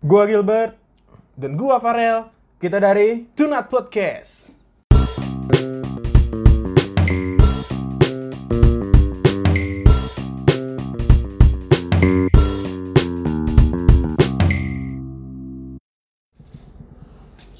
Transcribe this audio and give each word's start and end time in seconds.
Gua 0.00 0.24
Gilbert 0.24 0.76
dan 1.36 1.56
gua 1.56 1.76
Farel. 1.76 2.28
Kita 2.60 2.76
dari 2.80 3.28
Tunat 3.32 3.68
Podcast. 3.72 4.56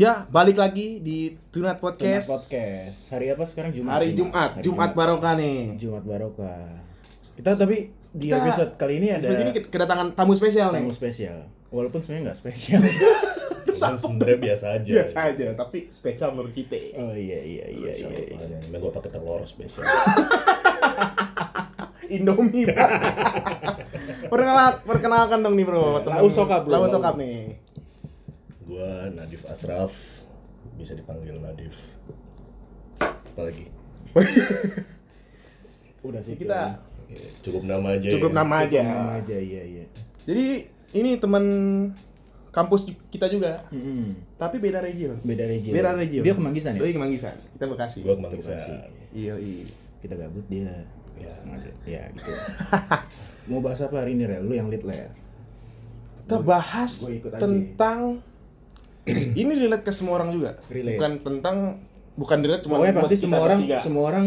Ya, 0.01 0.25
balik 0.33 0.57
lagi 0.57 0.97
di 1.05 1.37
Tunat 1.53 1.77
Podcast. 1.77 2.25
Podcast. 2.25 2.49
Podcast. 2.49 2.97
Hari 3.13 3.27
apa 3.37 3.45
sekarang 3.45 3.71
Jumat? 3.77 3.93
Hari 4.01 4.09
Jumat, 4.17 4.51
Hari 4.57 4.63
Jumat 4.65 4.91
barokah 4.97 5.33
nih. 5.37 5.77
Jumat 5.77 6.05
Barokah. 6.09 6.65
Kita 7.37 7.53
tapi 7.53 7.93
di 8.11 8.33
Kita- 8.33 8.41
episode 8.41 8.73
kali 8.81 8.95
ini 8.97 9.09
ada 9.13 9.29
ini 9.29 9.53
kedatangan 9.53 10.17
tamu 10.17 10.33
spesial 10.33 10.73
nih. 10.73 10.81
tamu 10.81 10.93
spesial. 10.97 11.45
Walaupun 11.71 11.99
sebenarnya 11.99 12.25
nggak 12.29 12.39
spesial. 12.39 12.83
Sebenarnya 13.71 14.39
biasa 14.43 14.67
aja. 14.75 14.91
Biasa 14.93 15.19
aja, 15.31 15.47
tapi 15.55 15.87
spesial 15.89 16.35
menurut 16.35 16.51
kita. 16.51 16.75
oh 16.99 17.15
iya 17.15 17.39
iya 17.39 17.67
iya 17.71 17.93
iya. 17.95 18.11
iya. 18.11 18.27
Makanya, 18.29 18.59
Emang 18.67 18.81
gue 18.83 18.93
pakai 18.93 19.11
telur 19.11 19.41
spesial. 19.45 19.87
Indomie. 22.11 22.67
Pak. 22.67 22.91
Perkenalkan, 24.33 24.75
perkenalkan 24.85 25.39
dong 25.41 25.55
nih 25.55 25.63
bro. 25.63 26.03
temen- 26.03 26.19
Lau 26.19 26.27
Sokap, 26.29 26.67
bro. 26.67 26.73
Lau 26.73 26.87
Sokap 26.87 27.15
nih. 27.17 27.55
gue 28.61 28.87
Nadif 29.13 29.43
Asraf, 29.47 29.91
bisa 30.75 30.95
dipanggil 30.95 31.39
Nadif. 31.39 31.75
Apalagi? 33.01 33.67
Udah 36.01 36.21
sih 36.21 36.35
Kita 36.35 36.79
Ya, 37.07 37.19
cukup 37.43 37.63
nama 37.65 37.89
aja. 37.93 38.07
cukup 38.09 38.31
ya. 38.31 38.37
nama 38.37 38.55
Cukup 38.61 38.71
aja. 38.71 38.83
nama 38.85 39.11
aja 39.19 39.35
iya 39.37 39.63
iya. 39.65 39.85
Jadi 40.23 40.47
ini 40.97 41.17
teman 41.21 41.45
kampus 42.51 42.91
kita 43.15 43.31
juga, 43.31 43.63
Mm-mm. 43.71 44.35
tapi 44.35 44.59
beda 44.59 44.83
region. 44.83 45.23
Beda 45.23 45.47
region. 45.47 45.71
Beda 45.71 45.95
region. 45.95 46.23
Dia 46.27 46.35
kemanggisan 46.35 46.75
ya? 46.75 46.81
Doi 46.83 46.93
Kemanggisan. 46.95 47.35
Kita 47.55 47.65
Bekasi. 47.71 47.99
Gue 48.03 48.15
kemanggisan. 48.19 48.59
Iya, 49.15 49.35
iya. 49.39 49.71
Kita 50.03 50.15
gabut 50.19 50.47
dia. 50.51 50.83
Ya. 51.21 51.35
Ya 51.87 52.03
gitu. 52.17 52.33
Mau 53.53 53.61
bahas 53.63 53.79
apa 53.85 54.03
hari 54.03 54.19
ini 54.19 54.25
Rel? 54.27 54.43
Lu 54.43 54.55
yang 54.57 54.67
lead 54.73 54.83
lah 54.83 54.97
ya. 54.97 55.11
Kita 56.27 56.37
bahas 56.43 56.93
gua 57.23 57.39
tentang 57.39 58.25
ini 59.41 59.53
relate 59.59 59.85
ke 59.87 59.93
semua 59.95 60.19
orang 60.19 60.35
juga. 60.35 60.59
Relate. 60.73 60.99
Bukan 60.99 61.13
tentang 61.23 61.57
bukan 62.13 62.39
relate 62.41 62.63
cuma 62.63 62.75
Pokoknya 62.77 62.93
buat 62.93 63.03
pasti 63.03 63.15
kita 63.15 63.25
semua 63.25 63.41
orang 63.41 63.59
bertiga. 63.61 63.79
semua 63.79 64.05
orang 64.05 64.25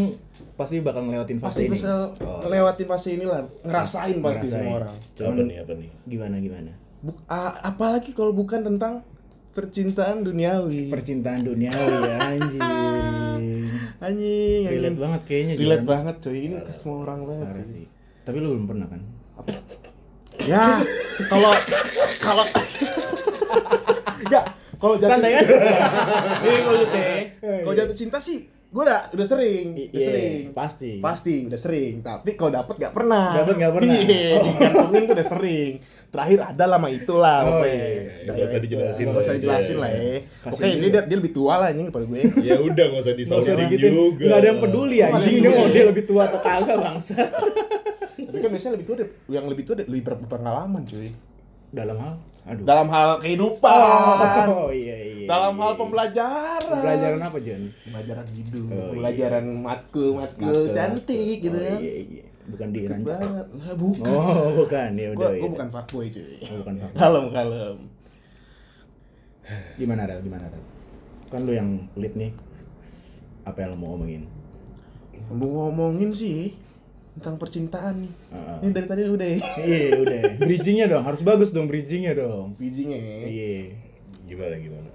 pasti 0.54 0.74
bakal 0.80 1.02
ngelewatin 1.04 1.38
fase 1.38 1.46
pasti 1.46 1.62
ini. 1.62 1.72
bisa 1.72 1.92
Oh. 2.16 2.40
ngelewatin 2.40 2.86
fase 2.86 3.08
inilah, 3.12 3.40
ngerasain 3.60 4.16
pasti 4.18 4.46
Ngerasain. 4.46 4.50
semua 4.54 4.72
orang. 4.78 4.94
Apa 5.14 5.42
nih, 5.42 5.56
apa 5.58 5.72
nih? 5.74 5.90
Gimana 6.04 6.36
gimana? 6.38 6.72
Buk, 7.00 7.16
a- 7.26 7.56
apalagi 7.62 8.10
kalau 8.10 8.32
bukan 8.32 8.60
tentang 8.62 9.04
percintaan 9.50 10.20
duniawi. 10.20 10.88
Percintaan 10.88 11.40
duniawi 11.42 11.94
ya 12.02 12.16
anjing. 12.28 12.58
anjing, 12.58 13.64
anjing. 14.00 14.62
Relate 14.66 14.98
banget 14.98 15.20
kayaknya. 15.24 15.54
Relate 15.54 15.84
banget 15.84 16.16
coy, 16.18 16.38
ini 16.40 16.56
ke 16.58 16.72
semua 16.72 16.98
orang 17.04 17.20
banget 17.22 17.46
Parah 17.52 17.66
sih. 17.68 17.86
Tapi 18.22 18.36
lu 18.38 18.48
belum 18.52 18.66
pernah 18.66 18.86
kan? 18.86 19.00
Ya, 20.40 20.80
kalau 21.24 21.52
kalau 22.18 22.44
enggak, 24.20 24.44
kalau 24.84 24.94
jatuh 24.94 25.10
Santai 25.10 25.30
kan? 25.32 25.44
Nih 26.38 26.58
kalau 26.66 26.76
jatuh 26.78 27.16
kalau 27.40 27.74
jatuh 27.74 27.96
cinta 27.96 28.18
sih 28.20 28.38
gue 28.74 28.82
udah 28.82 29.06
udah 29.08 29.22
sering, 29.24 29.66
udah 29.70 29.86
Iya, 29.94 30.02
sering. 30.02 30.42
pasti. 30.50 30.90
Pasti 30.98 31.34
udah 31.46 31.54
sering, 31.56 32.02
tapi 32.02 32.34
kalau 32.34 32.50
dapet 32.52 32.74
gak 32.76 32.90
pernah. 32.90 33.30
Dapet 33.38 33.54
nggak 33.54 33.70
pernah. 33.72 33.94
Iya, 33.94 34.34
Oh. 34.34 34.44
digantungin 34.50 35.02
tuh 35.04 35.14
udah 35.14 35.28
sering. 35.30 35.72
Terakhir 36.10 36.38
ada 36.44 36.64
lama 36.68 36.88
itulah 36.90 37.38
Oh, 37.38 37.46
pokoknya. 37.54 37.70
iya. 37.70 38.02
Ya, 38.02 38.30
nggak 38.34 38.44
usah 38.44 38.58
dijelasin 38.58 39.04
Nggak 39.06 39.22
usah 39.22 39.34
dijelasin 39.38 39.70
Iya, 39.70 39.78
lah 39.78 39.90
iya. 39.94 40.02
ya. 40.18 40.50
Oke, 40.50 40.66
ini 40.68 40.86
dia, 40.90 41.02
dia 41.06 41.16
lebih 41.16 41.32
tua 41.32 41.54
lah 41.54 41.66
anjing 41.70 41.86
daripada 41.86 42.04
gue. 42.04 42.18
Ya 42.42 42.56
udah 42.58 42.84
nggak 42.90 43.02
usah 43.06 43.14
digituin. 43.14 43.92
juga. 43.94 44.22
Nggak 44.26 44.38
ada 44.38 44.48
yang 44.50 44.58
peduli 44.58 44.96
anjing. 45.00 45.34
Dia 45.38 45.46
ada. 45.46 45.54
mau 45.54 45.66
dia 45.70 45.84
lebih 45.86 46.04
tua 46.04 46.22
atau 46.26 46.38
kagak 46.40 46.76
bangsa. 46.76 47.14
Tapi 48.26 48.38
kan 48.42 48.50
biasanya 48.50 48.72
lebih 48.74 48.86
tua 48.90 48.96
yang 49.30 49.46
lebih 49.46 49.62
tua 49.62 49.74
lebih 49.78 50.02
berpengalaman 50.02 50.82
cuy. 50.82 51.08
Dalam 51.74 51.96
hal 51.98 52.14
aduh. 52.44 52.64
Dalam 52.64 52.86
hal 52.88 53.08
kehidupan. 53.18 54.46
Oh 54.46 54.70
iya 54.70 54.94
iya. 54.94 55.26
dalam 55.26 55.56
iya, 55.56 55.62
hal 55.64 55.72
iya. 55.72 55.78
pembelajaran. 55.80 56.70
Pembelajaran 56.70 57.20
apa, 57.24 57.38
Jon? 57.40 57.62
Pembelajaran 57.82 58.26
hidup, 58.30 58.64
Oh, 58.64 58.70
iya. 58.70 58.84
pembelajaran 58.92 59.44
matkul, 59.64 60.08
matkul 60.14 60.46
Matkul, 60.52 60.76
cantik 60.76 61.36
gitu 61.42 61.56
Oh, 61.56 61.64
kan. 61.64 61.78
Iya 61.80 61.94
iya. 62.04 62.24
Bukan 62.44 62.68
di 62.76 62.80
banget. 62.84 63.46
Nah, 63.56 63.72
bukan. 63.74 64.04
Oh, 64.12 64.48
bukan. 64.60 64.90
Ya 65.00 65.08
Gua, 65.16 65.16
udah. 65.16 65.30
gua 65.32 65.40
ya. 65.40 65.50
bukan 65.50 65.68
fuckboy 65.72 66.06
cuy. 66.12 66.32
Oh, 66.44 66.56
bukan 66.60 66.74
fuckboy. 66.76 67.00
Kalem, 67.00 67.24
kalem. 67.32 67.76
Gimana 69.80 70.02
Rel? 70.08 70.20
Gimana 70.20 70.44
Rel? 70.52 70.64
Kan 71.32 71.40
lu 71.48 71.52
yang 71.56 71.68
lead 71.96 72.14
nih. 72.14 72.32
Apa 73.48 73.64
yang 73.64 73.72
lu 73.72 73.78
mau 73.80 73.96
ngomongin? 73.96 74.28
Mau 75.32 75.48
ngomongin 75.72 76.12
sih 76.12 76.52
tentang 77.14 77.38
percintaan 77.38 77.94
nih. 78.02 78.12
Heeh. 78.34 78.56
Ini 78.66 78.70
dari 78.74 78.86
tadi 78.90 79.00
udah 79.06 79.28
ya. 79.28 79.38
Iya 79.62 79.88
udah. 80.02 80.20
Bridgingnya 80.42 80.86
dong 80.90 81.04
harus 81.06 81.22
bagus 81.22 81.54
dong 81.54 81.70
bridgingnya 81.70 82.12
dong. 82.18 82.58
Bijinya 82.58 82.98
ya. 82.98 83.16
Iya. 83.30 83.54
Gimana, 84.26 84.54
gimana? 84.58 84.88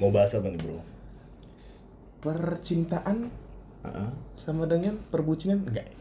Mau 0.00 0.08
bahas 0.14 0.32
apa 0.32 0.48
nih, 0.48 0.60
bro? 0.62 0.80
Percintaan 2.24 3.28
Heeh. 3.84 4.10
sama 4.40 4.64
dengan 4.64 4.96
perbucinan 5.12 5.66
enggak? 5.68 5.92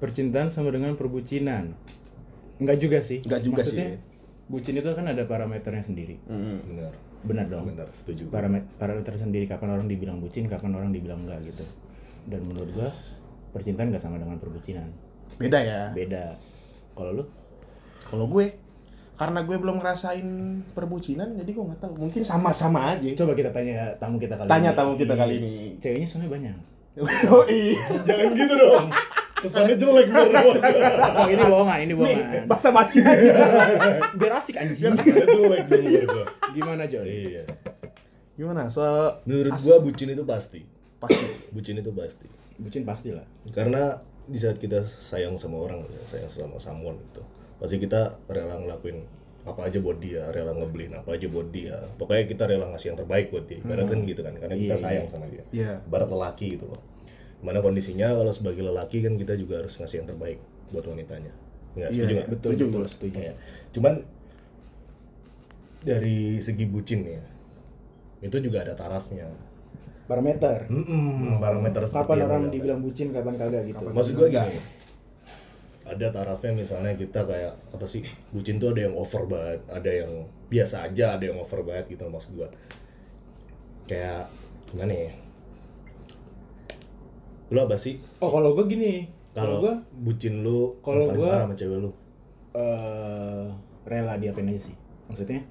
Percintaan 0.00 0.48
sama 0.48 0.72
dengan 0.72 0.96
perbucinan. 0.96 1.76
Enggak 2.56 2.78
juga 2.80 2.98
sih. 3.04 3.20
Enggak 3.20 3.42
juga 3.44 3.60
Maksudnya, 3.60 3.88
sih. 4.00 4.08
Bucin 4.50 4.74
itu 4.80 4.88
kan 4.90 5.06
ada 5.06 5.22
parameternya 5.28 5.84
sendiri. 5.84 6.16
Benar. 6.26 6.92
Benar 7.20 7.46
dong. 7.52 7.68
Benar, 7.70 7.92
setuju. 7.92 8.32
Parameter 8.32 8.66
parameter 8.80 9.14
sendiri 9.20 9.44
kapan 9.44 9.76
orang 9.76 9.86
dibilang 9.86 10.18
bucin, 10.18 10.48
kapan 10.48 10.72
orang 10.74 10.90
dibilang 10.90 11.20
enggak 11.22 11.44
gitu. 11.52 11.64
Dan 12.26 12.42
menurut 12.48 12.70
gua 12.72 12.90
percintaan 13.50 13.90
nggak 13.90 14.00
sama 14.00 14.16
dengan 14.16 14.36
perbucinan. 14.36 14.88
Beda 15.36 15.58
ya. 15.60 15.80
Beda. 15.90 16.34
Kalau 16.92 17.12
lu? 17.12 17.24
Kalau 18.06 18.26
gue 18.26 18.46
karena 19.14 19.44
gue 19.44 19.52
belum 19.52 19.76
ngerasain 19.78 20.26
perbucinan 20.72 21.36
jadi 21.36 21.50
gue 21.50 21.64
nggak 21.64 21.80
tahu. 21.80 21.94
Mungkin 21.98 22.22
sama-sama 22.22 22.96
aja. 22.96 23.06
Coba 23.14 23.32
kita 23.32 23.50
tanya 23.50 23.92
tamu 23.96 24.16
kita 24.16 24.34
kali 24.34 24.48
Tanya 24.48 24.70
ini. 24.72 24.78
tamu 24.78 24.92
kita 24.94 25.14
Iya. 25.14 25.20
kali 25.20 25.34
ini. 25.38 25.54
Ceweknya 25.76 26.06
soalnya 26.06 26.30
banyak. 26.30 26.56
oh 27.32 27.44
iya. 27.46 27.80
Jangan 28.02 28.28
gitu 28.34 28.54
dong. 28.56 28.86
Kesannya 29.40 29.72
jelek. 29.72 30.06
Oh, 30.12 31.24
ini 31.26 31.40
bohongan, 31.40 31.78
ini 31.80 31.88
Nih, 31.88 31.96
bohongan. 31.96 32.44
bahasa 32.44 32.68
basi 32.70 33.00
aja. 33.04 33.32
Biar 34.12 34.36
asik 34.36 34.56
anjing. 34.56 34.92
Kesannya 34.92 35.32
jelek 35.32 35.64
dong. 36.04 36.28
Gimana, 36.52 36.84
Jon? 36.84 37.08
Iya. 37.08 37.44
Gimana? 38.36 38.68
Soal 38.68 39.20
Menurut 39.24 39.56
gua 39.60 39.76
bucin 39.80 40.08
itu 40.08 40.24
pasti. 40.24 40.60
Pasti. 41.00 41.26
Bucin 41.54 41.80
itu 41.80 41.90
pasti. 41.90 42.26
Bucin 42.60 42.84
pasti 42.84 43.10
lah. 43.10 43.24
Karena 43.50 43.96
di 44.30 44.38
saat 44.38 44.60
kita 44.62 44.84
sayang 44.84 45.34
sama 45.34 45.58
orang, 45.58 45.82
ya, 45.82 46.02
sayang 46.06 46.30
sama 46.30 46.56
someone 46.62 47.00
gitu, 47.10 47.24
pasti 47.58 47.82
kita 47.82 48.20
rela 48.30 48.60
ngelakuin 48.62 49.02
apa 49.40 49.66
aja 49.72 49.80
buat 49.80 49.96
dia, 49.98 50.28
rela 50.30 50.52
ngebeliin 50.52 51.00
apa 51.00 51.16
aja 51.16 51.26
buat 51.32 51.48
dia. 51.48 51.80
Pokoknya 51.96 52.28
kita 52.28 52.44
rela 52.46 52.68
ngasih 52.70 52.92
yang 52.92 52.98
terbaik 53.00 53.32
buat 53.32 53.48
dia. 53.48 53.58
Ibarat 53.58 53.88
kan 53.88 53.98
gitu 54.04 54.20
kan, 54.20 54.34
karena 54.36 54.54
kita 54.54 54.76
Iya, 54.76 54.84
sayang 54.84 55.08
sama 55.08 55.26
dia. 55.32 55.44
Iya. 55.50 55.80
Ibarat 55.88 56.08
lelaki 56.12 56.60
gitu 56.60 56.68
loh. 56.68 56.80
Mana 57.40 57.64
kondisinya 57.64 58.12
kalau 58.12 58.30
sebagai 58.36 58.60
lelaki 58.60 59.00
kan 59.00 59.16
kita 59.16 59.32
juga 59.40 59.64
harus 59.64 59.72
ngasih 59.80 60.04
yang 60.04 60.08
terbaik 60.12 60.38
buat 60.70 60.84
wanitanya. 60.84 61.32
Ya, 61.72 61.88
setuju 61.88 62.12
nggak? 62.20 62.28
Betul, 62.36 62.50
Setuju, 62.52 62.64
betul, 62.68 62.84
setuju. 62.92 63.18
Iya. 63.18 63.32
Cuman 63.72 63.94
dari 65.80 66.36
segi 66.36 66.64
bucin 66.68 67.00
ya, 67.08 67.22
itu 68.20 68.36
juga 68.44 68.68
ada 68.68 68.76
tarafnya. 68.76 69.32
Parameter. 70.10 70.66
Mm-mm, 70.66 71.38
parameter 71.38 71.86
seperti 71.86 72.02
Kapan 72.02 72.18
orang 72.26 72.42
ada. 72.42 72.50
dibilang 72.50 72.80
bucin, 72.82 73.14
kapan 73.14 73.34
kagak 73.38 73.62
gitu. 73.70 73.84
Maksud 73.94 74.18
gue 74.18 74.26
gini, 74.34 74.58
ada 75.86 76.06
tarafnya 76.10 76.50
misalnya 76.58 76.98
kita 76.98 77.22
kayak 77.22 77.54
apa 77.70 77.86
sih 77.86 78.02
bucin 78.34 78.58
tuh 78.58 78.74
ada 78.74 78.90
yang 78.90 78.94
over 78.98 79.22
banget, 79.30 79.62
ada 79.70 79.90
yang 79.90 80.10
biasa 80.50 80.90
aja, 80.90 81.14
ada 81.14 81.24
yang 81.30 81.38
over 81.38 81.62
banget 81.62 81.94
gitu 81.94 82.10
maksud 82.10 82.34
gue. 82.34 82.48
Kayak 83.86 84.26
gimana 84.66 84.90
ya? 84.90 85.12
Lu 87.50 87.58
apa 87.62 87.74
sih? 87.74 87.98
Oh, 88.22 88.30
kalau 88.30 88.54
gua 88.54 88.66
gini. 88.66 89.10
Kalau 89.30 89.62
gua 89.62 89.78
bucin 89.94 90.42
lu 90.42 90.74
kalau 90.82 91.10
parah 91.10 91.46
sama 91.46 91.54
cewek 91.54 91.78
lu. 91.82 91.90
eh 92.50 93.46
rela 93.86 94.18
diapain 94.18 94.50
aja 94.50 94.70
sih. 94.70 94.74
Maksudnya 95.06 95.42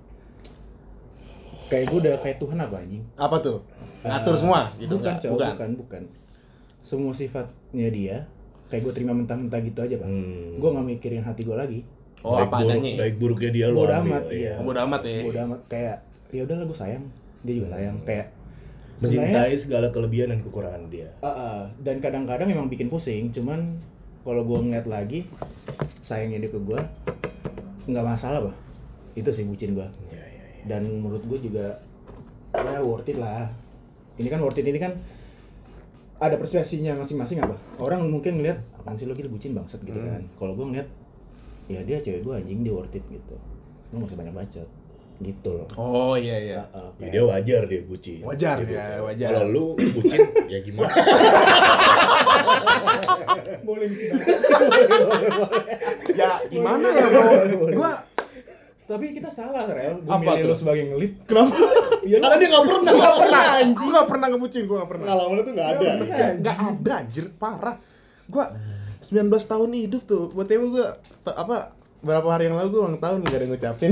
kayak 1.70 1.86
gua 1.88 2.00
udah 2.02 2.16
kayak 2.20 2.38
Tuhan 2.42 2.58
apa 2.58 2.76
anjing? 2.82 3.04
Apa 3.16 3.38
tuh? 3.40 3.58
Ngatur 4.04 4.36
Eh, 4.36 4.40
semua 4.40 4.60
gitu 4.80 4.94
bukan, 4.96 5.16
cowok, 5.20 5.38
bukan. 5.54 5.70
bukan, 5.76 6.02
Semua 6.80 7.12
sifatnya 7.12 7.88
dia 7.92 8.18
kayak 8.70 8.86
gue 8.86 8.94
terima 8.94 9.12
mentah-mentah 9.18 9.60
gitu 9.66 9.82
aja, 9.82 9.96
Pak. 9.98 10.08
Hmm. 10.08 10.62
Gue 10.62 10.70
nggak 10.72 10.86
mikirin 10.88 11.24
hati 11.26 11.42
gue 11.44 11.58
lagi. 11.58 11.80
Oh, 12.22 12.36
baik 12.38 12.52
apa 12.52 12.58
buruk, 12.62 12.70
adanya. 12.70 12.92
baik 13.00 13.16
buruknya 13.16 13.50
dia 13.52 13.66
lu 13.72 13.80
amat, 13.88 14.24
iya. 14.32 14.54
Oh, 14.60 14.64
bodo 14.68 14.80
amat 14.84 15.02
ya. 15.08 15.20
Bodo 15.24 15.40
amat 15.50 15.62
kayak 15.72 15.98
ya 16.32 16.42
udahlah 16.46 16.66
gue 16.68 16.78
sayang. 16.78 17.06
Dia 17.44 17.54
juga 17.60 17.68
sayang 17.76 17.98
kayak 18.04 18.28
Mencintai 19.00 19.56
segala 19.56 19.88
kelebihan 19.96 20.28
dan 20.28 20.44
kekurangan 20.44 20.92
dia. 20.92 21.08
Ah, 21.24 21.32
ah. 21.32 21.60
dan 21.80 22.04
kadang-kadang 22.04 22.52
memang 22.52 22.68
bikin 22.68 22.92
pusing 22.92 23.32
cuman 23.32 23.80
kalau 24.28 24.44
gue 24.44 24.60
ngeliat 24.60 24.84
lagi 24.92 25.24
sayangnya 26.04 26.44
dia 26.44 26.52
ke 26.52 26.60
gue 26.60 26.80
nggak 27.90 28.06
masalah 28.06 28.40
bah 28.52 28.56
itu 29.18 29.30
sih 29.34 29.46
bucin 29.50 29.74
gua 29.74 29.90
iya. 30.06 30.09
Dan 30.68 30.84
menurut 30.88 31.24
gue 31.24 31.40
juga 31.52 31.80
ya 32.56 32.82
worth 32.82 33.08
it 33.08 33.18
lah. 33.20 33.48
Ini 34.20 34.28
kan 34.28 34.40
worth 34.44 34.60
it 34.60 34.68
ini 34.68 34.80
kan 34.82 34.98
ada 36.20 36.36
persepsinya 36.36 37.00
masing-masing 37.00 37.40
apa? 37.40 37.56
Orang 37.80 38.04
mungkin 38.12 38.44
ngeliat 38.44 38.60
apaan 38.76 39.00
sih 39.00 39.08
lo 39.08 39.16
gitu 39.16 39.32
bucin 39.32 39.56
bangsat 39.56 39.80
gitu 39.86 39.96
kan. 39.96 40.28
Kalau 40.36 40.56
gue 40.58 40.66
ngeliat 40.68 40.88
ya 41.70 41.80
dia 41.86 42.02
cewek 42.04 42.26
gue 42.26 42.34
anjing 42.36 42.60
dia 42.66 42.74
worth 42.76 42.96
it 42.96 43.06
gitu. 43.08 43.36
Lo 43.94 44.04
gak 44.04 44.12
usah 44.12 44.20
banyak 44.20 44.36
bacot. 44.36 44.70
Gitu 45.20 45.50
loh. 45.52 45.68
Oh 45.76 46.16
iya 46.16 46.36
iya. 46.40 46.62
Uh, 46.72 46.92
Ya, 47.00 47.12
dia 47.12 47.24
wajar 47.28 47.62
dia 47.68 47.84
bucin. 47.84 48.24
Wajar, 48.24 48.64
Dia 48.64 49.00
ya, 49.00 49.04
wajar. 49.04 49.30
Kalau 49.36 49.48
lu 49.52 49.66
bucin 49.76 50.20
ya 50.48 50.60
gimana? 50.64 50.92
boleh 53.68 53.88
sih 53.94 54.10
Ya 56.16 56.40
gimana 56.48 56.88
ya 56.88 57.06
bro? 57.08 57.24
Gua 57.76 57.92
tapi 58.90 59.14
kita 59.14 59.30
salah 59.30 59.62
rel 59.70 60.02
gue 60.02 60.10
Apa 60.10 60.18
milih 60.18 60.42
tuh? 60.42 60.50
lo 60.50 60.56
sebagai 60.58 60.84
ngelit 60.90 61.14
kenapa? 61.30 61.54
Iya, 62.00 62.18
Karena 62.26 62.36
dia 62.42 62.48
nggak 62.50 62.66
pernah. 62.66 62.90
Gua 62.90 63.04
gak 63.06 63.20
pernah 63.22 63.44
anjing. 63.54 63.76
Gua 63.78 63.90
gak 63.94 64.10
pernah 64.10 64.28
ngebucin, 64.34 64.64
gua 64.66 64.78
gak 64.82 64.90
pernah. 64.90 65.06
Pengalaman 65.06 65.38
itu 65.38 65.52
nggak 65.54 65.70
ada. 65.70 65.88
Gak 66.42 66.58
ada 66.58 66.92
anjir, 66.98 67.26
parah. 67.38 67.76
Gua 68.26 68.46
19 69.06 69.30
tahun 69.30 69.70
hidup 69.78 70.02
tuh. 70.10 70.24
Buat 70.34 70.48
te- 70.50 71.38
apa 71.38 71.78
berapa 72.00 72.28
hari 72.32 72.50
yang 72.50 72.58
lalu 72.58 72.68
gua 72.74 72.82
ulang 72.90 72.98
tahun 72.98 73.22
gak 73.22 73.36
ada 73.36 73.44
yang 73.46 73.52
ngucapin. 73.54 73.90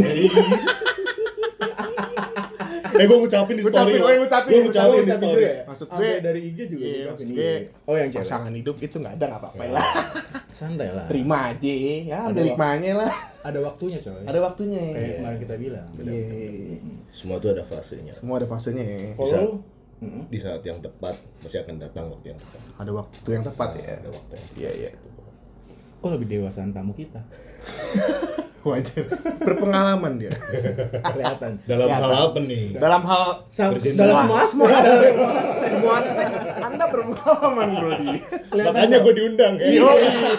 Eh 2.98 3.06
gue 3.06 3.18
ngucapin 3.18 3.56
di 3.56 3.64
story. 3.64 3.92
Oh, 3.96 4.10
iya, 4.10 4.18
ngucapin, 4.18 4.50
Gua 4.50 4.62
ngucapin 4.64 4.64
ngucapin 4.66 5.04
di 5.04 5.14
story. 5.14 5.44
ya? 5.44 5.54
Maksud 5.64 5.88
gue- 5.90 6.20
dari 6.20 6.40
IG 6.44 6.60
juga 6.68 6.84
Iya, 6.84 7.04
maksud 7.08 7.26
iya. 7.26 7.36
gue 7.36 7.52
oh 7.84 7.96
yang 7.96 8.10
cewek 8.10 8.24
pasangan 8.24 8.54
hidup 8.54 8.76
itu 8.78 8.96
gak 8.98 9.14
ada 9.14 9.26
gak 9.28 9.40
apa-apa 9.40 9.64
lah. 9.70 9.88
santai 10.52 10.90
lah 10.90 11.06
Terima 11.06 11.38
aja, 11.48 11.74
ya 12.04 12.20
Ada 12.26 12.42
hikmahnya 12.44 12.94
lah. 12.96 13.14
ada 13.42 13.60
waktunya 13.60 13.98
coy 13.98 14.22
Ada 14.22 14.40
waktunya. 14.40 14.82
kayak 14.90 15.14
kemarin 15.18 15.38
kita 15.40 15.56
bilang 15.56 15.88
Iya. 15.96 16.24
Semua 17.10 17.38
tuh 17.38 17.50
ada 17.52 17.64
fasenya. 17.64 18.14
Semua 18.14 18.36
ada 18.36 18.48
fasenya. 18.48 18.84
kalau 19.14 19.24
Bisa. 19.24 19.38
lu- 19.40 19.62
Mm-mm. 19.98 20.24
Di 20.28 20.38
saat 20.38 20.62
yang 20.62 20.78
tepat 20.78 21.14
pasti 21.36 21.58
akan 21.58 21.76
datang 21.80 22.06
waktu 22.08 22.30
yang 22.30 22.38
tepat. 22.38 22.62
Ada 22.78 22.92
waktu 22.92 23.30
yang 23.32 23.42
tepat 23.44 23.70
ya. 23.76 23.94
Ada 23.96 24.10
waktu 24.12 24.32
yang 24.32 24.46
tepat. 24.46 24.56
Iya 24.56 24.72
iya. 24.76 24.92
kok 25.98 26.14
lebih 26.14 26.30
dewasaan 26.30 26.70
tamu 26.70 26.94
kita 26.94 27.18
Wajar. 28.60 29.06
Berpengalaman 29.40 30.18
dia. 30.18 30.34
kelihatan. 31.04 31.56
Dalam 31.62 31.88
hal 31.90 32.12
apa 32.12 32.40
nih? 32.40 32.64
Dalam 32.74 33.02
hal 33.02 33.24
Sa- 33.46 33.72
dalam 33.72 34.28
semua 34.28 34.42
semua 34.44 34.68
semua 35.68 35.94
aspek 35.96 36.28
Anda 36.58 36.86
berpengalaman 36.88 37.68
bro 37.74 37.92
di. 37.98 38.08
Makanya 38.54 38.98
gue 39.00 39.14
diundang 39.14 39.54
ya. 39.58 39.68
Yo, 39.74 39.88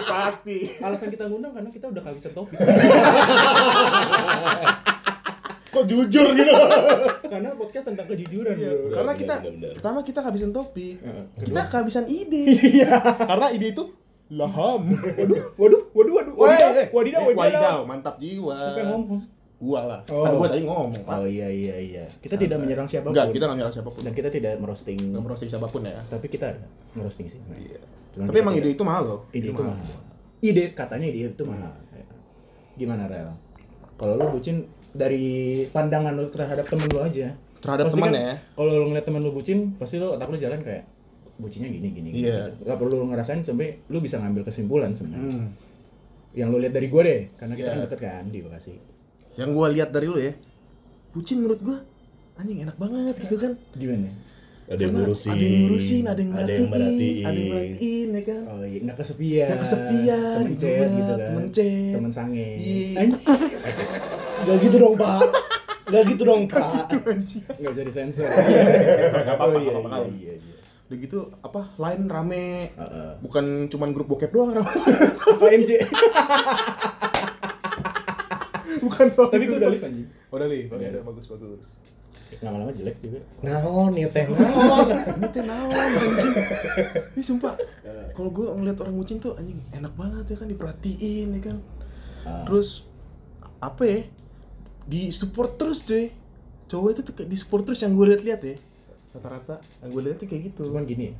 pasti. 0.03 0.69
alasan 0.77 1.09
kita 1.09 1.25
ngundang 1.25 1.51
karena 1.51 1.69
kita 1.69 1.85
udah 1.87 2.01
kehabisan 2.01 2.31
topik 2.33 2.57
Kok 5.69 5.85
jujur 5.85 6.33
gitu? 6.33 6.53
karena 7.23 7.53
podcast 7.53 7.85
tentang 7.85 8.09
kejujuran 8.09 8.57
Iya, 8.57 8.71
bro 8.73 8.89
karena 8.91 9.13
benar, 9.13 9.21
kita 9.21 9.35
pertama 9.71 9.99
kita 10.01 10.19
kehabisan 10.19 10.49
topik. 10.49 10.97
Heeh. 10.97 11.25
Kita 11.45 11.61
kehabisan 11.67 12.05
ide. 12.05 12.43
Karena 13.21 13.47
ide 13.49 13.67
itu 13.69 13.83
laham. 14.29 14.81
waduh 15.17 15.41
waduh 15.55 15.81
waduh 15.91 16.13
waduh 16.13 16.33
wadidaw 16.35 16.71
eh, 16.71 16.87
wadidaw 16.89 17.21
eh, 17.23 17.35
wadidaw 17.35 17.77
mantap 17.83 18.15
jiwa. 18.17 18.53
siapa 18.53 18.79
yang 18.79 18.91
ngomong 18.93 19.21
Gua 19.59 19.83
lah. 19.83 19.99
Oh. 20.07 20.23
Kan 20.23 20.39
gua 20.39 20.47
tadi 20.47 20.63
ngomong, 20.63 21.03
Pak. 21.03 21.19
oh 21.19 21.27
iya 21.27 21.51
iya 21.51 21.75
iya 21.75 22.03
kita 22.23 22.39
tidak 22.39 22.63
menyerang 22.63 22.87
siapa 22.87 23.03
pun 23.03 23.11
Enggak, 23.11 23.27
kita 23.29 23.43
nggak 23.43 23.57
nyerang 23.59 23.75
siapa 23.75 23.89
pun. 23.91 24.01
dan 24.01 24.13
kita 24.13 24.29
tidak 24.29 24.53
merosting 24.55 24.95
Nggak 24.95 25.19
merosting 25.19 25.49
siapa 25.51 25.67
pun 25.67 25.81
ya. 25.83 25.99
tapi 26.07 26.25
kita 26.25 26.47
merosting 26.93 27.27
sih 27.27 27.39
Iya. 27.51 27.79
Cuman 28.09 28.25
Tapi 28.25 28.37
emang 28.39 28.55
ide 28.55 28.69
itu 28.71 28.83
mahal 28.83 29.03
loh. 29.05 29.21
ide 29.29 29.51
itu 29.51 29.59
mahal 29.59 29.83
ide 30.39 30.63
katanya 30.71 31.05
ide 31.05 31.19
itu 31.29 31.43
mahal 31.43 31.75
gimana 32.73 33.03
rel 33.05 33.35
kalau 33.93 34.15
lo 34.15 34.31
bucin 34.31 34.63
dari 34.89 35.27
pandangan 35.67 36.15
lo 36.15 36.23
terhadap 36.25 36.63
temen 36.63 36.87
lo 36.87 37.03
aja 37.03 37.35
Terhadap 37.59 37.91
teman 37.91 38.07
kan 38.07 38.15
ya. 38.15 38.33
kalau 38.55 38.71
lo 38.71 38.85
ngeliat 38.87 39.03
temen 39.03 39.19
lo 39.19 39.35
bucin 39.35 39.75
pasti 39.75 39.99
lo 39.99 40.15
otak 40.15 40.31
lo 40.31 40.39
jalan 40.39 40.63
kayak 40.63 40.87
bucinnya 41.39 41.67
gini 41.67 41.87
gini 41.89 42.09
gini, 42.11 42.21
Iya. 42.21 42.51
gitu. 42.51 42.67
Gak 42.67 42.77
perlu 42.77 42.97
ngerasain 43.05 43.41
sampai 43.41 43.67
lo 43.85 43.97
bisa 43.97 44.15
ngambil 44.17 44.43
kesimpulan 44.43 44.91
sebenarnya 44.91 45.31
Hmm. 45.33 45.49
yang 46.31 46.47
lo 46.47 46.57
lihat 46.57 46.71
dari 46.71 46.87
gue 46.87 47.01
deh 47.01 47.21
karena 47.33 47.53
kita 47.53 47.65
Iya. 47.65 47.73
kan 47.73 47.81
deket 47.85 47.99
kan 48.01 48.23
di 48.25 48.39
Bekasi 48.39 48.73
Yang 49.31 49.49
gua 49.51 49.67
lihat 49.69 49.89
dari 49.89 50.05
lu 50.05 50.19
ya. 50.19 50.33
Bucin 51.09 51.39
menurut 51.39 51.61
gua 51.61 51.79
anjing 52.35 52.59
enak 52.59 52.75
banget 52.75 53.15
gitu 53.17 53.35
kan. 53.37 53.55
gimana 53.73 54.11
Ada 54.67 54.81
yang 54.81 54.93
ngurusin. 54.93 55.29
ada 55.29 55.41
yang 55.41 55.57
ngurusin, 55.61 56.03
ada 56.03 56.19
yang 56.19 56.29
Ada 56.29 56.37
merhatiin, 56.37 56.59
yang 56.59 56.69
merhatiin. 56.69 57.23
ada 57.25 57.33
yang 57.33 57.49
merhatiin 57.49 58.07
ya 58.09 58.21
kan. 58.21 58.41
oh 58.45 58.61
iya 58.61 58.79
nggak 58.79 58.97
kesepian 58.97 59.47
Nggak 59.47 59.61
kesepian, 59.63 60.19
temen 60.29 60.45
gitu 60.45 60.59
chat 60.59 60.69
banget, 60.69 60.91
gitu 60.91 61.09
kan 61.09 61.19
temen 61.25 61.47
chat. 61.49 61.93
temen 61.95 62.11
sange 62.11 62.49
Iya. 62.53 62.99
Anjing. 62.99 63.25
Gak 64.39 64.57
gitu 64.61 64.75
dong 64.77 64.95
pak. 64.95 65.19
Gak 65.85 66.03
gitu 66.05 66.21
dong 66.21 66.41
pak. 66.45 66.85
Nggak 67.57 67.71
bisa 67.71 67.83
disensor 67.83 68.27
Nggak 68.27 69.25
apa-apa, 69.25 69.43
oh 69.47 69.57
iya 69.57 69.71
nggak 69.71 69.81
apa-apa. 69.81 70.09
Udah 70.89 70.97
gitu 70.97 71.19
apa 71.45 71.69
lain 71.77 72.09
rame. 72.09 72.73
Heeh. 72.73 73.09
Bukan 73.21 73.69
cuman 73.69 73.93
grup 73.93 74.09
bokep 74.09 74.33
doang 74.33 74.57
rame. 74.57 74.73
apa 75.37 75.45
MJ 75.53 75.85
Bukan 78.79 79.05
soal 79.11 79.29
tapi 79.29 79.43
itu 79.45 79.53
gue 79.53 79.59
udah 79.61 79.69
live 79.69 79.85
anjing 79.85 80.07
Udah 80.33 80.47
live. 80.49 80.69
Oke, 80.73 80.85
udah 80.89 81.03
bagus 81.05 81.25
bagus. 81.29 81.69
lama-lama 82.45 82.69
jelek 82.69 83.01
juga 83.01 83.25
Naon 83.41 83.89
ya 83.97 84.05
teh 84.05 84.29
naon. 84.29 84.85
Ini 85.17 85.27
teh 85.33 85.43
naon 85.45 85.73
anjing. 85.73 86.33
Ini 87.17 87.23
sumpah. 87.25 87.57
Kalau 88.13 88.29
gua 88.29 88.53
ngeliat 88.53 88.77
orang 88.85 88.95
bucin 88.97 89.17
tuh 89.17 89.33
anjing 89.33 89.57
enak 89.73 89.93
banget 89.97 90.25
ya 90.29 90.37
kan 90.37 90.45
diperhatiin 90.45 91.27
ya 91.37 91.41
kan. 91.41 91.57
Ah. 92.29 92.45
Terus 92.45 92.85
apa 93.57 93.81
ya? 93.81 93.99
Di 94.85 95.09
support 95.09 95.57
terus 95.57 95.81
cuy. 95.85 96.13
Cowok 96.69 96.89
itu 96.93 97.01
di 97.25 97.37
support 97.37 97.65
terus 97.65 97.81
yang 97.81 97.97
gue 97.97 98.05
lihat-lihat 98.13 98.41
ya. 98.45 98.55
Rata-rata 99.19 99.55
yang 99.77 99.89
gue 99.89 100.01
lihat 100.01 100.17
tuh 100.17 100.25
kayak 100.25 100.41
gitu. 100.47 100.61
cuman 100.65 100.83
gini 100.83 101.13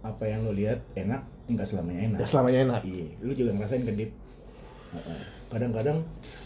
apa 0.00 0.24
yang 0.24 0.42
lo 0.42 0.50
lihat 0.50 0.82
enak 0.94 1.22
nggak 1.46 1.62
selamanya 1.64 2.00
enak 2.08 2.18
Ya 2.18 2.26
selamanya 2.26 2.58
enak. 2.64 2.80
iya 2.82 3.06
lu 3.20 3.32
juga 3.32 3.50
ngerasain 3.52 3.84
kedip 3.84 4.10
Heeh. 4.90 5.20
kadang-kadang 5.48 5.98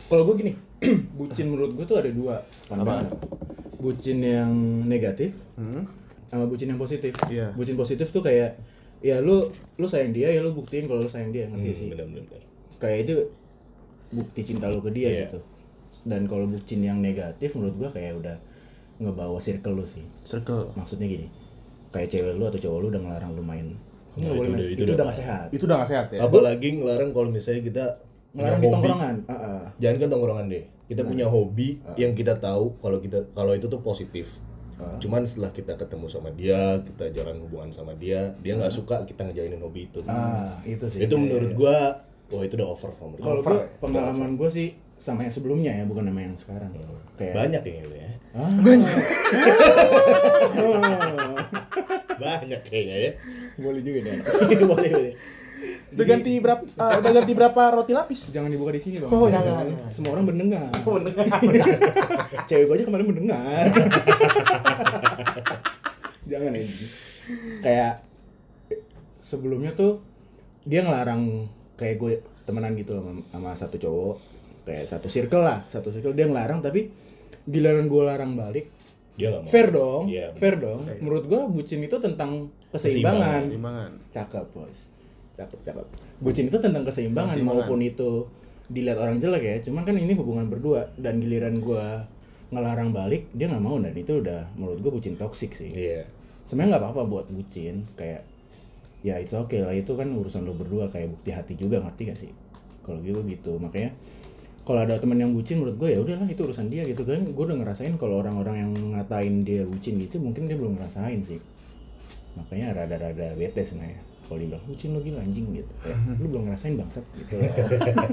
kalau 0.07 0.23
gue 0.25 0.35
gini 0.39 0.53
bucin 1.15 1.47
menurut 1.47 1.73
gue 1.73 1.85
tuh 1.85 1.97
ada 1.97 2.11
dua 2.11 2.37
pandangan 2.67 3.09
bucin 3.77 4.19
yang 4.19 4.53
negatif 4.83 5.37
Hmm. 5.53 5.89
sama 6.27 6.45
bucin 6.45 6.69
yang 6.69 6.77
positif 6.77 7.17
Iya. 7.27 7.53
bucin 7.53 7.75
positif 7.75 8.09
tuh 8.11 8.21
kayak 8.21 8.61
ya 8.99 9.21
lu 9.21 9.49
lu 9.75 9.87
sayang 9.87 10.11
dia 10.11 10.29
ya 10.29 10.41
lu 10.41 10.53
buktiin 10.53 10.85
kalau 10.85 10.99
lu 10.99 11.09
sayang 11.09 11.31
dia 11.31 11.47
ngerti 11.47 11.73
sih 11.73 11.89
Bener 11.89 12.05
bener. 12.07 12.41
kayak 12.77 12.99
itu 13.05 13.15
bukti 14.11 14.41
cinta 14.45 14.69
lu 14.69 14.79
ke 14.79 14.91
dia 14.91 15.09
Iya. 15.09 15.21
gitu 15.25 15.41
dan 16.05 16.25
kalau 16.25 16.45
bucin 16.45 16.81
yang 16.81 16.99
negatif 16.99 17.53
menurut 17.53 17.77
gua 17.79 17.89
kayak 17.91 18.17
udah 18.17 18.37
ngebawa 18.99 19.39
circle 19.39 19.75
lu 19.75 19.85
sih 19.85 20.05
Circle. 20.23 20.73
maksudnya 20.73 21.07
gini 21.07 21.29
kayak 21.89 22.09
cewek 22.09 22.35
lu 22.35 22.45
atau 22.45 22.59
cowok 22.59 22.79
lu 22.79 22.87
udah 22.89 23.03
ngelarang 23.03 23.33
lu 23.33 23.43
main 23.43 23.69
Nah, 24.17 24.33
itu 24.33 24.49
udah- 24.49 24.65
itu, 24.65 24.81
itu 24.81 24.83
udah 24.83 24.95
udah 24.97 25.07
gak 25.07 25.19
sehat 25.21 25.47
Itu 25.53 25.63
udah 25.69 25.77
gak 25.77 25.91
sehat 25.93 26.07
ya. 26.09 26.25
Apalagi 26.25 26.69
ngelarang 26.73 27.13
kalau 27.13 27.29
misalnya 27.29 27.61
kita 27.61 27.85
ngelarang 28.33 28.61
di 28.61 28.69
tongkrongan 28.73 29.17
Ah, 29.25 29.35
ah. 29.37 29.63
Jangan 29.77 29.97
kan 29.99 30.09
tongkrongan 30.09 30.47
deh. 30.49 30.65
Kita 30.87 31.03
punya 31.05 31.27
hobi 31.29 31.69
yang 31.97 32.17
kita 32.17 32.41
tahu 32.41 32.73
kalau 32.81 32.97
kita 32.97 33.29
kalau 33.33 33.53
itu 33.53 33.69
tuh 33.69 33.85
positif. 33.85 34.41
Cuman 34.97 35.25
setelah 35.25 35.53
kita 35.53 35.73
ketemu 35.75 36.07
sama 36.07 36.33
dia, 36.33 36.81
kita 36.81 37.13
jalan 37.13 37.41
hubungan 37.41 37.69
sama 37.69 37.93
dia, 37.93 38.33
dia 38.41 38.57
nggak 38.57 38.69
suka 38.71 39.05
kita 39.05 39.25
ngejalinin 39.25 39.61
hobi 39.61 39.85
itu. 39.85 40.01
ah 40.07 40.49
itu 40.63 40.85
sih 40.87 41.05
itu 41.05 41.13
menurut 41.13 41.53
gua, 41.53 41.77
wah 42.31 42.41
itu 42.41 42.57
udah 42.57 42.69
over 42.71 42.89
gua. 42.89 43.09
kalau 43.19 43.41
gua 43.43 43.69
pengalaman 43.77 44.37
gua 44.37 44.49
sih 44.49 44.73
sama 44.97 45.23
yang 45.23 45.31
sebelumnya 45.31 45.73
ya 45.73 45.85
bukan 45.85 46.05
sama 46.05 46.21
yang 46.21 46.35
sekarang 46.35 46.71
kayak 47.15 47.35
Banyak 47.35 47.63
ya 47.63 47.73
gitu 47.79 47.95
ya. 47.95 48.11
Ah. 48.33 48.51
Banyak 52.17 52.61
kayaknya 52.65 52.97
ya. 52.97 53.11
boleh 53.57 53.81
juga 53.81 53.99
deh 54.03 54.15
boleh 54.67 54.91
boleh 54.91 55.13
Udah 55.89 56.05
ganti 56.05 56.33
berapa 56.37 56.61
ah, 56.83 57.01
udah 57.01 57.13
ganti 57.15 57.33
berapa 57.33 57.61
roti 57.73 57.93
lapis? 57.93 58.29
jangan 58.29 58.49
dibuka 58.49 58.73
di 58.73 58.81
sini 58.81 58.97
bang 58.99 59.09
Oh, 59.09 59.25
jangan. 59.27 59.65
semua 59.89 60.13
orang 60.13 60.27
mendengar 60.27 60.69
Oh, 60.85 60.97
mendengar. 60.97 61.29
cewek 62.45 62.65
gue 62.67 62.75
aja 62.75 62.85
kemarin 62.85 63.07
mendengar 63.07 63.65
jangan 66.27 66.53
ya 66.53 66.65
kayak 67.61 67.93
sebelumnya 69.19 69.73
tuh 69.73 70.03
dia 70.63 70.83
ngelarang 70.83 71.47
kayak 71.75 71.97
gue 71.97 72.13
temenan 72.43 72.75
gitu 72.75 72.95
sama, 72.95 73.11
sama 73.27 73.51
satu 73.55 73.77
cowok 73.77 74.15
kayak 74.67 74.85
satu 74.85 75.07
circle 75.07 75.41
lah 75.41 75.63
satu 75.65 75.89
circle 75.89 76.13
dia 76.13 76.27
ngelarang 76.27 76.59
tapi 76.59 76.91
giliran 77.45 77.87
gue 77.87 78.03
larang 78.03 78.35
balik 78.35 78.67
Dia 79.15 79.31
nggak 79.31 79.43
mau. 79.43 79.49
fair 79.49 79.69
dong 79.71 80.03
Iya, 80.07 80.27
bener. 80.29 80.37
fair 80.37 80.55
dong 80.59 80.81
menurut 81.01 81.25
gue 81.25 81.41
bucin 81.49 81.81
itu 81.81 81.97
tentang 81.97 82.31
keseimbangan 82.69 83.43
Timbangan. 83.47 83.91
cakep 84.11 84.47
bos 84.51 84.79
cakep 85.33 85.59
cakep 85.63 85.87
bucin 86.19 86.45
itu 86.47 86.59
tentang 86.59 86.83
keseimbangan, 86.83 87.33
Keseimbangan. 87.33 87.63
maupun 87.63 87.81
itu 87.81 88.11
dilihat 88.67 88.99
orang 88.99 89.17
jelek 89.17 89.43
ya 89.43 89.57
cuman 89.63 89.83
kan 89.83 89.95
ini 89.95 90.13
hubungan 90.13 90.47
berdua 90.47 90.91
dan 90.97 91.17
giliran 91.17 91.57
gua 91.57 92.03
ngelarang 92.49 92.91
balik 92.91 93.31
dia 93.31 93.47
nggak 93.47 93.59
mau 93.61 93.79
dan 93.79 93.93
itu 93.93 94.19
udah 94.19 94.51
menurut 94.55 94.79
gua 94.81 94.93
bucin 94.93 95.15
toksik 95.15 95.55
sih 95.55 95.71
Iya. 95.71 96.03
sebenarnya 96.45 96.75
nggak 96.75 96.83
apa-apa 96.85 97.03
buat 97.07 97.27
bucin 97.29 97.87
kayak 97.95 98.27
ya 99.01 99.17
itu 99.17 99.33
oke 99.33 99.55
lah 99.57 99.71
itu 99.71 99.93
kan 99.93 100.11
urusan 100.11 100.43
lo 100.43 100.53
berdua 100.53 100.89
kayak 100.89 101.09
bukti 101.09 101.31
hati 101.31 101.55
juga 101.55 101.79
ngerti 101.79 102.03
gak 102.05 102.19
sih 102.19 102.33
kalau 102.81 102.99
gitu 103.01 103.23
gitu 103.25 103.55
makanya 103.57 103.95
kalau 104.67 104.83
ada 104.83 104.99
teman 104.99 105.23
yang 105.23 105.31
bucin 105.31 105.63
menurut 105.63 105.79
gue 105.79 105.95
ya 105.95 105.99
udahlah 106.03 106.27
itu 106.27 106.43
urusan 106.43 106.67
dia 106.67 106.83
gitu 106.83 107.07
kan 107.07 107.23
gue 107.23 107.45
udah 107.47 107.55
ngerasain 107.63 107.95
kalau 107.97 108.19
orang-orang 108.19 108.67
yang 108.67 108.73
ngatain 108.99 109.47
dia 109.47 109.63
bucin 109.63 109.95
gitu 110.03 110.19
mungkin 110.19 110.51
dia 110.51 110.59
belum 110.59 110.75
ngerasain 110.75 111.23
sih 111.23 111.39
makanya 112.35 112.75
rada-rada 112.83 113.33
bete 113.39 113.63
sebenarnya 113.63 114.03
kalau 114.27 114.43
dia 114.43 114.49
bilang 114.51 114.65
bucin 114.67 114.89
lu 114.91 115.01
gila 115.07 115.23
anjing 115.23 115.47
gitu 115.55 115.73
kayak 115.81 115.99
lu 116.21 116.27
belum 116.35 116.43
ngerasain 116.51 116.75
bangsat 116.75 117.07
gitu 117.15 117.37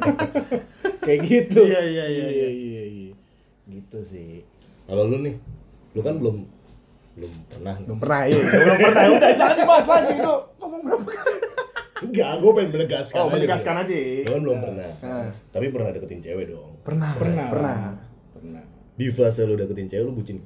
kayak 1.09 1.19
gitu 1.25 1.61
Iya, 1.65 1.81
iya, 1.81 2.05
iya, 2.05 2.27
iya 2.29 2.49
iya 2.53 2.83
iya 2.85 3.13
gitu 3.67 3.99
sih 4.05 4.45
Kalau 4.83 5.07
lu 5.07 5.23
nih, 5.23 5.35
lu 5.95 6.01
kan 6.03 6.19
belum 6.19 6.43
belum 7.15 7.31
pernah. 7.47 7.75
Belum 7.87 7.99
pernah, 8.03 8.21
iya. 8.27 8.35
Belum 8.35 8.77
pernah. 8.83 9.03
Udah 9.15 9.31
jangan 9.31 9.55
dibahas 9.55 9.87
lagi 9.87 10.13
itu. 10.19 10.35
Ngomong 10.59 10.81
berapa 10.83 11.07
kali? 11.07 11.37
Enggak, 12.03 12.31
gue 12.43 12.51
pengen 12.51 12.69
menegaskan. 12.75 13.19
Oh, 13.19 13.27
aja, 13.27 13.33
menegaskan 13.35 13.75
aja. 13.79 13.95
Lu 13.95 14.31
kan 14.31 14.41
belum 14.43 14.57
pernah. 14.59 14.91
Nah. 15.03 15.27
Tapi 15.51 15.65
pernah 15.71 15.89
deketin 15.95 16.21
cewek 16.21 16.45
dong. 16.51 16.71
Pernah, 16.83 17.09
pernah 17.15 17.47
pernah. 17.49 17.75
pernah 18.35 18.63
Di 18.93 19.07
fase 19.09 19.41
lu 19.47 19.55
deketin 19.55 19.87
cewek 19.87 20.03
lu 20.03 20.13
bucin. 20.13 20.37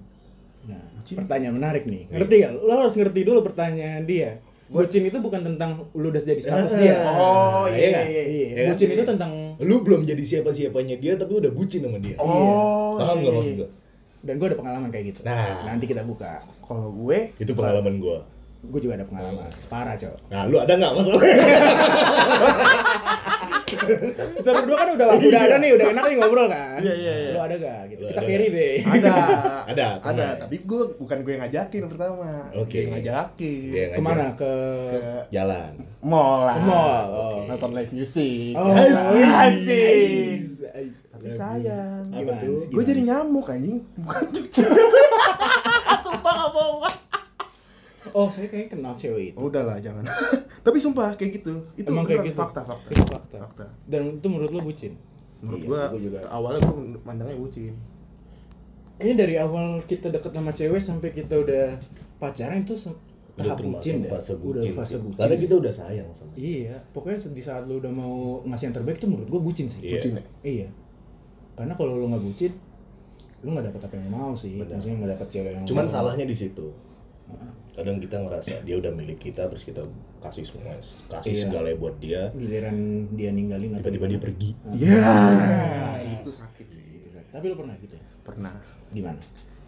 Nah, 0.67 0.83
pertanyaan 1.03 1.55
menarik 1.57 1.83
nih. 1.89 2.11
Ngerti 2.13 2.33
gak? 2.43 2.51
Lo 2.61 2.73
harus 2.85 2.95
ngerti 2.95 3.19
dulu 3.25 3.39
pertanyaan 3.41 4.03
dia. 4.05 4.39
Bucin 4.67 5.07
itu 5.07 5.17
bukan 5.23 5.47
tentang 5.47 5.87
lu 5.95 6.11
udah 6.11 6.19
jadi 6.19 6.43
status 6.43 6.75
dia. 6.75 6.99
Oh, 7.07 7.63
iya, 7.71 7.87
iya. 7.87 8.01
iya, 8.03 8.23
iya. 8.27 8.47
iya. 8.51 8.65
Bucin 8.71 8.91
itu 8.91 9.03
tentang 9.07 9.31
Lu 9.63 9.79
belum 9.81 10.03
jadi 10.03 10.19
siapa-siapanya 10.19 10.99
dia 10.99 11.15
tapi 11.15 11.39
udah 11.39 11.51
bucin 11.55 11.87
sama 11.87 11.97
dia. 12.03 12.19
Oh, 12.19 12.99
Paham 12.99 13.15
iya, 13.17 13.23
nggak 13.23 13.31
iya. 13.31 13.39
maksud 13.39 13.55
gue? 13.63 13.69
dan 14.27 14.33
gue 14.41 14.47
ada 14.49 14.57
pengalaman 14.57 14.89
kayak 14.91 15.05
gitu. 15.13 15.19
Nah. 15.23 15.63
nanti 15.63 15.85
kita 15.87 16.01
buka. 16.03 16.43
Kalau 16.65 16.89
gue 16.91 17.31
Itu 17.39 17.55
pengalaman 17.55 18.01
gue. 18.01 18.17
Gue 18.67 18.79
juga 18.83 18.93
ada 18.99 19.05
pengalaman. 19.07 19.47
Parah, 19.71 19.95
Cok. 19.95 20.15
Nah, 20.27 20.43
lu 20.47 20.57
ada 20.59 20.73
nggak 20.75 20.91
masalahnya? 20.95 21.35
Kita 23.67 24.49
berdua 24.63 24.75
kan 24.79 24.87
udah 24.95 25.07
udah 25.11 25.41
ada 25.43 25.55
nih, 25.59 25.69
udah 25.75 25.87
enak 25.91 26.03
nih 26.07 26.15
ngobrol 26.19 26.47
kan. 26.47 26.79
Iya, 26.79 26.93
iya, 26.95 27.13
iya. 27.19 27.31
Lu 27.35 27.39
ada 27.43 27.55
gak 27.59 27.81
gitu? 27.91 28.01
Lu 28.03 28.07
kita 28.07 28.21
nggak? 28.23 28.51
deh. 28.55 28.75
ada. 28.87 29.15
Ada, 29.77 29.87
Ada, 29.99 30.27
tapi 30.39 30.63
gue 30.63 30.81
bukan 30.95 31.17
gue 31.27 31.31
yang 31.35 31.43
ngajakin 31.43 31.83
pertama. 31.91 32.47
Oke. 32.55 32.87
Ngajakin. 32.87 33.71
Dia 33.75 33.85
Ke 33.91 34.01
mana? 34.01 34.31
Ke 34.39 34.51
Ke 34.87 34.99
Jalan. 35.27 35.71
mall 35.99 36.47
lah. 36.47 36.55
Mall, 36.63 37.05
oh. 37.11 37.37
Nonton 37.51 37.75
live 37.75 37.91
music. 37.91 38.55
Oh, 38.55 38.71
Asik. 38.71 40.39
Tapi 41.11 41.27
sayang. 41.27 42.07
Apa 42.07 42.31
Gimana? 42.39 42.71
Gue 42.71 42.83
jadi 42.87 43.01
nyamuk 43.03 43.51
anjing, 43.51 43.83
bukan 43.99 44.23
cuci. 44.31 44.61
Sumpah 46.07 46.31
gak 46.31 46.49
bohong. 46.55 47.06
Oh, 48.11 48.27
saya 48.27 48.47
kayaknya 48.47 48.69
kenal 48.69 48.93
cewek 48.93 49.31
itu. 49.31 49.35
Oh, 49.35 49.47
udahlah 49.47 49.77
jangan. 49.77 50.03
Tapi 50.65 50.77
sumpah 50.77 51.13
kayak 51.13 51.31
gitu. 51.37 51.53
Itu 51.73 51.87
Emang 51.87 52.03
kayak 52.03 52.23
gitu? 52.25 52.37
fakta 52.37 52.61
fakta. 52.61 52.87
Itu 52.89 53.03
fakta. 53.03 53.37
Fakta. 53.39 53.65
Dan 53.83 54.17
itu 54.17 54.27
menurut 54.27 54.51
lu 54.51 54.61
bucin? 54.63 54.93
Menurut 55.37 55.59
Iya 55.59 55.67
gua, 55.67 55.81
gua 55.87 55.99
juga. 55.99 56.19
awalnya 56.27 56.59
gua 56.61 56.75
mandangnya 57.03 57.35
bucin. 57.35 57.73
Ini 58.97 59.13
dari 59.13 59.35
awal 59.35 59.65
kita 59.83 60.09
deket 60.09 60.31
sama 60.31 60.49
cewek 60.49 60.79
sampai 60.79 61.09
kita 61.11 61.37
udah 61.37 61.77
pacaran 62.17 62.59
itu 62.59 62.73
se- 62.73 62.89
Udah 63.37 63.53
tahap 63.53 63.61
bucin 63.61 64.01
dah. 64.01 64.09
fase 64.11 64.33
Udah 64.33 64.41
bucin. 64.57 64.73
fase 64.73 64.89
sih. 64.89 64.99
bucin. 64.99 65.19
Karena 65.19 65.35
kita 65.37 65.53
udah 65.55 65.69
sayang 65.71 66.09
sama. 66.09 66.33
Iya, 66.33 66.73
pokoknya 66.89 67.21
di 67.29 67.39
saat 67.39 67.63
lu 67.63 67.77
udah 67.77 67.91
mau 67.91 68.13
ngasih 68.43 68.65
yang 68.65 68.75
terbaik 68.75 68.97
tuh 68.97 69.05
menurut 69.07 69.29
gua 69.29 69.41
bucin 69.43 69.67
sih. 69.67 69.81
Iya. 69.83 69.93
Bucin 69.95 70.11
ya? 70.11 70.23
Iya. 70.43 70.67
Karena 71.53 71.73
kalau 71.73 71.93
lu 71.93 72.05
nggak 72.07 72.23
bucin, 72.23 72.51
lu 73.39 73.53
nggak 73.53 73.69
dapet 73.69 73.81
apa 73.83 73.93
yang 73.93 74.03
lu 74.03 74.11
mau 74.11 74.33
sih. 74.33 74.57
Maksudnya 74.57 74.97
nggak 74.97 75.11
dapet 75.13 75.27
cewek 75.31 75.51
yang 75.53 75.63
Cuman 75.63 75.85
mau. 75.85 75.93
salahnya 75.93 76.25
di 76.25 76.33
situ. 76.33 76.65
Kadang 77.71 77.97
kita 77.97 78.17
ngerasa 78.17 78.61
dia 78.61 78.75
udah 78.75 78.89
milik 78.89 79.21
kita 79.21 79.45
terus 79.45 79.61
kita 79.61 79.85
kasih 80.17 80.41
semua 80.41 80.73
kasih 80.81 81.29
Iya. 81.29 81.41
segala 81.45 81.67
buat 81.77 81.93
dia. 81.97 82.33
giliran 82.33 83.05
dia 83.13 83.29
ninggalin 83.29 83.69
atau 83.73 83.85
Tiba-tiba 83.85 84.05
dia 84.09 84.19
pergi. 84.19 84.49
Iya. 84.73 85.05
Itu 86.17 86.29
sakit 86.31 86.67
sih. 86.67 86.85
Tapi 87.29 87.43
lu 87.47 87.53
pernah 87.53 87.77
gitu 87.77 87.93
ya? 87.93 88.03
Pernah. 88.25 88.53
Di 88.89 88.99
mana? 88.99 89.21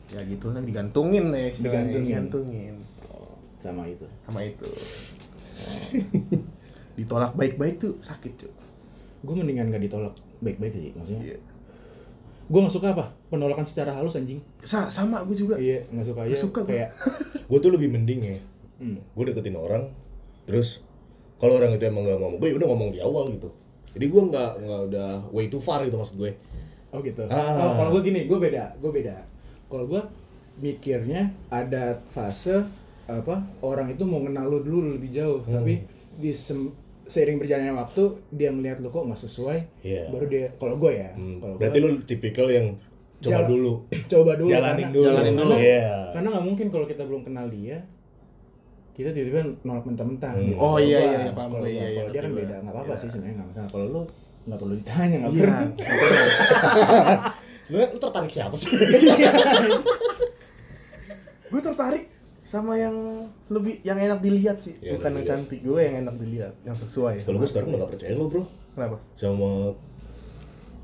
Ya 0.09 0.25
gitu 0.25 0.49
lah 0.49 0.59
digantungin 0.59 1.29
ya 1.29 1.47
istilahnya. 1.47 2.01
Digantungin. 2.01 2.05
Digantungin. 2.09 2.75
Oh, 3.07 3.37
sama 3.61 3.85
itu. 3.85 4.05
Sama 4.25 4.39
itu. 4.41 4.65
Ditolak 6.97 7.31
baik-baik 7.33 7.75
tuh 7.77 7.93
sakit 8.01 8.31
cuy. 8.35 8.51
Gue 9.21 9.33
mendingan 9.35 9.69
gak 9.69 9.83
ditolak 9.83 10.13
baik-baik 10.39 10.73
sih 10.73 10.91
maksudnya. 10.95 11.21
Iya. 11.25 11.37
Gue 12.49 12.59
gak 12.59 12.73
suka 12.73 12.87
apa? 12.91 13.05
Penolakan 13.29 13.61
secara 13.61 13.93
halus 13.93 14.17
anjing. 14.17 14.41
Sa 14.59 14.89
sama 14.89 15.21
gue 15.21 15.37
juga. 15.37 15.55
Iya, 15.55 15.85
gak 15.87 16.01
suka 16.03 16.19
aja. 16.25 16.29
Nggak 16.29 16.41
suka 16.43 16.61
kayak 16.65 16.89
Gue 17.49 17.59
tuh 17.59 17.69
lebih 17.69 17.87
mending 17.87 18.19
ya. 18.23 18.37
hmm, 18.79 18.97
Gue 19.13 19.23
deketin 19.25 19.53
orang, 19.53 19.85
terus 20.43 20.81
kalau 21.37 21.55
orang 21.55 21.71
itu 21.71 21.83
emang 21.83 22.03
gak 22.03 22.17
mau 22.17 22.33
gue, 22.33 22.49
udah 22.51 22.67
ngomong 22.67 22.89
di 22.89 22.99
awal 22.99 23.29
gitu. 23.29 23.53
Jadi 23.89 24.05
gue 24.05 24.21
nggak 24.23 24.51
nggak 24.59 24.81
udah 24.87 25.09
way 25.29 25.47
too 25.47 25.57
far 25.57 25.81
gitu 25.81 25.95
maksud 25.95 26.17
gue. 26.17 26.31
Oh 26.89 26.99
gitu. 26.99 27.21
Ah. 27.25 27.53
Oh, 27.59 27.73
kalau 27.75 27.89
gue 27.93 28.01
gini, 28.03 28.25
gue 28.25 28.35
beda, 28.35 28.73
gue 28.75 28.91
beda. 28.91 29.13
Kalau 29.65 29.85
gue 29.85 30.01
mikirnya 30.57 31.21
ada 31.47 32.01
fase 32.07 32.65
apa 33.05 33.41
orang 33.59 33.89
itu 33.89 34.03
mau 34.03 34.21
kenal 34.21 34.45
lu 34.47 34.59
dulu 34.59 34.95
lebih 34.95 35.09
jauh, 35.11 35.41
Hmm. 35.41 35.53
tapi 35.55 35.73
di 36.15 36.29
sem- 36.29 36.73
seiring 37.09 37.37
berjalannya 37.37 37.73
waktu 37.75 38.03
dia 38.29 38.49
melihat 38.49 38.77
lu 38.77 38.87
kok 38.87 39.01
nggak 39.01 39.17
sesuai, 39.19 39.57
Iya. 39.81 40.07
baru 40.07 40.25
dia 40.25 40.53
kalau 40.55 40.77
gue 40.77 40.93
ya, 40.93 41.09
Hmm, 41.11 41.37
kalau 41.37 41.55
Berarti 41.55 41.77
gua 41.77 41.87
lu 41.87 41.97
tipikal 42.03 42.47
yang 42.47 42.67
coba 43.19 43.33
Jalan- 43.35 43.49
dulu. 43.49 43.73
coba 44.13 44.31
dulu 44.35 44.47
Jalanin 44.47 44.77
karena- 44.79 44.93
dulu. 44.93 45.05
Jalanin 45.05 45.33
dulu. 45.35 45.55
Iya. 45.55 45.89
karena 46.11 46.27
nggak 46.29 46.45
mungkin 46.45 46.67
kalau 46.67 46.85
kita 46.85 47.03
belum 47.03 47.21
kenal 47.23 47.45
dia 47.47 47.77
kita 48.91 49.09
tiba-tiba 49.09 49.39
nolak 49.61 49.85
mentah-mentah 49.85 50.31
Hmm. 50.33 50.43
gitu. 50.45 50.57
Oh, 50.57 50.75
Kalau 50.75 50.79
iya, 50.81 50.99
gua- 50.99 51.09
iya, 51.09 51.31
paham 51.31 51.49
kalau 51.49 51.49
gue, 51.49 51.59
gua- 51.59 51.69
iya, 51.69 51.85
iya, 51.85 51.97
kalau 51.97 52.09
dia 52.09 52.21
kan 52.21 52.31
beda 52.33 52.55
nggak 52.59 52.73
apa-apa 52.73 52.87
Iya. 52.89 52.99
sih 52.99 53.07
sebenarnya 53.09 53.35
nggak 53.35 53.49
masalah 53.49 53.69
kalau 53.69 53.85
lu 53.87 54.01
nggak 54.41 54.59
perlu 54.59 54.75
ditanya 54.75 55.15
nggak 55.17 55.31
Iya. 55.31 55.41
perlu 55.41 55.67
Sebenarnya 57.61 57.89
lu 57.89 57.99
tertarik 57.99 58.29
siapa 58.29 58.55
sih? 58.55 58.71
gue 61.49 61.61
tertarik 61.61 62.03
sama 62.49 62.73
yang 62.73 62.97
lebih 63.47 63.77
yang 63.85 63.93
enak 63.95 64.19
dilihat 64.19 64.57
sih, 64.57 64.73
Yang 64.81 64.97
bukan 64.97 65.11
enak 65.11 65.21
yang 65.21 65.27
cantik. 65.29 65.59
Gue 65.61 65.81
yang 65.85 65.95
enak 66.01 66.15
dilihat, 66.17 66.53
yang 66.65 66.73
sesuai. 66.73 67.21
Kalau 67.21 67.37
gue 67.37 67.45
sekarang 67.45 67.69
udah 67.69 67.79
gak 67.79 67.91
percaya 67.93 68.13
lo 68.13 68.25
bro 68.25 68.43
Kenapa? 68.73 68.97
sama 69.13 69.49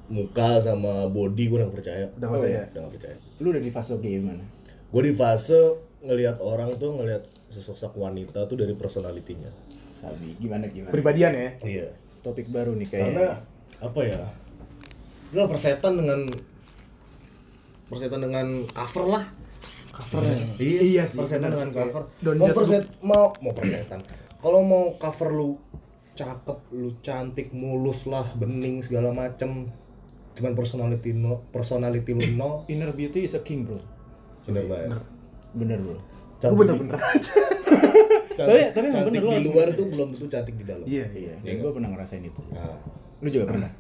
muka 0.06 0.62
sama 0.62 1.10
body 1.10 1.44
gue 1.50 1.58
udah 1.58 1.66
gak 1.66 1.78
percaya. 1.82 2.06
Udah 2.14 2.28
Oh, 2.30 2.34
percaya. 2.38 2.54
iya. 2.54 2.64
Udah 2.70 2.82
gak 2.86 2.94
percaya. 2.94 3.18
lu 3.36 3.48
udah 3.50 3.60
di 3.60 3.72
fase 3.74 3.94
kayak 3.98 4.14
gimana 4.16 4.44
Gue 4.88 5.02
di 5.04 5.14
fase 5.14 5.60
ngelihat 6.00 6.38
orang 6.38 6.70
tuh 6.78 6.94
ngelihat 6.94 7.26
sesosok 7.50 7.98
wanita 7.98 8.46
tuh 8.46 8.56
dari 8.56 8.78
personalitinya. 8.78 9.50
Sabi 9.92 10.38
gimana 10.38 10.70
gimana 10.70 10.94
Pribadian 10.94 11.34
ya. 11.34 11.50
Iya. 11.60 11.88
topik 12.22 12.46
baru 12.48 12.78
nih 12.78 12.86
kayak 12.86 13.04
Karena 13.10 13.28
apa 13.82 14.00
ya? 14.02 14.22
Lu 15.34 15.50
persetan 15.50 15.98
dengan 15.98 16.22
persetan 17.86 18.22
dengan 18.22 18.48
cover 18.68 19.06
lah. 19.08 19.26
Covernya. 19.96 20.44
Iya 20.60 21.04
sih, 21.06 21.16
Persetan 21.16 21.50
dengan 21.50 21.70
cover. 21.72 22.02
Don't 22.20 22.36
mau 22.36 22.52
perset 22.52 22.84
mau 23.00 23.32
mau 23.40 23.52
persetan. 23.52 24.00
Kalau 24.36 24.60
mau 24.62 24.94
cover 24.96 25.30
lu 25.32 25.50
cakep, 26.12 26.58
lu 26.72 26.96
cantik, 27.00 27.52
mulus 27.52 28.04
lah, 28.06 28.24
bening 28.36 28.80
segala 28.80 29.10
macem. 29.10 29.68
Cuman 30.32 30.52
personality 30.52 31.12
no, 31.12 31.44
personality 31.50 32.12
lu 32.12 32.24
nol. 32.36 32.64
inner 32.68 32.92
beauty 32.92 33.24
is 33.24 33.32
a 33.32 33.40
king 33.40 33.64
bro 33.64 33.80
Bener 34.44 34.68
banget. 34.68 35.00
bener 35.54 35.80
bro 35.80 35.96
Gue 36.38 36.54
bener-bener 36.60 36.94
aja. 36.94 37.34
Cantik, 38.36 38.36
Tapi- 38.36 38.70
tapi 38.70 38.86
emang 38.86 38.96
cantik 39.00 39.12
bener, 39.16 39.24
lu 39.24 39.40
di 39.40 39.48
luar 39.48 39.68
tuh 39.72 39.86
belum 39.88 40.08
tentu 40.12 40.28
cantik 40.28 40.54
di 40.54 40.64
dalam. 40.64 40.84
Iya. 40.84 41.08
iya 41.10 41.34
Iya 41.40 41.52
gue 41.58 41.72
pernah 41.72 41.88
ngerasain 41.90 42.20
itu 42.20 42.42
Nah, 42.52 42.76
lu 43.18 43.28
juga 43.32 43.46
pernah 43.48 43.72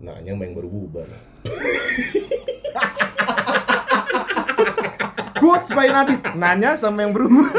nanya 0.00 0.30
sama 0.30 0.42
yang 0.46 0.54
baru 0.54 0.68
bubar. 0.70 1.10
Quotes 5.50 5.70
by 5.72 5.86
Nadif. 5.88 6.18
Nanya 6.32 6.70
sama 6.74 7.02
yang 7.02 7.10
berumur. 7.10 7.50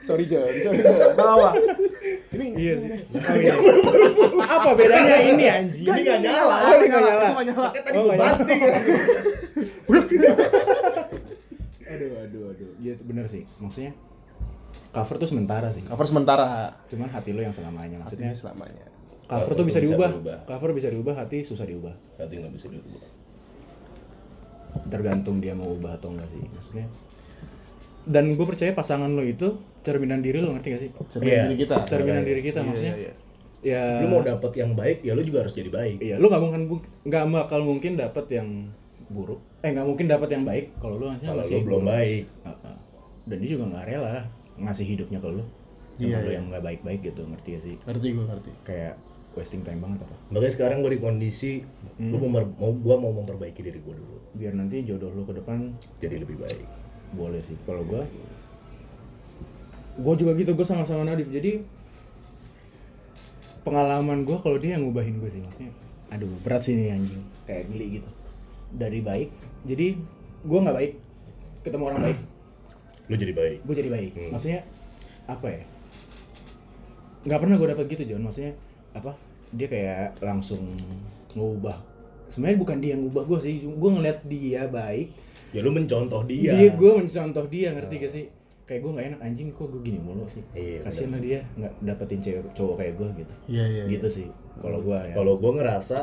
sorry 0.00 0.24
John 0.24 0.48
sorry 0.58 0.80
John 0.80 1.12
Bawa. 1.14 1.56
ini 2.30 2.46
iya 2.58 2.74
sih 2.76 2.88
oh, 3.08 3.34
iya. 3.34 3.54
apa 4.44 4.70
bedanya 4.72 5.16
ini 5.22 5.44
anjing 5.46 5.80
Ini 5.82 6.00
nggak 6.02 6.18
nyala. 6.20 6.56
oh 6.58 6.72
ini 6.74 6.86
nggak 6.86 7.02
nyala 7.02 7.24
Itu 7.24 7.32
nggak 7.32 7.46
nyala. 7.46 7.68
Tadi 7.74 7.96
Oh, 7.96 8.12
banting. 8.12 8.60
aduh 11.86 12.10
aduh 12.18 12.42
aduh 12.50 12.68
iya 12.76 12.92
itu 12.92 13.02
bener 13.02 13.24
sih 13.26 13.48
maksudnya 13.56 13.92
cover 14.90 15.16
tuh 15.16 15.24
sementara 15.26 15.68
sih 15.70 15.82
Cover 15.82 16.04
sementara. 16.04 16.74
cuman 16.84 17.08
hati 17.08 17.30
lo 17.30 17.40
yang 17.40 17.52
selamanya 17.52 17.96
maksudnya 17.98 18.28
Maksudnya 18.28 18.52
selamanya. 18.52 18.84
cover 19.24 19.40
Cover 19.40 19.54
tuh 19.54 19.64
bisa 19.64 19.78
bisa 19.78 19.88
diubah 19.88 20.08
berubah. 20.12 20.38
cover 20.44 20.70
bisa 20.74 20.88
diubah 20.88 21.14
hati 21.16 21.38
susah 21.40 21.64
diubah 21.64 21.94
Hati 22.18 22.34
nggak 22.36 22.52
bisa 22.52 22.66
diubah. 22.68 23.23
Tergantung 24.86 25.38
dia 25.38 25.52
mau 25.52 25.68
ubah 25.68 25.94
atau 25.94 26.10
enggak 26.10 26.28
sih 26.28 26.42
maksudnya 26.46 26.86
dan 28.04 28.30
gue 28.30 28.44
percaya 28.44 28.70
pasangan 28.70 29.08
lo 29.08 29.22
itu 29.22 29.54
cerminan 29.80 30.20
diri 30.20 30.38
lo 30.38 30.52
ngerti 30.52 30.68
gak 30.70 30.80
sih 30.80 30.90
Cerminan 31.08 31.28
Iya. 31.30 31.44
diri 31.46 31.56
kita. 31.58 31.74
cerminan 31.84 32.16
Iya, 32.16 32.26
diri 32.26 32.42
kita 32.42 32.58
Iya, 32.58 32.66
maksudnya 32.66 32.94
iya, 32.94 33.02
iya. 33.02 33.12
ya 33.64 33.82
Lu 33.98 34.08
mau 34.08 34.20
dapet 34.20 34.52
yang 34.54 34.70
baik, 34.72 34.98
ya 35.00 35.12
lu 35.12 35.22
juga 35.22 35.38
harus 35.40 35.52
jadi 35.52 35.70
baik. 35.70 35.96
iya 35.98 36.16
lu 36.16 36.26
nggak 36.26 36.42
mungkin 36.42 36.62
nggak 37.02 37.24
bakal 37.30 37.60
mungkin 37.62 37.92
dapat 37.94 38.26
yang 38.30 38.48
buruk 39.06 39.40
eh 39.60 39.70
nggak 39.70 39.84
mungkin 39.84 40.06
dapat 40.06 40.28
yang 40.30 40.44
baik 40.44 40.66
kalau 40.76 40.96
lu 40.96 41.06
maksudnya 41.06 41.30
Kalau 41.30 41.42
masih 41.42 41.54
lu 41.54 41.64
belum 41.64 41.80
buruk. 41.80 41.90
baik. 41.90 42.24
Heeh. 42.42 42.76
dan 43.24 43.36
dia 43.40 43.48
juga 43.50 43.64
nggak 43.66 43.84
rela 43.86 44.16
ngasih 44.58 44.86
hidupnya 44.86 45.18
ke 45.18 45.28
lu 45.30 45.44
Iya, 45.94 46.16
lu 46.18 46.28
iya. 46.28 46.36
yang 46.36 46.44
nggak 46.50 46.62
baik-baik 46.62 47.00
gitu 47.02 47.22
ngerti 47.22 47.48
gak 47.50 47.62
sih 47.62 47.74
Ngerti 47.82 48.06
gue 48.10 48.24
ngerti. 48.26 48.50
kayak 48.64 48.94
wasting 49.34 49.62
time 49.66 49.82
banget 49.82 50.06
apa? 50.06 50.14
Makanya 50.30 50.52
sekarang 50.54 50.78
gue 50.82 50.92
di 50.94 51.00
kondisi 51.02 51.52
gue 51.98 52.18
mau 52.18 52.42
mau 52.42 52.70
gue 52.74 52.96
mau 52.98 53.12
memperbaiki 53.14 53.60
diri 53.62 53.78
gue 53.82 53.94
dulu. 53.94 54.16
Biar 54.34 54.54
nanti 54.54 54.82
jodoh 54.82 55.10
lu 55.14 55.22
ke 55.26 55.34
depan 55.38 55.74
jadi 55.98 56.22
lebih 56.22 56.38
baik. 56.38 56.66
boleh 57.14 57.38
sih. 57.38 57.54
Kalau 57.62 57.86
gua 57.86 58.02
gua 60.02 60.14
juga 60.18 60.34
gitu 60.34 60.50
gua 60.58 60.66
sama-sama 60.66 61.06
Nadif. 61.06 61.30
Jadi 61.30 61.62
pengalaman 63.62 64.26
gua 64.26 64.42
kalau 64.42 64.58
dia 64.58 64.74
yang 64.74 64.82
ngubahin 64.82 65.22
gue 65.22 65.30
sih 65.30 65.38
maksudnya 65.38 65.70
aduh 66.10 66.26
berat 66.42 66.66
sih 66.66 66.74
nih 66.74 66.98
anjing. 66.98 67.22
Kayak 67.46 67.70
geli 67.70 67.86
gitu. 68.02 68.10
Dari 68.74 68.98
baik 68.98 69.30
jadi 69.62 69.94
gua 70.42 70.58
nggak 70.66 70.76
baik. 70.82 70.92
Ketemu 71.62 71.84
orang 71.86 72.00
baik. 72.02 72.18
Lu 73.08 73.14
jadi 73.14 73.32
baik. 73.36 73.58
Gue 73.62 73.74
jadi 73.78 73.90
baik. 73.92 74.12
Hmm. 74.18 74.30
maksudnya 74.34 74.60
apa 75.30 75.46
ya? 75.48 75.62
Nggak 77.24 77.40
pernah 77.40 77.56
gue 77.56 77.68
dapat 77.72 77.84
gitu 77.88 78.02
John. 78.10 78.22
Maksudnya 78.26 78.52
apa 78.94 79.12
dia 79.54 79.68
kayak 79.70 80.18
langsung 80.22 80.62
ngubah. 81.34 81.78
Sebenarnya 82.30 82.58
bukan 82.58 82.76
dia 82.80 82.90
yang 82.96 83.02
ngubah 83.06 83.24
gue 83.28 83.38
sih 83.42 83.54
gue 83.62 83.90
ngeliat 83.90 84.18
dia 84.26 84.66
baik. 84.66 85.08
Ya 85.54 85.60
lu 85.62 85.70
mencontoh 85.70 86.22
dia. 86.26 86.54
Dia 86.56 86.70
gue 86.74 86.92
mencontoh 86.98 87.46
dia 87.46 87.74
ngerti 87.74 87.94
gak 88.00 88.12
sih? 88.12 88.24
Kayak 88.64 88.80
gue 88.80 88.90
nggak 88.96 89.06
enak 89.12 89.20
anjing 89.20 89.48
kok 89.52 89.68
gue 89.68 89.82
gini 89.84 90.00
mulu 90.00 90.24
sih? 90.24 90.40
Iya, 90.56 90.80
kasian 90.88 91.12
lah 91.12 91.20
dia 91.20 91.44
nggak 91.52 91.72
dapetin 91.84 92.20
cewek 92.24 92.42
cowok 92.56 92.74
kayak 92.80 92.94
gue 92.96 93.08
gitu. 93.20 93.34
Iya 93.52 93.64
iya. 93.68 93.82
gitu 93.92 94.08
sih 94.08 94.26
kalau 94.58 94.80
gue 94.80 94.96
ya. 94.96 95.14
Kalau 95.14 95.34
gue 95.36 95.52
ngerasa 95.52 95.98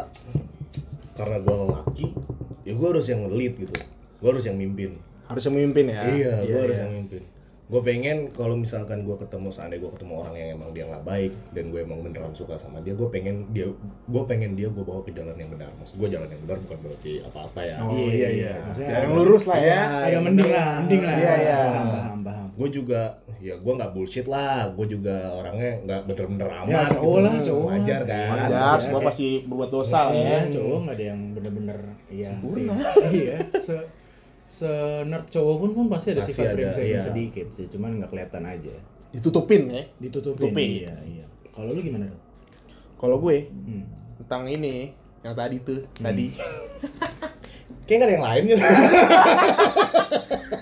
karena 1.17 1.37
gue 1.41 1.55
lelaki 1.57 2.07
ya 2.61 2.73
gue 2.77 2.87
harus 2.87 3.07
yang 3.09 3.25
lead 3.33 3.57
gitu. 3.57 3.73
Gue 4.21 4.29
harus 4.29 4.45
yang 4.45 4.61
mimpin. 4.61 4.93
Harus 5.25 5.41
yang 5.49 5.55
memimpin 5.57 5.85
ya. 5.89 6.01
iya 6.05 6.33
gue 6.45 6.59
harus 6.61 6.77
iya. 6.77 6.85
yang 6.85 6.93
mimpin 7.01 7.21
gue 7.71 7.79
pengen 7.79 8.27
kalau 8.35 8.59
misalkan 8.59 9.07
gue 9.07 9.15
ketemu 9.15 9.47
seandainya 9.47 9.87
gue 9.87 9.91
ketemu 9.95 10.13
orang 10.19 10.35
yang 10.35 10.49
emang 10.59 10.69
dia 10.75 10.83
nggak 10.91 11.07
baik 11.07 11.31
dan 11.55 11.71
gue 11.71 11.79
emang 11.79 12.03
beneran 12.03 12.35
suka 12.35 12.59
sama 12.59 12.83
dia 12.83 12.91
gue 12.91 13.07
pengen 13.07 13.47
dia 13.55 13.71
gue 14.11 14.23
pengen 14.27 14.59
dia 14.59 14.67
gue 14.67 14.83
bawa 14.83 14.99
ke 15.01 15.15
jalan 15.15 15.31
yang 15.39 15.47
benar. 15.47 15.71
Maksud 15.79 15.95
gue 15.95 16.09
jalan 16.11 16.27
yang 16.27 16.41
benar 16.43 16.59
bukan 16.67 16.77
berarti 16.83 17.13
apa-apa 17.23 17.59
ya. 17.63 17.75
Oh 17.79 17.95
iya 17.95 18.29
iya. 18.29 18.53
Maksudnya 18.59 18.91
Yang 18.99 19.13
lurus 19.15 19.43
lah 19.47 19.59
ya. 19.63 19.79
agak 20.03 20.19
mending 20.19 20.49
lah 20.51 20.69
mending 20.83 21.01
lah. 21.01 21.15
Iya, 21.15 21.33
iya. 21.39 21.59
gue 22.51 22.69
juga 22.69 23.01
ya 23.39 23.55
gue 23.55 23.73
nggak 23.79 23.91
bullshit 23.95 24.27
lah. 24.27 24.67
Gue 24.75 24.85
juga 24.91 25.15
orangnya 25.31 25.71
nggak 25.87 26.01
bener-bener 26.11 26.47
ya 26.51 26.59
amat 26.67 26.87
cowok 26.91 27.07
gitu. 27.07 27.23
lah 27.23 27.35
cowok. 27.39 27.67
Wajar 27.71 28.01
kan? 28.03 28.27
Wajar, 28.35 28.77
semua 28.83 28.99
pasti 29.01 29.27
berbuat 29.47 29.69
dosa 29.71 29.99
lah 30.11 30.13
Iya, 30.13 30.27
ya. 30.27 30.39
cowok 30.59 30.77
nggak 30.83 30.95
ada 30.99 31.05
yang 31.07 31.21
bener-bener 31.31 31.79
iya 32.11 32.29
iya 33.15 33.37
se 34.51 34.67
se 34.67 34.71
nerd 35.07 35.31
cowok 35.31 35.55
pun 35.57 35.71
pun 35.71 35.85
pasti 35.87 36.11
ada 36.11 36.19
sifat 36.21 36.51
ada, 36.51 36.55
brengseknya 36.59 36.91
iya. 36.91 37.01
sedikit 37.01 37.47
sih 37.49 37.71
cuman 37.71 38.03
nggak 38.03 38.11
kelihatan 38.11 38.43
aja 38.43 38.75
Ditutupin 39.11 39.61
ya. 39.67 39.83
ditutupin 39.97 40.51
Tutupi. 40.51 40.83
iya 40.83 40.95
iya 41.07 41.25
kalau 41.51 41.71
lu 41.71 41.79
gimana? 41.79 42.07
Kalau 42.95 43.17
gue 43.17 43.47
Hmm. 43.49 43.83
tentang 44.17 44.45
ini 44.45 44.95
yang 45.19 45.35
tadi 45.35 45.59
tuh, 45.59 45.83
tadi. 45.95 46.31
kayak 47.85 47.97
nggak 47.97 48.07
ada 48.07 48.15
yang 48.15 48.25
lain 48.25 48.43
gitu 48.47 48.61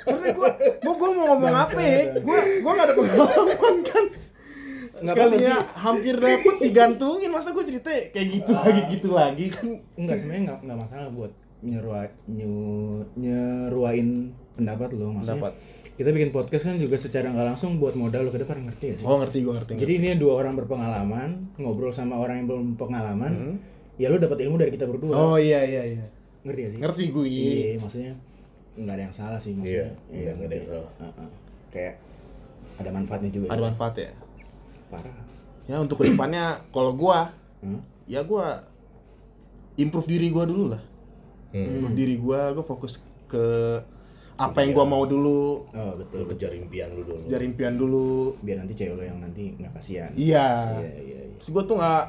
Karena 0.02 0.28
gue, 0.34 0.50
mau 0.82 0.94
gue 0.96 1.10
mau 1.14 1.26
ngomong 1.30 1.56
apa 1.56 1.80
ya? 1.80 2.00
Gue 2.20 2.40
gue 2.58 2.72
nggak 2.74 2.88
ada 2.90 2.96
pengalaman 2.96 3.76
kan. 3.86 4.06
Nggak 5.00 5.16
Sekalinya 5.16 5.56
hampir 5.78 6.16
dapet 6.18 6.56
digantungin 6.60 7.30
masa 7.30 7.54
gue 7.54 7.64
cerita 7.64 7.88
kayak 8.12 8.28
gitu 8.34 8.52
lagi 8.52 8.82
gitu 8.92 9.10
lagi 9.14 9.46
kan 9.48 9.68
enggak 9.96 10.16
sebenarnya 10.20 10.44
nggak 10.44 10.60
nggak 10.66 10.78
masalah 10.80 11.08
buat 11.14 11.32
nyerua 11.60 12.08
nyu, 12.26 12.56
nyeruain 13.20 14.32
pendapat 14.56 14.96
lo 14.96 15.12
maksudnya 15.12 15.36
Pendapat. 15.40 15.54
kita 15.96 16.10
bikin 16.16 16.30
podcast 16.32 16.64
kan 16.66 16.80
juga 16.80 16.96
secara 16.96 17.28
nggak 17.30 17.48
langsung 17.52 17.76
buat 17.76 18.00
modal 18.00 18.28
lo 18.28 18.32
ke 18.32 18.40
depan 18.40 18.64
ngerti 18.64 18.86
ya 18.88 18.96
sih? 18.96 19.06
Oh 19.06 19.20
ngerti 19.20 19.44
gue 19.44 19.52
ngerti 19.52 19.72
jadi 19.76 19.94
ini 20.00 20.08
dua 20.16 20.40
orang 20.40 20.56
berpengalaman 20.56 21.52
ngobrol 21.60 21.92
sama 21.92 22.16
orang 22.16 22.44
yang 22.44 22.48
belum 22.48 22.66
pengalaman 22.80 23.60
ya 24.00 24.08
lo 24.08 24.16
dapat 24.16 24.40
ilmu 24.48 24.56
dari 24.56 24.72
kita 24.72 24.88
berdua. 24.88 25.16
Oh 25.16 25.36
iya 25.36 25.60
iya 25.68 25.84
iya. 25.84 26.06
Ngerti 26.48 26.60
ya 26.64 26.70
sih? 26.72 26.80
Ngerti 26.80 27.04
gue 27.12 27.26
iya. 27.28 27.76
Maksudnya 27.76 28.14
nggak 28.80 28.96
ada 28.96 29.04
yang 29.04 29.16
salah 29.16 29.40
sih 29.40 29.52
maksudnya. 29.52 29.92
Iya, 30.08 30.32
nggak 30.40 30.48
ada 30.48 30.56
yang 30.56 30.64
ngerti. 30.64 30.72
salah. 30.72 30.92
Heeh. 31.04 31.30
kayak 31.70 31.96
ada 32.80 32.90
manfaatnya 32.90 33.30
juga. 33.30 33.48
Ada 33.52 33.62
manfaat 33.62 33.94
ya? 34.00 34.12
Parah. 34.88 35.16
Ya 35.68 35.76
untuk 35.78 36.00
ke 36.00 36.10
depannya 36.10 36.64
kalau 36.72 36.96
gue 36.96 37.20
Hah? 37.60 37.82
ya 38.08 38.24
gue 38.24 38.46
improve 39.78 40.08
diri 40.08 40.32
gue 40.32 40.44
dulu 40.48 40.74
lah 40.74 40.82
Hmm. 41.50 41.98
diri 41.98 42.22
gue 42.22 42.40
gue 42.54 42.66
fokus 42.66 43.02
ke 43.26 43.46
apa 44.40 44.64
yang 44.64 44.72
gue 44.72 44.86
mau 44.88 45.04
dulu. 45.04 45.68
Oh 45.76 45.94
betul 46.00 46.24
kejar 46.32 46.56
impian 46.56 46.96
lu 46.96 47.04
dulu. 47.04 47.28
Cari 47.28 47.44
impian 47.44 47.74
dulu. 47.76 48.40
Biar 48.40 48.64
nanti 48.64 48.74
cewek 48.80 48.96
lo 48.96 49.04
yang 49.04 49.20
nanti 49.20 49.52
nggak 49.60 49.72
kasihan. 49.76 50.12
Iya. 50.16 50.80
Iya 50.80 50.92
iya 50.96 51.20
iya. 51.28 51.36
Terus 51.44 51.50
gue 51.52 51.64
tuh 51.68 51.76
nggak 51.76 52.04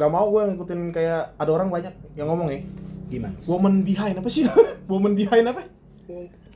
nggak 0.00 0.10
mau 0.10 0.26
gue 0.32 0.42
ngikutin 0.54 0.80
kayak 0.96 1.36
ada 1.36 1.50
orang 1.52 1.68
banyak 1.68 1.94
yang 2.16 2.32
ngomong 2.32 2.48
ya. 2.48 2.60
Gimana? 3.12 3.36
Woman 3.44 3.84
behind 3.84 4.16
apa 4.16 4.28
sih? 4.32 4.48
Woman 4.90 5.12
behind 5.12 5.44
apa? 5.44 5.68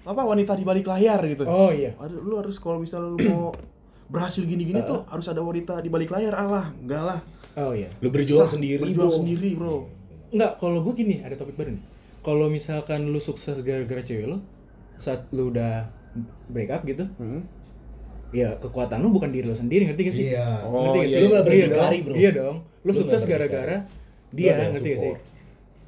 Apa 0.08 0.22
wanita 0.24 0.56
di 0.56 0.64
balik 0.64 0.88
layar 0.88 1.20
gitu. 1.28 1.44
Oh 1.44 1.68
iya. 1.68 1.92
Aduh, 2.00 2.24
lu 2.24 2.40
harus 2.40 2.56
kalau 2.56 2.80
misalnya 2.80 3.12
lu 3.12 3.18
mau 3.28 3.52
berhasil 4.12 4.40
gini-gini 4.40 4.80
tuh 4.80 5.04
harus 5.12 5.28
ada 5.28 5.44
wanita 5.44 5.76
di 5.84 5.92
balik 5.92 6.08
layar 6.08 6.32
Allah 6.40 6.72
enggak 6.80 7.02
lah. 7.04 7.20
Oh 7.60 7.76
iya. 7.76 7.92
Lu 8.00 8.08
berjuang 8.08 8.48
Susah, 8.48 8.56
sendiri 8.56 8.80
berjuang 8.80 9.12
bro. 9.12 9.18
sendiri 9.20 9.50
bro. 9.52 9.76
Enggak, 10.32 10.52
kalau 10.56 10.80
gue 10.80 10.94
gini, 10.96 11.20
ada 11.20 11.36
topik 11.36 11.56
baru 11.56 11.76
nih. 11.76 11.84
Kalau 12.20 12.46
misalkan 12.48 13.08
lu 13.08 13.18
sukses 13.18 13.60
gara-gara 13.62 14.02
cewek 14.02 14.26
lu, 14.26 14.38
saat 14.96 15.26
lu 15.30 15.48
udah 15.48 15.88
break 16.50 16.68
up 16.68 16.82
gitu, 16.82 17.06
Hmm. 17.16 17.46
ya 18.28 18.58
kekuatan 18.58 19.00
lu 19.00 19.08
bukan 19.08 19.30
diri 19.30 19.46
lu 19.48 19.54
sendiri, 19.54 19.88
ngerti 19.88 20.02
gak 20.04 20.14
sih? 20.14 20.24
Iya. 20.34 20.46
Oh, 20.66 20.92
ngerti 20.92 20.98
gak 20.98 21.06
iya. 21.06 21.14
sih? 21.14 21.20
Lu 21.22 21.28
nggak 21.28 21.44
iya 21.44 21.46
berdikari, 21.46 21.96
dong, 21.98 22.04
bro. 22.04 22.14
Iya 22.18 22.30
dong. 22.34 22.56
Lu 22.84 22.90
Lu 22.90 22.92
sukses 22.92 23.22
gara-gara 23.24 23.76
Lu 23.78 24.36
dia, 24.36 24.52
ngerti 24.68 24.88
gak 24.88 25.00
sih? 25.00 25.12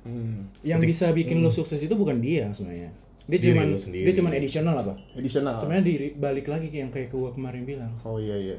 Hmm. 0.01 0.38
Yang 0.64 0.81
bisa 0.88 1.07
bikin 1.12 1.45
lu 1.45 1.51
sukses 1.53 1.77
itu 1.77 1.93
bukan 1.93 2.16
dia 2.19 2.49
sebenarnya. 2.51 2.88
Dia 3.29 3.38
Diri 3.38 3.53
cuman 3.53 3.66
lu 3.71 3.79
dia 3.79 4.12
cuman 4.16 4.33
additional 4.35 4.75
apa? 4.75 4.95
additional 5.14 5.55
Sebenarnya 5.55 5.85
diri 5.87 6.09
balik 6.16 6.51
lagi 6.51 6.66
ke 6.66 6.81
yang 6.81 6.90
kayak 6.90 7.12
gue 7.12 7.31
kemarin 7.31 7.62
bilang, 7.62 7.93
oh 8.03 8.19
iya 8.19 8.35
iya 8.35 8.57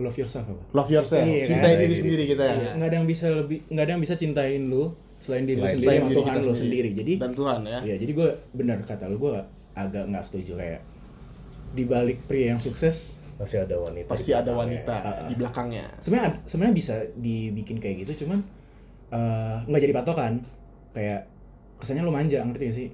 love 0.00 0.16
yourself 0.16 0.48
apa? 0.48 0.62
love 0.72 0.88
yourself 0.88 1.22
Iya, 1.22 1.44
cintai 1.44 1.76
kan? 1.76 1.82
diri 1.84 1.94
sendiri 1.94 2.24
kita 2.26 2.40
ya 2.42 2.54
Iya, 2.56 2.70
nggak 2.78 2.88
ada 2.88 2.96
yang 2.98 3.08
bisa 3.10 3.26
lebih 3.28 3.58
nggak 3.68 3.84
ada 3.84 3.92
yang 3.94 4.02
bisa 4.02 4.14
cintain 4.16 4.60
lu 4.64 4.96
selain 5.18 5.44
diri 5.44 5.56
Selain- 5.56 5.74
sendiri 5.74 5.88
Selain 5.88 6.02
diri 6.04 6.16
Tuhan 6.16 6.34
kita 6.34 6.44
lu 6.44 6.54
sendiri. 6.54 6.88
Jadi 6.92 7.12
dan 7.16 7.32
Tuhan 7.32 7.60
ya. 7.64 7.78
Iya, 7.80 7.94
jadi 7.96 8.12
gue 8.12 8.28
benar 8.52 8.78
kata 8.82 9.04
lu 9.06 9.16
gue 9.18 9.32
agak 9.74 10.04
nggak 10.06 10.24
setuju 10.24 10.52
kayak 10.54 10.80
di 11.72 11.84
balik 11.84 12.22
pria 12.24 12.54
yang 12.54 12.60
sukses 12.60 13.18
masih 13.34 13.66
ada 13.66 13.74
wanita 13.74 14.06
pasti 14.06 14.30
di 14.30 14.36
ada 14.36 14.54
wanita 14.54 15.26
di 15.26 15.34
belakangnya. 15.34 15.90
Sebenarnya 15.98 16.38
sebenarnya 16.44 16.74
bisa 16.76 16.94
dibikin 17.14 17.78
kayak 17.78 18.06
gitu 18.06 18.24
cuman 18.24 18.38
eh, 19.10 19.56
nggak 19.64 19.80
jadi 19.80 19.94
patokan. 19.94 20.32
Kayak 20.94 21.26
kesannya 21.82 22.02
lu 22.02 22.14
manja 22.14 22.38
ngerti 22.40 22.64
gak 22.64 22.76
sih? 22.76 22.88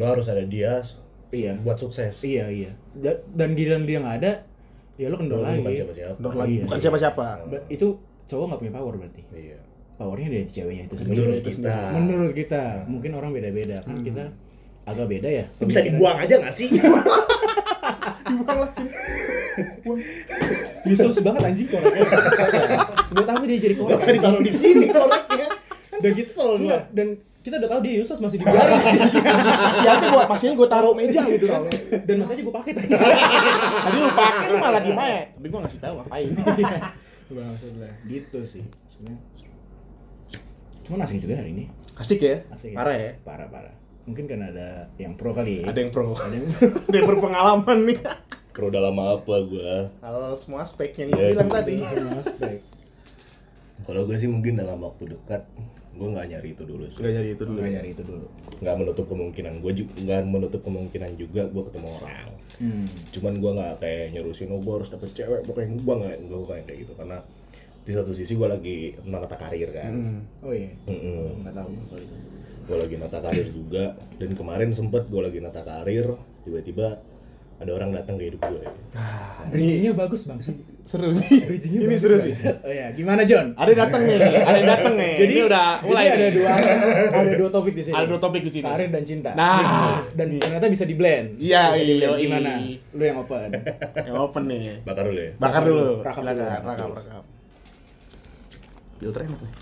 Lu 0.00 0.04
harus 0.04 0.24
ada 0.26 0.40
dia 0.40 0.80
iya. 1.28 1.52
buat 1.60 1.76
sukses. 1.76 2.16
Iya 2.24 2.48
iya. 2.48 2.70
Da- 2.94 3.20
dan 3.30 3.52
giliran 3.52 3.84
dia 3.84 4.00
nggak 4.00 4.16
ada 4.24 4.32
ya 4.96 5.06
lu 5.06 5.14
kendor 5.14 5.44
lagi 5.44 5.60
bukan 5.60 5.74
siapa-siapa. 5.76 6.16
Dor 6.16 6.34
lagi 6.34 6.54
Iya. 6.56 6.64
bukan 6.64 6.78
siapa-siapa. 6.80 7.26
Ba- 7.46 7.66
itu 7.68 7.86
cowok 8.24 8.44
nggak 8.48 8.60
punya 8.62 8.72
power 8.72 8.94
berarti. 8.96 9.22
Iya 9.30 9.58
powernya 9.98 10.28
dari 10.30 10.46
ceweknya 10.46 10.82
itu 10.86 10.94
menurut 11.02 11.42
sendiri 11.42 11.42
kita 11.42 11.74
menurut 11.98 12.32
kita 12.32 12.62
mungkin 12.86 13.10
orang 13.18 13.30
beda-beda 13.34 13.82
kan 13.82 13.98
kita 13.98 14.24
agak 14.86 15.06
beda 15.10 15.28
ya 15.28 15.44
bisa 15.58 15.80
dibuang 15.82 16.16
aja 16.22 16.34
gak 16.38 16.54
sih 16.54 16.70
Useless 20.88 21.18
banget 21.20 21.42
anjing 21.44 21.68
koreknya. 21.68 22.06
Buat 23.10 23.28
apa 23.28 23.44
dia 23.44 23.58
jadi 23.58 23.74
korek? 23.74 23.90
Gak 23.96 24.00
usah 24.04 24.14
ditaruh 24.14 24.40
di 24.44 24.52
sini 24.52 24.86
koreknya 24.92 25.48
Dan 25.98 26.12
kita, 26.14 26.42
gua. 26.62 26.78
dan 26.94 27.06
kita 27.42 27.54
udah 27.58 27.68
tahu 27.74 27.80
dia 27.82 27.92
useless 27.98 28.20
masih 28.22 28.38
dibiarin. 28.38 28.78
masih 28.78 29.86
aja 29.88 30.06
gua 30.12 30.24
masih 30.30 30.46
aja 30.52 30.54
gua 30.54 30.68
taruh 30.70 30.94
meja 30.94 31.22
gitu 31.26 31.46
kan 31.50 31.62
dan 32.06 32.14
masa 32.22 32.32
aja 32.38 32.42
gue 32.44 32.54
pakai 32.54 32.72
tadi. 32.76 32.88
tadi 32.92 33.96
lu 33.98 34.10
pakai 34.14 34.46
lu 34.52 34.56
malah 34.62 34.80
di 34.84 34.92
ya 34.94 35.22
tapi 35.34 35.46
gua 35.50 35.60
ngasih 35.66 35.80
tahu 35.82 35.94
ngapain 35.98 36.28
lah. 36.38 37.92
Gitu 38.06 38.38
sih. 38.46 38.62
Sebenarnya. 38.94 39.47
Cuman 40.88 41.04
asing 41.04 41.20
juga 41.20 41.36
hari 41.36 41.52
ini. 41.52 41.64
asik 41.94 42.18
ya 42.18 42.40
Asik. 42.48 42.72
parah 42.72 42.94
ya 42.94 43.12
Parah 43.20 43.46
parah. 43.46 43.74
Mungkin 44.04 44.24
karena 44.24 44.48
ada 44.48 44.68
yang 44.96 45.12
pro 45.12 45.30
kali 45.30 45.60
ya. 45.60 45.68
ada 45.68 45.78
yang 45.78 45.90
pro 45.90 46.10
Ada 46.10 46.32
yang 46.32 46.46
ada 46.88 46.96
yang 46.96 47.06
berpengalaman 47.06 47.78
nih 47.84 47.98
Pro 48.50 48.66
dalam 48.68 48.96
apa 48.96 49.34
gua 49.44 49.86
hal 50.00 50.18
semua 50.34 50.62
aspek 50.62 50.90
yang 50.96 51.10
gua 51.10 51.20
Iya, 51.20 51.30
bilang 51.30 51.48
tadi 51.48 51.74
semua 51.78 52.16
aspek. 52.16 52.56
Kalau 53.80 54.02
gue 54.02 54.16
sih 54.16 54.26
mungkin 54.26 54.56
dalam 54.56 54.78
waktu 54.78 55.04
dekat 55.08 55.46
gue 55.90 56.08
nggak 56.08 56.26
nyari 56.28 56.48
itu 56.52 56.62
dulu 56.62 56.86
sih 56.86 57.00
Gak 57.00 57.10
jadi 57.12 57.28
itu 57.32 57.42
dulu 57.42 57.58
Nggak 57.58 57.66
ya. 57.66 57.74
nyari 57.76 57.90
itu 57.90 58.02
dulu. 58.04 58.26
nggak 58.58 58.76
menutup 58.76 59.06
kemungkinan 59.06 59.54
gue 59.58 59.72
juga 59.76 59.92
nggak 59.98 60.20
menutup 60.24 60.60
kemungkinan 60.60 61.10
juga 61.14 61.42
gue 61.44 61.62
ketemu 61.64 61.88
orang 61.98 62.28
Hmm. 62.58 62.86
cuman 63.12 63.38
gue 63.38 63.50
nggak 63.54 63.74
kayak 63.78 64.04
nyurusin 64.10 64.48
oh 64.48 64.58
gue 64.58 64.72
harus 64.72 64.88
dapet 64.88 65.10
cewek 65.12 65.44
pokoknya 65.44 65.78
gue 65.78 65.94
nggak 65.94 66.16
gue 66.24 66.40
kayak 66.48 66.78
gitu 66.80 66.92
karena 66.92 67.22
di 67.88 67.96
satu 67.96 68.12
sisi 68.12 68.36
gue 68.36 68.44
lagi 68.44 68.92
menata 69.00 69.32
karir 69.32 69.72
kan 69.72 69.88
Hmm. 69.88 70.20
Oh 70.44 70.52
iya. 70.52 70.76
Mm-mm. 70.84 71.40
Nggak 71.40 71.54
tahu 71.56 71.68
gue 72.68 72.76
lagi 72.76 72.94
nata 73.00 73.18
karir 73.24 73.48
juga 73.48 73.96
dan 74.20 74.30
kemarin 74.36 74.76
sempet 74.76 75.08
gue 75.08 75.22
lagi 75.24 75.40
nata 75.40 75.64
karir 75.64 76.04
tiba-tiba 76.44 77.00
ada 77.58 77.70
orang 77.74 77.90
datang 77.90 78.20
ke 78.20 78.28
hidup 78.28 78.44
gue 78.44 78.60
Bridgingnya 79.48 79.96
bagus 79.96 80.28
bang 80.28 80.36
sih. 80.38 80.52
Seru 80.84 81.08
sih. 81.16 81.40
Bridgingnya 81.48 81.88
Ini 81.88 81.96
seru 81.96 82.20
sih. 82.20 82.36
Oh 82.60 82.68
ya, 82.68 82.92
gimana 82.92 83.24
John? 83.24 83.56
Ada 83.56 83.68
yang 83.72 83.80
datang 83.88 84.02
nih, 84.04 84.14
ada 84.20 84.56
yang 84.60 84.68
datang 84.68 84.94
nih. 84.94 85.14
Jadi 85.16 85.32
ini 85.32 85.42
udah 85.48 85.66
mulai 85.82 86.04
jadi 86.04 86.12
ada 86.12 86.20
nih. 86.20 86.32
dua 86.36 86.50
ada 87.18 87.32
dua 87.40 87.50
topik 87.50 87.72
di 87.72 87.82
sini. 87.82 87.94
Ada 87.96 88.06
dua 88.06 88.20
topik 88.20 88.42
di 88.44 88.52
sini. 88.52 88.64
Karir 88.68 88.88
dan 88.92 89.04
cinta. 89.08 89.30
Nah. 89.32 90.04
dan 90.12 90.26
ternyata 90.36 90.66
bisa 90.68 90.84
di 90.84 90.92
blend. 90.94 91.40
Iya, 91.40 91.72
iya, 91.72 92.08
Gimana? 92.20 92.50
iya. 92.60 92.76
Lu 92.92 93.02
yang 93.02 93.18
open. 93.24 93.48
Yang 93.96 94.16
open 94.20 94.42
nih. 94.44 94.60
bakar 94.84 95.04
dulu 95.08 95.18
ya 95.18 95.32
Bakar 95.40 95.62
dulu. 95.64 95.88
Rakap 96.04 96.20
Silakan, 96.20 96.62
dulu. 96.84 97.37
Filter 98.98 99.22
enak 99.24 99.38
nih. 99.38 99.54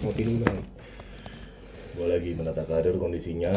Ngopi 0.00 0.22
dulu 0.22 0.38
bang. 0.42 0.58
gue 1.92 2.06
lagi 2.08 2.32
menata 2.32 2.64
karir 2.64 2.96
kondisinya 2.96 3.52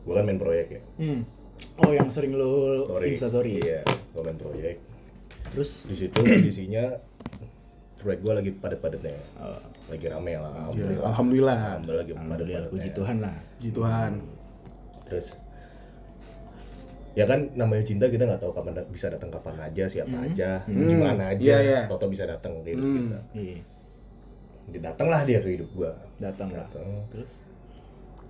gue 0.00 0.10
kan 0.10 0.26
main 0.26 0.36
proyek 0.36 0.66
ya 0.70 0.80
Hmm. 0.98 1.22
Oh 1.78 1.88
yang 1.88 2.10
sering 2.10 2.34
lu 2.34 2.74
story 2.80 3.14
instastory. 3.14 3.50
iya 3.56 3.86
gue 3.86 4.20
main 4.20 4.34
proyek 4.34 4.82
Terus 5.50 5.86
di 5.86 5.94
situ 5.94 6.18
kondisinya 6.18 6.98
proyek 7.96 8.20
gue 8.20 8.32
lagi 8.34 8.50
padat-padatnya 8.52 9.14
oh, 9.38 9.60
lagi 9.86 10.02
rame 10.04 10.34
lah 10.34 10.50
Ya, 10.50 10.58
alhamdulillah 10.66 11.06
Alhamdulillah. 11.06 11.58
alhamdulillah 11.62 12.00
lagi 12.02 12.12
Alhamdulillah 12.12 12.60
puji 12.66 12.80
padat-padatnya 12.82 12.90
Tuhan 12.92 13.16
lah. 13.20 13.34
Puji 13.54 13.70
Tuhan. 13.70 14.10
terus 15.06 15.26
ya 17.12 17.24
kan 17.24 17.50
namanya 17.52 17.82
cinta 17.82 18.06
kita 18.06 18.22
nggak 18.22 18.38
tahu 18.38 18.52
kapan 18.52 18.72
da- 18.72 18.86
bisa 18.86 19.06
datang 19.06 19.28
kapan 19.28 19.58
aja 19.60 19.84
siapa 19.84 20.14
aja 20.20 20.62
gimana 20.64 21.28
aja 21.28 21.42
Iya, 21.42 21.58
iya. 21.60 21.80
Toto 21.84 22.06
bisa 22.06 22.22
datang 22.24 22.60
ke 22.60 22.70
hidup 22.70 22.82
Hmm. 22.82 22.96
kita 23.00 23.18
Iya. 23.34 23.58
dia 24.68 24.80
datanglah 24.84 25.20
dia 25.24 25.38
ke 25.38 25.50
hidup 25.50 25.70
gua 25.72 25.90
Datang 26.16 26.46
lah. 26.50 26.68
Terus? 27.10 27.30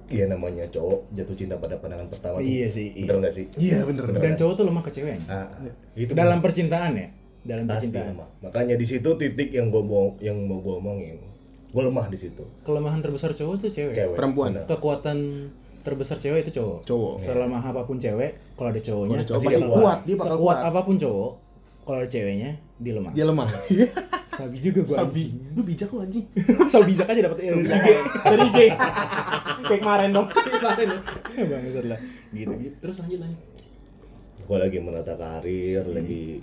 Iya 0.08 0.26
namanya 0.26 0.66
cowok 0.66 1.12
jatuh 1.12 1.36
cinta 1.36 1.54
pada 1.54 1.76
pandangan 1.76 2.06
pertama 2.06 2.38
tuh. 2.38 2.46
Iya 2.48 2.66
sih, 2.68 2.88
iya. 2.92 3.04
bener 3.04 3.16
nggak 3.20 3.30
sih 3.32 3.46
Iya, 3.56 3.78
bener. 3.84 4.04
Dan 4.12 4.34
cowok 4.34 4.54
tuh 4.54 4.64
lemah 4.64 4.82
ke 4.82 4.90
ceweknya. 4.90 5.22
nah, 5.24 5.46
itu 5.94 6.10
Dalam 6.10 6.38
percintaan 6.40 6.92
ya. 6.94 7.08
Dalam 7.40 7.64
pasti 7.64 7.88
percintaan. 7.88 8.08
lemah 8.14 8.28
makanya 8.40 8.74
di 8.74 8.84
situ 8.84 9.10
titik 9.14 9.48
yang 9.50 9.68
gua 9.68 9.80
mau 9.80 10.06
yang 10.18 10.36
mau 10.40 10.58
gua 10.58 10.76
omongin 10.76 11.16
gua 11.70 11.82
lemah 11.84 12.06
di 12.06 12.18
situ 12.18 12.42
Kelemahan 12.60 12.98
terbesar 12.98 13.30
cowok 13.30 13.54
tuh 13.58 13.70
cewek. 13.70 13.92
cewek 13.92 14.12
Perempuan. 14.14 14.50
Bener. 14.52 14.66
Kekuatan 14.66 15.18
terbesar 15.80 16.16
cewek 16.20 16.46
itu 16.48 16.60
cowok. 16.60 16.78
Cowok. 16.84 17.14
Selama 17.20 17.58
apa 17.60 17.82
pun 17.84 17.96
cewek, 17.96 18.30
kalau 18.56 18.68
ada 18.70 18.80
cowoknya, 18.80 19.08
Kalau 19.08 19.20
ada 19.20 19.28
cowok 19.28 19.40
pasti 19.40 19.48
dia 19.50 19.60
kuat, 19.60 19.80
kuat. 19.80 19.98
dia 20.04 20.16
bakal 20.16 20.36
sekuat 20.36 20.56
kuat. 20.56 20.68
apa 20.68 20.80
pun 20.84 20.96
cowok, 21.00 21.32
kalau 21.84 21.98
ada 22.00 22.08
ceweknya, 22.08 22.50
dia 22.80 22.92
lemah. 22.96 23.12
Dia 23.16 23.24
lemah. 23.28 23.48
Sabi 24.40 24.56
juga 24.56 24.80
gua. 24.88 24.96
Sabi. 25.04 25.24
Lu 25.52 25.60
bijak 25.60 25.88
lu 25.92 25.98
anjing. 26.00 26.24
Sabi 26.72 26.84
bijak 26.96 27.06
aja 27.12 27.20
dapat 27.28 27.38
ilmu. 27.44 27.66
Dari 28.24 28.40
IG. 28.48 28.58
Kayak 29.68 29.80
kemarin 29.84 30.08
dong. 30.16 30.26
Kemarin 30.32 30.86
ya. 30.96 31.44
Bangsat 31.44 31.84
lah. 31.84 32.00
Gitu, 32.32 32.52
gitu. 32.56 32.76
Terus 32.80 32.96
lanjut 33.04 33.20
lanjut. 33.20 33.42
gua 34.50 34.66
lagi 34.66 34.82
menata 34.82 35.14
karir 35.14 35.86
lagi 35.94 36.42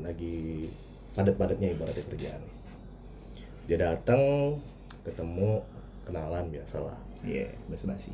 lagi 0.00 0.64
padat-padatnya 1.12 1.76
ibaratnya 1.76 2.04
kerjaan 2.08 2.40
dia 3.68 3.76
datang 3.76 4.56
ketemu 5.04 5.60
kenalan 6.08 6.48
biasalah 6.48 6.96
Iya, 7.22 7.48
basa-basi. 7.66 8.12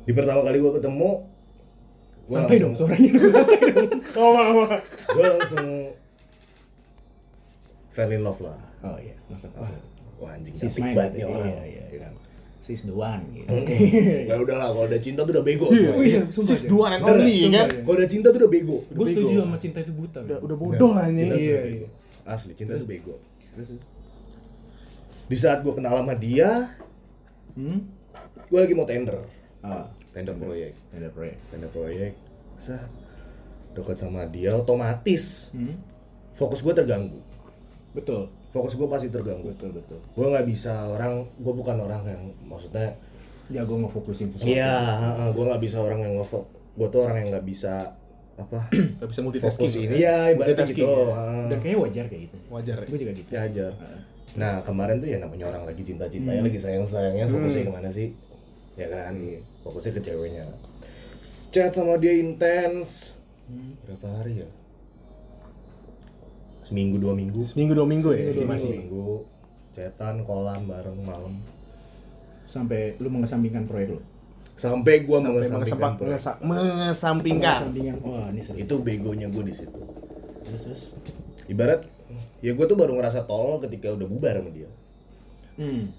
di 0.00 0.12
pertama 0.12 0.40
kali 0.40 0.56
gua 0.56 0.72
ketemu 0.72 1.10
gua 2.24 2.36
Santai 2.38 2.56
dong 2.58 2.72
suaranya 2.72 3.10
dong, 3.10 3.28
santai 3.30 3.60
dong. 3.62 3.88
Ngomong 4.10 4.44
ngomong. 4.46 4.70
gue 5.08 5.24
langsung 5.30 5.66
fell 7.88 8.10
in 8.10 8.22
love 8.22 8.40
lah 8.40 8.56
Oh 8.80 8.96
iya, 8.96 9.16
masuk 9.26 9.50
masuk. 9.52 9.76
wah 10.16 10.32
anjing 10.32 10.50
Sis 10.50 10.70
cantik 10.70 10.82
main 10.82 10.94
banget 10.94 11.12
nih 11.14 11.24
orang 11.26 11.44
Iya, 11.46 11.62
iya. 11.66 11.84
ya 11.88 11.98
kan 12.00 12.12
Sis 12.58 12.82
the 12.82 12.92
one 12.92 13.22
gitu. 13.32 13.48
ya 14.24 14.34
udahlah 14.36 14.68
kalau 14.70 14.86
udah 14.86 14.98
cinta 14.98 15.20
tuh 15.22 15.32
udah 15.34 15.44
bego 15.44 15.66
Iya, 15.66 15.76
semua. 15.88 16.02
iya, 16.02 16.20
Sis 16.28 16.48
deh. 16.58 16.68
dua 16.68 16.84
and 16.90 17.02
only 17.02 17.36
ya 17.38 17.48
kan. 17.54 17.68
kalau 17.82 17.96
udah 17.96 18.08
cinta 18.08 18.28
tuh 18.28 18.40
udah 18.40 18.50
bego 18.50 18.78
Gue 18.88 19.06
setuju 19.06 19.34
sama 19.38 19.56
cinta 19.56 19.78
itu 19.78 19.92
buta. 19.92 20.18
Udah, 20.22 20.38
udah 20.38 20.56
bodoh 20.56 20.90
lah 20.92 21.04
anjing. 21.04 21.28
Tuh 21.28 21.36
Iya, 21.38 21.60
iya. 21.74 21.88
asli 22.24 22.52
cinta 22.54 22.72
tuh 22.74 22.84
bego 22.84 23.16
di 25.24 25.36
saat 25.36 25.60
gue 25.60 25.72
kenal 25.74 25.92
sama 25.94 26.14
dia 26.14 26.72
Hmm? 27.58 27.80
gue 28.46 28.58
lagi 28.58 28.72
mau 28.72 28.86
tender 28.86 29.18
Ah, 29.58 29.84
tender 30.08 30.32
proyek 30.32 30.78
ada 30.90 31.10
proyek. 31.10 31.34
tender 31.50 31.66
proyek 31.68 32.12
sah 32.54 32.86
dekat 33.72 33.96
sama 33.96 34.24
dia 34.24 34.54
otomatis 34.54 35.50
Hmm? 35.50 35.74
fokus 36.32 36.62
gue 36.62 36.70
terganggu 36.72 37.18
Betul. 37.90 38.30
fokus 38.48 38.72
gue 38.72 38.86
pasti 38.86 39.08
terganggu 39.08 39.50
Betul, 39.50 39.74
betul. 39.74 39.98
gue 39.98 40.26
nggak 40.28 40.46
bisa 40.46 40.86
orang 40.86 41.26
gue 41.34 41.52
bukan 41.52 41.76
orang 41.80 42.02
yang 42.06 42.22
maksudnya 42.42 42.94
Jago 43.48 43.80
ngefokusin 43.80 44.28
sesuatu. 44.28 44.44
Iya, 44.46 44.76
gue 45.32 45.40
nggak 45.40 45.56
bisa 45.58 45.80
orang 45.80 46.04
yang 46.04 46.20
ngefok. 46.20 46.44
Gue 46.76 46.84
tuh 46.86 47.00
orang 47.00 47.16
yang 47.18 47.32
nggak 47.32 47.46
bisa 47.48 47.96
apa? 48.36 48.68
Gak 49.00 49.08
bisa 49.08 49.20
multitasking. 49.24 49.64
Fokus 49.64 49.72
ini 49.80 49.96
ya, 49.98 50.28
ibaratnya 50.28 50.36
Multitasking, 50.52 50.84
gitu. 50.84 51.00
ya. 51.00 51.16
ah. 51.16 51.46
Dan 51.48 51.58
kayaknya 51.58 51.80
wajar 51.80 52.04
kayak 52.06 52.22
gitu. 52.28 52.36
Wajar. 52.52 52.76
ya? 52.76 52.84
Gue 52.84 52.98
juga 53.00 53.12
gitu. 53.16 53.30
Ya 53.32 53.40
aja. 53.42 53.66
Nah 54.36 54.60
kemarin 54.60 54.98
tuh 54.98 55.08
ya 55.08 55.16
namanya 55.16 55.48
orang 55.48 55.64
lagi 55.64 55.80
cinta-cinta 55.82 56.28
ya 56.28 56.42
lagi 56.42 56.58
sayang-sayangnya 56.58 57.24
fokusnya 57.26 57.62
ke 57.64 57.72
mana 57.72 57.88
sih? 57.88 58.12
Ya 58.74 58.86
kan, 58.86 59.14
fokusnya 59.62 59.92
ke 59.94 60.02
ceweknya. 60.02 60.44
Chat 61.48 61.72
sama 61.72 61.96
dia 61.96 62.12
intens. 62.12 63.16
Berapa 63.82 64.20
hari 64.20 64.44
ya? 64.44 64.48
Seminggu 66.60 67.00
dua 67.00 67.16
minggu. 67.16 67.40
Seminggu 67.42 67.72
dua 67.72 67.88
minggu 67.88 68.12
ya 68.12 68.28
Seminggu. 68.28 68.54
Seminggu. 68.54 69.06
Chatan, 69.72 70.20
kolan 70.22 70.68
bareng 70.68 71.00
malam. 71.00 71.40
Sampai 72.44 72.96
lu 72.98 73.08
mengesampingkan 73.08 73.64
proyek 73.64 73.96
lu. 73.96 74.00
Sampai 74.54 75.06
gue 75.06 75.16
Sampai 75.16 75.32
mengesampingkan 75.32 75.56
mengesampa- 75.56 75.96
proyek. 75.96 76.10
mengesa- 76.12 76.40
mengesampingkan. 76.42 77.56
Mengesampingkan. 77.64 77.96
Wah, 78.04 78.26
ini 78.28 78.40
serius. 78.42 78.62
Itu 78.66 78.74
begonya 78.82 79.26
gue 79.26 79.44
di 79.46 79.54
situ. 79.54 79.80
Terus 80.44 80.62
terus. 80.62 80.82
ibarat 81.48 81.80
ya 82.38 82.52
gue 82.52 82.64
tuh 82.64 82.74
baru 82.74 82.94
ngerasa 82.94 83.24
tolol 83.24 83.58
ketika 83.58 83.90
udah 83.90 84.06
bubar 84.06 84.34
sama 84.34 84.50
dia 84.50 84.70
Hmm. 85.54 85.90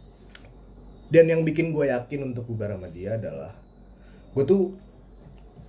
dan 1.07 1.27
yang 1.27 1.43
bikin 1.43 1.69
gue 1.69 1.85
yakin 1.85 2.23
untuk 2.25 2.47
bubar 2.47 2.71
sama 2.71 2.87
dia 2.87 3.15
adalah 3.15 3.51
gue 4.31 4.43
tuh 4.43 4.71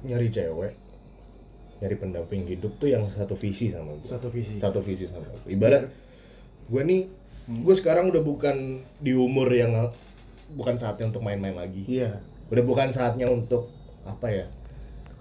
nyari 0.01 0.29
cewek 0.29 0.79
nyari 1.79 1.97
pendamping 1.97 2.47
hidup 2.47 2.77
tuh 2.77 2.87
yang 2.87 3.03
satu 3.03 3.35
visi 3.35 3.67
sama 3.67 3.91
gue 3.93 4.07
Satu 4.07 4.29
visi. 4.29 4.55
satu 4.55 4.79
visi 4.79 5.05
sama 5.05 5.27
gue 5.27 5.51
ibarat 5.51 5.91
gue 6.67 6.83
nih 6.85 7.03
gue 7.51 7.75
sekarang 7.75 8.07
udah 8.09 8.23
bukan 8.23 8.57
di 8.97 9.11
umur 9.11 9.51
yang 9.51 9.75
bukan 10.55 10.79
saatnya 10.79 11.11
untuk 11.11 11.21
main-main 11.21 11.57
lagi 11.57 11.83
Iya. 11.89 12.23
udah 12.47 12.63
bukan 12.63 12.95
saatnya 12.95 13.27
untuk 13.27 13.75
apa 14.03 14.31
ya 14.31 14.47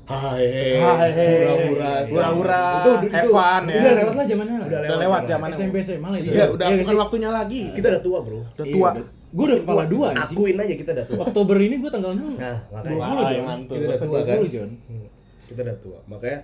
hai 0.09 0.45
Hai, 0.75 1.11
hura-hura 1.13 1.91
hura-hura, 2.01 2.65
itu, 2.81 2.91
itu, 3.07 3.29
fun 3.29 3.63
ya. 3.65 3.77
Udah 3.77 3.93
lewat 3.95 4.13
lah 4.15 4.25
zamannya 4.25 4.55
lah. 4.57 4.67
Udah 4.67 4.97
lewat 4.97 5.21
zaman 5.23 5.49
SMP 5.53 5.75
SMA 5.79 6.07
lah 6.07 6.17
itu. 6.17 6.29
Iya, 6.31 6.45
udah 6.49 6.65
Iya, 6.65 6.75
bukan 6.81 6.95
waktunya 6.97 7.29
lagi. 7.29 7.61
kita 7.71 7.87
udah 7.89 8.01
tua 8.01 8.17
bro 8.19 8.41
Udah 8.49 8.65
tua. 8.67 8.89
Gue 9.29 9.45
udah 9.45 9.59
kepala 9.61 9.83
dua 9.85 10.05
anjing. 10.11 10.33
akuin 10.33 10.57
aja 10.57 10.73
kita 10.73 10.89
udah 10.91 11.05
tua 11.05 11.21
Oktober 11.23 11.57
ini 11.59 11.75
gue 11.77 11.91
tanggal 11.93 12.11
6. 12.17 12.41
Nah, 12.41 12.57
makanya. 12.67 12.89
Dua 12.89 13.05
puluh, 13.05 13.21
Wah, 13.21 13.29
Jon. 13.29 13.45
mantul. 13.45 13.75
Kita 13.77 13.85
udah 13.85 13.99
tua 14.01 14.19
kan? 14.25 14.37
20. 14.41 14.89
Hmm, 14.89 15.05
kita 15.45 15.59
udah 15.61 15.77
tua. 15.77 15.99
Makanya 16.07 16.39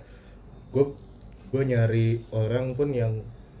gue 0.70 0.84
gue 1.46 1.62
nyari 1.64 2.08
orang 2.30 2.66
pun 2.72 2.88
yang 2.90 3.12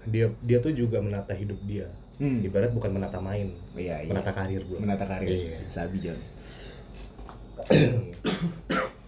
dia 0.06 0.26
dia 0.40 0.58
tuh 0.62 0.70
juga 0.70 1.02
menata 1.02 1.34
hidup 1.34 1.58
dia. 1.66 1.90
Hmm. 2.16 2.38
Ibarat 2.40 2.70
bukan 2.70 2.94
menata 2.94 3.18
main, 3.18 3.50
Iya, 3.74 4.00
iya. 4.00 4.08
menata 4.08 4.30
karir 4.30 4.62
gue. 4.62 4.78
Menata 4.78 5.04
karir. 5.04 5.26
Iya. 5.26 5.58
Sabi 5.66 5.98
Jon. 5.98 6.16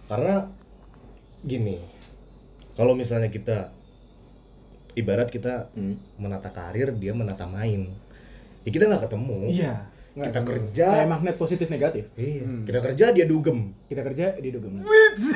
Karena 0.09 0.35
gini, 1.41 1.79
kalau 2.73 2.93
misalnya 2.93 3.27
kita 3.27 3.71
ibarat 4.93 5.27
kita 5.27 5.71
Hmm. 5.71 5.95
menata 6.15 6.49
karir, 6.49 6.91
dia 6.93 7.11
menata 7.11 7.45
main. 7.45 7.87
Ya 8.61 8.69
kita 8.69 8.85
nggak 8.85 9.07
ketemu. 9.07 9.37
Iya. 9.47 9.73
Kita 10.09 10.41
kerja. 10.43 10.87
Kayak 10.91 11.09
magnet 11.09 11.35
positif 11.37 11.67
negatif. 11.69 12.03
Iya. 12.13 12.43
Kita 12.65 12.79
kerja 12.81 13.05
dia 13.13 13.23
dugem. 13.23 13.71
Kita 13.87 14.01
kerja 14.03 14.35
di 14.35 14.49
dugem. 14.51 14.83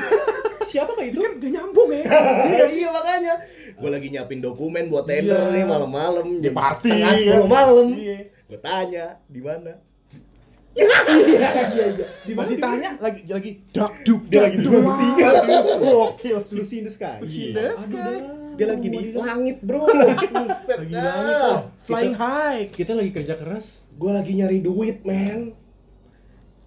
Siapa 0.74 0.90
kayak 0.92 1.14
itu? 1.14 1.18
Kan 1.22 1.32
udah 1.38 1.50
nyambung 1.50 1.90
ya. 1.94 2.04
Iya 2.50 2.66
iya 2.66 2.88
makanya. 2.90 3.34
Gue 3.74 3.90
lagi 3.90 4.06
nyiapin 4.10 4.40
dokumen 4.40 4.90
buat 4.90 5.06
tender 5.06 5.38
Iya. 5.38 5.54
nih 5.54 5.64
malam-malam 5.64 6.26
Di 6.38 6.50
jam 6.50 6.54
party, 6.54 6.90
setengah 6.90 7.12
sepuluh 7.14 7.48
malam. 7.48 7.86
Iya. 7.94 8.18
Gue 8.44 8.58
tanya 8.60 9.04
di 9.24 9.40
mana. 9.40 9.72
Masih 12.34 12.56
tanya 12.58 12.90
lagi 12.98 13.22
lagi 13.26 13.50
dak 13.70 14.02
duk 14.02 14.26
Dia 14.26 14.34
dak 14.34 14.44
lagi 14.44 14.56
di 14.56 14.64
duk. 14.64 14.72
Lucy. 14.74 15.08
Gokil 15.80 16.38
sih. 16.42 16.56
Lucy 16.58 16.76
in 16.80 16.84
the 16.84 16.92
sky. 16.92 17.16
Lucy 17.20 17.40
in 17.44 17.54
the 17.54 17.66
sky. 17.76 18.14
Dia 18.54 18.66
lagi 18.68 18.86
di 18.86 19.00
langit 19.12 19.56
bro. 19.60 19.86
Buset 20.34 20.78
Lagi 20.80 20.94
langit 20.94 21.34
tuh. 21.36 21.58
Flying 21.80 22.14
high. 22.14 22.62
Kita 22.68 22.92
lagi 22.92 23.10
kerja 23.10 23.34
keras. 23.34 23.82
Gue 23.92 24.10
lagi 24.10 24.34
nyari 24.34 24.58
duit 24.58 25.02
men. 25.02 25.54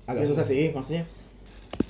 Agak 0.05 0.23
susah 0.23 0.43
sih, 0.43 0.71
maksudnya 0.71 1.03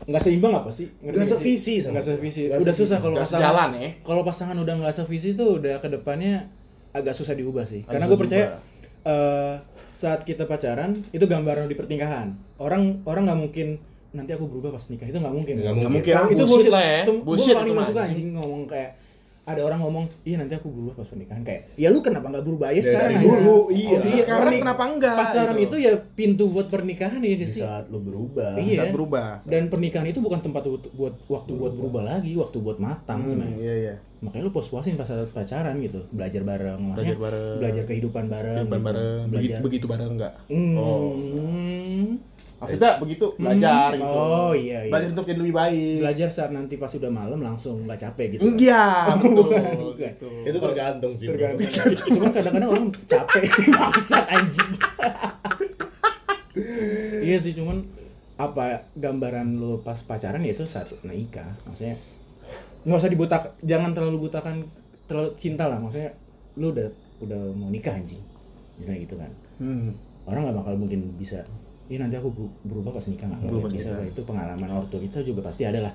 nggak 0.03 0.19
seimbang 0.19 0.51
apa 0.51 0.69
sih? 0.69 0.89
Ngerti 0.89 1.05
Nggak 1.05 1.13
nggak 1.13 1.27
sih? 1.27 1.33
sevisi 1.37 1.75
sama 1.77 1.91
Nggak 1.93 2.03
gua. 2.03 2.11
sevisi. 2.11 2.41
Udah 2.49 2.75
susah 2.75 2.97
kalau 2.97 3.15
pasangan. 3.15 3.29
sejalan 3.37 3.69
ya. 3.77 3.89
Kalau 4.01 4.21
pasangan 4.23 4.57
udah 4.57 4.73
nggak 4.75 4.93
sevisi 4.95 5.29
tuh 5.33 5.49
udah 5.57 5.75
ke 5.77 5.87
depannya 5.87 6.49
agak 6.91 7.13
susah 7.13 7.33
diubah 7.33 7.65
sih. 7.65 7.81
Agak 7.83 7.91
Karena 7.91 8.05
gue 8.05 8.17
percaya 8.17 8.45
eh, 9.03 9.53
saat 9.97 10.21
kita 10.21 10.45
pacaran 10.45 10.93
itu 11.09 11.25
gambaran 11.25 11.65
di 11.65 11.73
pertingkahan. 11.73 12.37
Orang 12.61 13.01
orang 13.09 13.25
nggak 13.25 13.39
mungkin 13.41 13.67
nanti 14.13 14.29
aku 14.37 14.45
berubah 14.45 14.77
pas 14.77 14.85
nikah. 14.93 15.09
Itu 15.09 15.17
nggak 15.17 15.33
mungkin. 15.33 15.55
Nggak 15.57 15.73
Nggak 15.81 15.91
mungkin. 15.97 16.13
Itu 16.13 16.21
ah, 16.21 16.29
bullshit. 16.29 16.45
bullshit 16.45 16.69
lah 16.69 16.83
ya. 16.85 17.01
Bullshit 17.25 17.53
gua 17.57 17.61
paling 17.65 17.73
mah, 17.73 17.87
anjing. 18.05 18.29
ngomong 18.37 18.61
kayak 18.69 18.91
ada 19.47 19.63
orang 19.63 19.79
ngomong 19.79 20.03
iya 20.21 20.35
nanti 20.35 20.53
aku 20.53 20.67
berubah 20.67 20.93
pas 20.93 21.07
pernikahan 21.07 21.39
kayak 21.39 21.71
ya 21.73 21.87
lu 21.87 21.99
kenapa 21.99 22.27
nggak 22.27 22.43
berubah 22.43 22.67
aja 22.67 22.77
Dari 22.77 22.85
sekarang 22.85 23.11
dulu, 23.17 23.31
anjing? 23.63 23.79
iya. 23.79 23.97
Bisa 24.01 24.17
sekarang 24.19 24.41
pernik- 24.43 24.61
kenapa 24.61 24.83
enggak, 24.85 25.15
pacaran 25.17 25.55
gitu. 25.55 25.63
itu 25.65 25.75
ya 25.79 25.91
pintu 26.13 26.43
buat 26.47 26.67
pernikahan 26.67 27.19
ya 27.19 27.29
di 27.31 27.37
gak 27.37 27.49
sih 27.49 27.61
saat 27.61 27.85
lo 27.87 27.97
berubah 27.97 28.53
Iya. 28.57 28.75
Saat 28.77 28.91
berubah. 28.91 29.27
dan 29.41 29.63
pernikahan 29.67 30.03
itu 30.05 30.19
bukan 30.19 30.39
tempat 30.41 30.61
buat, 30.61 30.83
buat 30.91 31.15
waktu 31.25 31.51
buat 31.53 31.73
berubah 31.73 32.03
lagi 32.05 32.31
waktu 32.33 32.57
buat 32.57 32.77
matang 32.77 33.19
Hmm, 33.19 33.29
sebenarnya 33.29 33.57
iya 33.57 33.73
iya. 33.77 33.95
makanya 34.19 34.43
lu 34.43 34.51
puas-puasin 34.51 34.93
pas 34.93 35.05
saat 35.05 35.29
pacaran 35.29 35.79
gitu 35.79 36.03
belajar 36.09 36.41
bareng 36.41 36.79
maksudnya 36.83 37.13
Belajar 37.13 37.23
bareng. 37.23 37.57
belajar 37.57 37.83
kehidupan 37.85 38.23
bareng 38.27 38.55
Kehidupan 38.59 38.75
gitu. 38.75 38.87
bareng. 38.89 39.21
Begitu, 39.23 39.31
belajar 39.31 39.59
begitu 39.63 39.85
bareng 39.87 40.09
enggak? 40.11 40.33
Hmm. 40.45 40.75
Oh. 40.75 41.15
Maksudnya 42.57 42.97
begitu 42.97 43.25
belajar 43.35 43.89
Hmm. 43.89 43.99
gitu. 43.99 44.17
Oh, 44.17 44.49
iya, 44.49 44.79
iya. 44.81 44.89
Belajar 44.89 45.09
untuk 45.11 45.25
jadi 45.25 45.39
lebih 45.39 45.55
baik. 45.55 45.97
belajar 46.01 46.27
saat 46.27 46.49
nanti 46.49 46.73
pas 46.75 46.89
udah 46.89 47.11
malam 47.11 47.39
langsung 47.39 47.75
nggak 47.81 47.99
capek 47.99 48.25
gitu 48.33 48.41
Enggak, 48.43 49.13
betul. 49.21 49.51
Gitu. 49.93 50.29
itu 50.43 50.57
tergantung 50.57 51.11
sih 51.11 51.27
tergantung 51.27 51.69
cuman 52.09 52.29
kadang-kadang 52.31 52.69
orang 52.71 52.85
capek 52.89 53.41
bangsat 53.75 54.25
anjing 54.27 54.71
iya 57.19 57.37
sih 57.37 57.53
cuman 57.53 57.85
apa 58.35 58.85
gambaran 58.95 59.57
lu 59.57 59.81
pas 59.81 59.97
pacaran 59.99 60.39
ya 60.39 60.51
itu 60.51 60.63
saat 60.63 60.85
nikah 61.03 61.49
maksudnya 61.63 61.97
nggak 62.83 62.97
usah 62.97 63.09
dibutak 63.09 63.41
jangan 63.61 63.91
terlalu 63.91 64.17
butakan 64.23 64.61
terlalu 65.05 65.33
cinta 65.35 65.65
lah 65.65 65.77
maksudnya 65.77 66.13
lu 66.55 66.69
udah 66.71 66.87
udah 67.19 67.41
mau 67.51 67.69
nikah 67.69 67.93
anjing 67.93 68.21
misalnya 68.75 68.99
gitu 69.03 69.15
kan 69.15 69.31
Hmm. 69.57 69.89
orang 70.23 70.41
nggak 70.43 70.57
bakal 70.59 70.73
mungkin 70.75 71.01
bisa 71.15 71.41
ini 71.87 71.97
nanti 71.97 72.15
aku 72.15 72.29
beru- 72.29 72.57
berubah 72.63 72.91
pas 72.91 73.03
nikah 73.03 73.25
nggak 73.25 73.41
Berubah 73.43 73.69
bisa 73.69 73.89
nikah. 73.89 74.05
itu 74.05 74.21
pengalaman 74.21 74.69
ortu 74.73 74.97
kita 74.97 75.21
juga 75.21 75.41
pasti 75.41 75.63
ada 75.63 75.79
lah. 75.81 75.93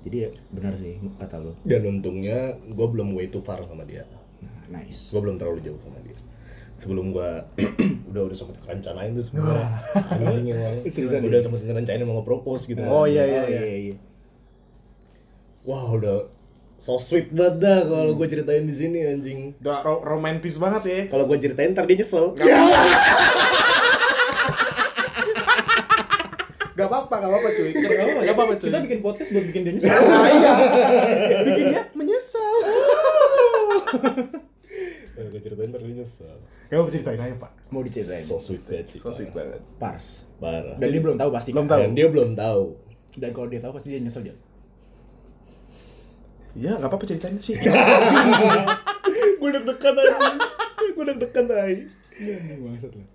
Jadi 0.00 0.18
benar 0.50 0.72
sih 0.74 1.00
kata 1.14 1.40
lu. 1.40 1.56
Dan 1.62 1.80
untungnya 1.90 2.38
gue 2.60 2.86
belum 2.86 3.12
way 3.12 3.26
too 3.26 3.40
far 3.40 3.60
sama 3.60 3.82
dia. 3.82 4.04
Nah, 4.68 4.80
nice. 4.80 5.08
Gue 5.08 5.20
belum 5.20 5.34
terlalu 5.34 5.60
jauh 5.60 5.80
sama 5.80 5.96
dia. 6.00 6.12
Sebelum 6.76 7.08
gue 7.10 7.28
udah 8.12 8.22
udah 8.22 8.36
sempet 8.36 8.60
rencanain 8.60 9.12
tuh 9.12 9.24
sebenarnya. 9.24 9.64
Anjing 10.12 10.46
emang. 10.50 10.76
Seriusan 10.92 11.22
udah 11.22 11.40
ya? 11.40 11.42
sempet 11.42 11.60
ngerencanain 11.62 12.04
mau 12.04 12.20
nge-propose 12.20 12.68
gitu. 12.68 12.84
Oh, 12.84 13.08
iya, 13.08 13.24
iya, 13.24 13.40
oh, 13.40 13.48
iya. 13.48 13.60
iya, 13.62 13.76
iya. 13.82 13.96
wah 15.64 15.88
udah 15.90 16.28
so 16.76 17.00
sweet 17.00 17.32
banget 17.32 17.64
dah 17.64 17.80
kalau 17.88 18.12
gue 18.12 18.26
ceritain 18.28 18.60
di 18.62 18.76
sini 18.76 19.00
anjing. 19.00 19.56
Udah 19.56 19.80
ro- 19.80 20.04
romantis 20.04 20.60
banget 20.60 20.82
ya. 20.84 21.00
kalau 21.08 21.24
gue 21.24 21.40
ceritain 21.40 21.72
ntar 21.72 21.88
dia 21.88 21.96
nyesel 21.96 22.36
Gak 26.74 26.90
apa-apa, 27.14 27.22
gak 27.22 27.30
apa-apa 27.30 27.48
cuy. 27.50 27.70
Gak 28.20 28.34
apa-apa 28.34 28.54
cuy. 28.54 28.68
Kita 28.68 28.78
bikin 28.82 28.98
podcast 29.00 29.28
buat 29.30 29.44
bikin 29.46 29.60
dia 29.62 29.72
nyesel. 29.76 29.90
Nah, 29.94 30.28
iya. 30.28 30.52
Bikin 31.42 31.64
dia 31.70 31.82
menyesal. 31.92 32.54
kalau 35.14 35.30
gue 35.30 35.38
ceritain 35.38 35.70
ntar 35.70 35.78
dia 35.78 35.94
nyesel 35.94 36.36
Gak 36.66 36.74
apa 36.76 36.90
ceritain 36.90 37.20
aja 37.20 37.36
pak. 37.38 37.52
Mau 37.68 37.80
diceritain. 37.80 38.18
so 38.20 38.36
sweet 38.36 38.62
banget 38.64 38.86
sih 38.88 38.98
So 38.98 39.10
sweet 39.10 39.30
banget. 39.30 39.62
Pars. 39.76 40.26
parah 40.36 40.74
Dan 40.74 40.90
dia 40.90 41.00
belum 41.00 41.14
tahu 41.14 41.30
pasti. 41.30 41.50
Belum 41.50 41.64
kan? 41.64 41.72
tahu. 41.72 41.80
dan 41.80 41.92
dia 41.94 42.06
belum 42.08 42.30
tahu 42.34 42.64
Dan 43.14 43.30
kalau 43.30 43.46
dia 43.46 43.60
tahu 43.62 43.72
pasti 43.72 43.88
dia 43.88 44.00
nyesel 44.00 44.22
Jon. 44.22 44.38
Iya, 46.54 46.78
gak 46.78 46.86
apa-apa 46.86 47.04
ceritain 47.04 47.34
sih. 47.38 47.54
gue 49.34 49.50
deg-degan 49.52 49.94
aja 49.94 50.18
gue 50.88 51.04
deg-degan 51.04 51.44
aja 51.46 51.84
Bangsat 52.56 52.90
lah. 52.90 53.06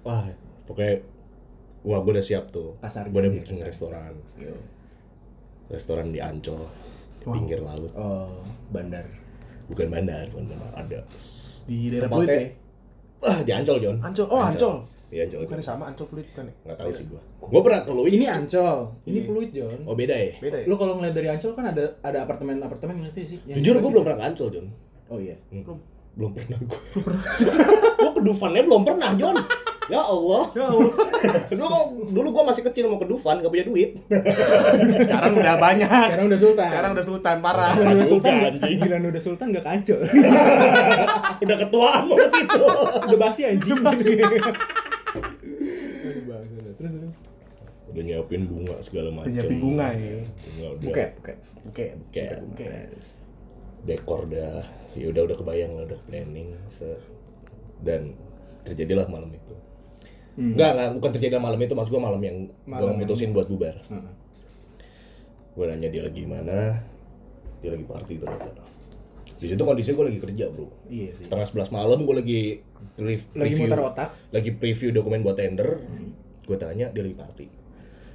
wah 0.00 0.24
pokoknya 0.62 1.02
wah 1.88 1.98
gue 1.98 2.12
udah 2.12 2.22
siap 2.22 2.44
tuh 2.48 2.76
Kasar 2.78 3.08
gue 3.08 3.16
udah 3.16 3.30
gitu 3.30 3.38
ya, 3.38 3.42
booking 3.42 3.60
restoran 3.64 4.12
Yo. 4.36 4.52
restoran 5.66 6.06
di 6.08 6.20
Ancol 6.20 6.62
di 7.14 7.24
Wow. 7.24 7.34
pinggir 7.34 7.60
laut 7.60 7.92
Oh, 7.92 8.40
bandar. 8.68 9.04
bukan 9.66 9.88
bandar 9.88 10.28
bukan 10.28 10.46
bandar 10.48 10.70
ada 10.74 10.98
Di 11.64 11.88
daerah 11.88 12.08
Pluit 12.08 12.28
ya. 12.28 12.40
ah 13.22 13.38
di 13.40 13.50
Ancol 13.50 13.78
John 13.78 13.96
Ancol. 13.98 14.26
Oh, 14.26 14.38
Ancol. 14.38 14.74
di 15.08 15.18
Ancol 15.18 15.40
Bukan 15.42 15.60
sama 15.60 15.84
Ancol 15.86 16.06
Pluit 16.06 16.28
kan 16.30 16.44
ya? 16.44 16.54
nggak 16.62 16.78
tahu 16.78 16.90
sih 16.90 17.04
gue 17.04 17.20
gue 17.42 17.60
pernah 17.62 17.80
Lui 17.90 18.10
Ini 18.14 18.26
Ancol. 18.28 18.78
Ini 19.02 19.20
Pluit, 19.24 19.50
Jon. 19.50 19.80
oh 19.84 19.92
beda 19.94 20.14
ya 20.14 20.32
Beda 20.38 20.56
ya? 20.58 20.64
Lu 20.64 20.76
kalau 20.76 20.96
ngeliat 20.96 21.12
dari 21.12 21.28
Ancol 21.28 21.52
kan 21.52 21.66
ada 21.66 21.84
ada 21.98 22.18
apartemen-apartemen 22.22 22.94
ngerti 23.02 23.22
sih? 23.26 23.38
Yang 23.44 23.56
jujur 23.62 23.74
gue 23.78 23.90
belum 23.90 24.04
pernah 24.04 24.18
ke 24.18 24.26
Ancol 24.26 24.48
John 24.50 24.66
Oh 25.08 25.18
iya. 25.18 25.36
Hmm. 25.48 25.64
belum 26.14 26.30
pernah 26.32 26.58
gue 26.60 26.80
gue 27.98 28.10
ke 28.10 28.20
Dufannya 28.20 28.62
belum 28.62 28.82
pernah 28.84 29.10
John 29.14 29.36
ya 29.88 30.00
Allah 30.00 30.42
Ya 30.52 30.66
Allah. 30.66 30.92
dulu 31.50 31.76
dulu 32.06 32.28
gue 32.30 32.44
masih 32.44 32.62
kecil 32.62 32.84
mau 32.86 32.96
ke 32.96 33.04
Dufan 33.04 33.40
gak 33.40 33.48
punya 33.48 33.64
duit 33.64 33.90
Sekarang 35.04 35.32
udah 35.34 35.56
banyak. 35.56 35.88
Sekarang 36.10 36.26
udah 36.28 36.38
sultan. 36.38 36.68
Sekarang 36.68 36.90
udah 36.92 37.06
sultan 37.06 37.36
parah. 37.40 37.72
Giliran 37.72 37.94
udah 37.94 38.06
sultan, 38.06 38.32
anjing. 38.38 38.76
giliran 38.78 39.02
udah 39.10 39.22
sultan 39.22 39.46
gak 39.50 39.62
ke 39.62 39.70
Ancol. 39.70 40.00
udah 41.38 41.56
ketuaan 41.58 42.02
mau 42.04 42.16
ke 42.16 42.28
situ 42.30 42.62
udah 43.00 43.18
basi 43.18 43.40
anjing. 43.44 43.72
Aduh, 43.72 43.84
bangsat. 43.84 44.14
Terus 46.78 46.92
udah 47.88 48.02
nyiapin 48.04 48.42
bunga 48.44 48.76
segala 48.78 49.08
macam 49.10 49.24
Udah 49.24 49.34
nyiapin 49.34 49.58
bunga 49.58 49.86
ya. 49.90 50.20
bunga 50.20 50.66
udah 50.70 50.84
Buket, 50.84 51.08
buket. 51.16 51.36
Oke. 51.64 51.84
Oke. 52.04 52.24
Oke. 52.46 52.70
dekor 53.80 54.26
dah 54.26 54.58
ya 54.92 55.08
udah 55.08 55.22
udah 55.24 55.36
kebayang 55.36 55.72
lah 55.72 55.86
udah 55.86 56.00
planning 56.04 56.50
se 56.66 56.98
dan 57.80 58.10
terjadilah 58.60 59.06
malam 59.06 59.30
itu 59.30 59.54
Hmm. 60.38 60.54
Enggak, 60.54 60.70
enggak, 60.70 60.88
bukan 61.02 61.10
terjadi 61.10 61.34
malam 61.36 61.58
itu, 61.58 61.74
maksud 61.74 61.90
gue 61.90 61.98
malam 61.98 62.22
yang 62.22 62.36
gue 62.46 62.70
Malam 62.70 62.94
mutusin 62.94 63.34
buat 63.34 63.50
bubar. 63.50 63.74
Heeh. 63.84 64.12
Gue 65.52 65.64
nanya 65.66 65.90
dia 65.90 66.06
lagi 66.06 66.22
mana, 66.22 66.78
dia 67.58 67.74
lagi 67.74 67.82
party 67.82 68.14
ternyata. 68.16 68.62
Di 69.34 69.46
situ 69.46 69.58
kondisinya 69.58 69.94
gue 69.96 70.06
lagi 70.10 70.20
kerja 70.22 70.44
bro. 70.46 70.66
Iya 70.86 71.10
sih. 71.14 71.26
Setengah 71.26 71.46
sebelas 71.46 71.70
malam 71.70 71.98
gue 72.00 72.14
lagi 72.14 72.40
re- 72.96 73.18
Lagi 73.34 73.54
review, 73.54 73.66
muter 73.66 73.80
otak. 73.80 74.08
lagi 74.30 74.50
preview 74.52 74.90
dokumen 74.90 75.22
buat 75.22 75.34
tender. 75.34 75.82
Gue 76.46 76.54
tanya 76.54 76.86
dia 76.88 77.02
lagi 77.02 77.18
party. 77.18 77.46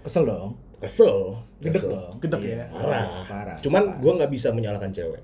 Kesel 0.03 0.23
dong. 0.23 0.55
Kesel, 0.79 1.39
Gedek 1.59 1.83
dong. 1.87 2.11
Gedek 2.19 2.39
Iya, 2.41 2.55
ya? 2.57 2.65
Parah. 2.69 3.07
Parah. 3.23 3.55
Cuman 3.55 3.99
gue 3.99 4.11
nggak 4.15 4.27
bisa 4.27 4.51
menyalahkan 4.51 4.91
cewek. 4.91 5.23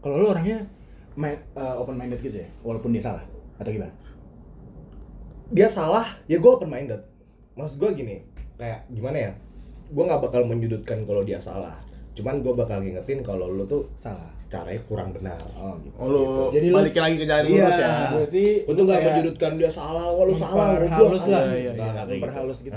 Kalau 0.00 0.16
lu 0.16 0.28
orangnya 0.28 0.64
main, 1.12 1.36
open 1.52 1.92
minded 1.94 2.16
gitu 2.18 2.36
ya, 2.36 2.48
walaupun 2.60 2.88
dia 2.88 3.04
salah 3.04 3.20
atau 3.56 3.68
gimana? 3.68 3.92
Dia 5.50 5.66
salah 5.66 6.06
ya 6.24 6.36
gue 6.36 6.46
open 6.48 6.66
minded 6.66 7.02
maksud 7.52 7.76
gue 7.78 7.90
gini 7.94 8.16
kayak 8.54 8.86
gimana 8.88 9.18
ya 9.20 9.32
gue 9.86 10.02
nggak 10.02 10.20
bakal 10.20 10.42
menyudutkan 10.44 11.02
kalau 11.02 11.22
dia 11.22 11.36
salah 11.36 11.74
cuman 12.12 12.38
gue 12.40 12.52
bakal 12.52 12.78
ngingetin 12.78 13.20
kalau 13.20 13.46
lu 13.48 13.64
tuh 13.64 13.86
Salah. 13.94 14.30
caranya 14.46 14.82
kurang 14.84 15.10
benar 15.10 15.38
Oh 15.52 15.78
gitu. 15.80 15.94
Oh 15.96 16.06
lu 16.06 16.24
Jadi 16.50 16.66
lu- 16.68 16.76
balikin 16.76 17.00
lagi 17.00 17.16
ke 17.16 17.24
jalan 17.24 17.44
Iya. 17.44 17.54
lurus 17.56 17.78
ya. 17.78 17.90
Berarti 18.10 18.44
gue 18.60 18.74
tuh 18.74 18.84
nggak 18.84 19.00
menyudutkan 19.00 19.50
dia 19.54 19.70
salah 19.70 20.06
wah 20.08 20.24
lu 20.24 20.34
salah 20.34 20.74
memperhalus 20.74 21.24
lah. 21.28 21.42
Iya, 21.46 21.70
iya, 21.70 21.72
iya. 21.72 22.02
Memperhalus 22.04 22.58
gitu. 22.60 22.74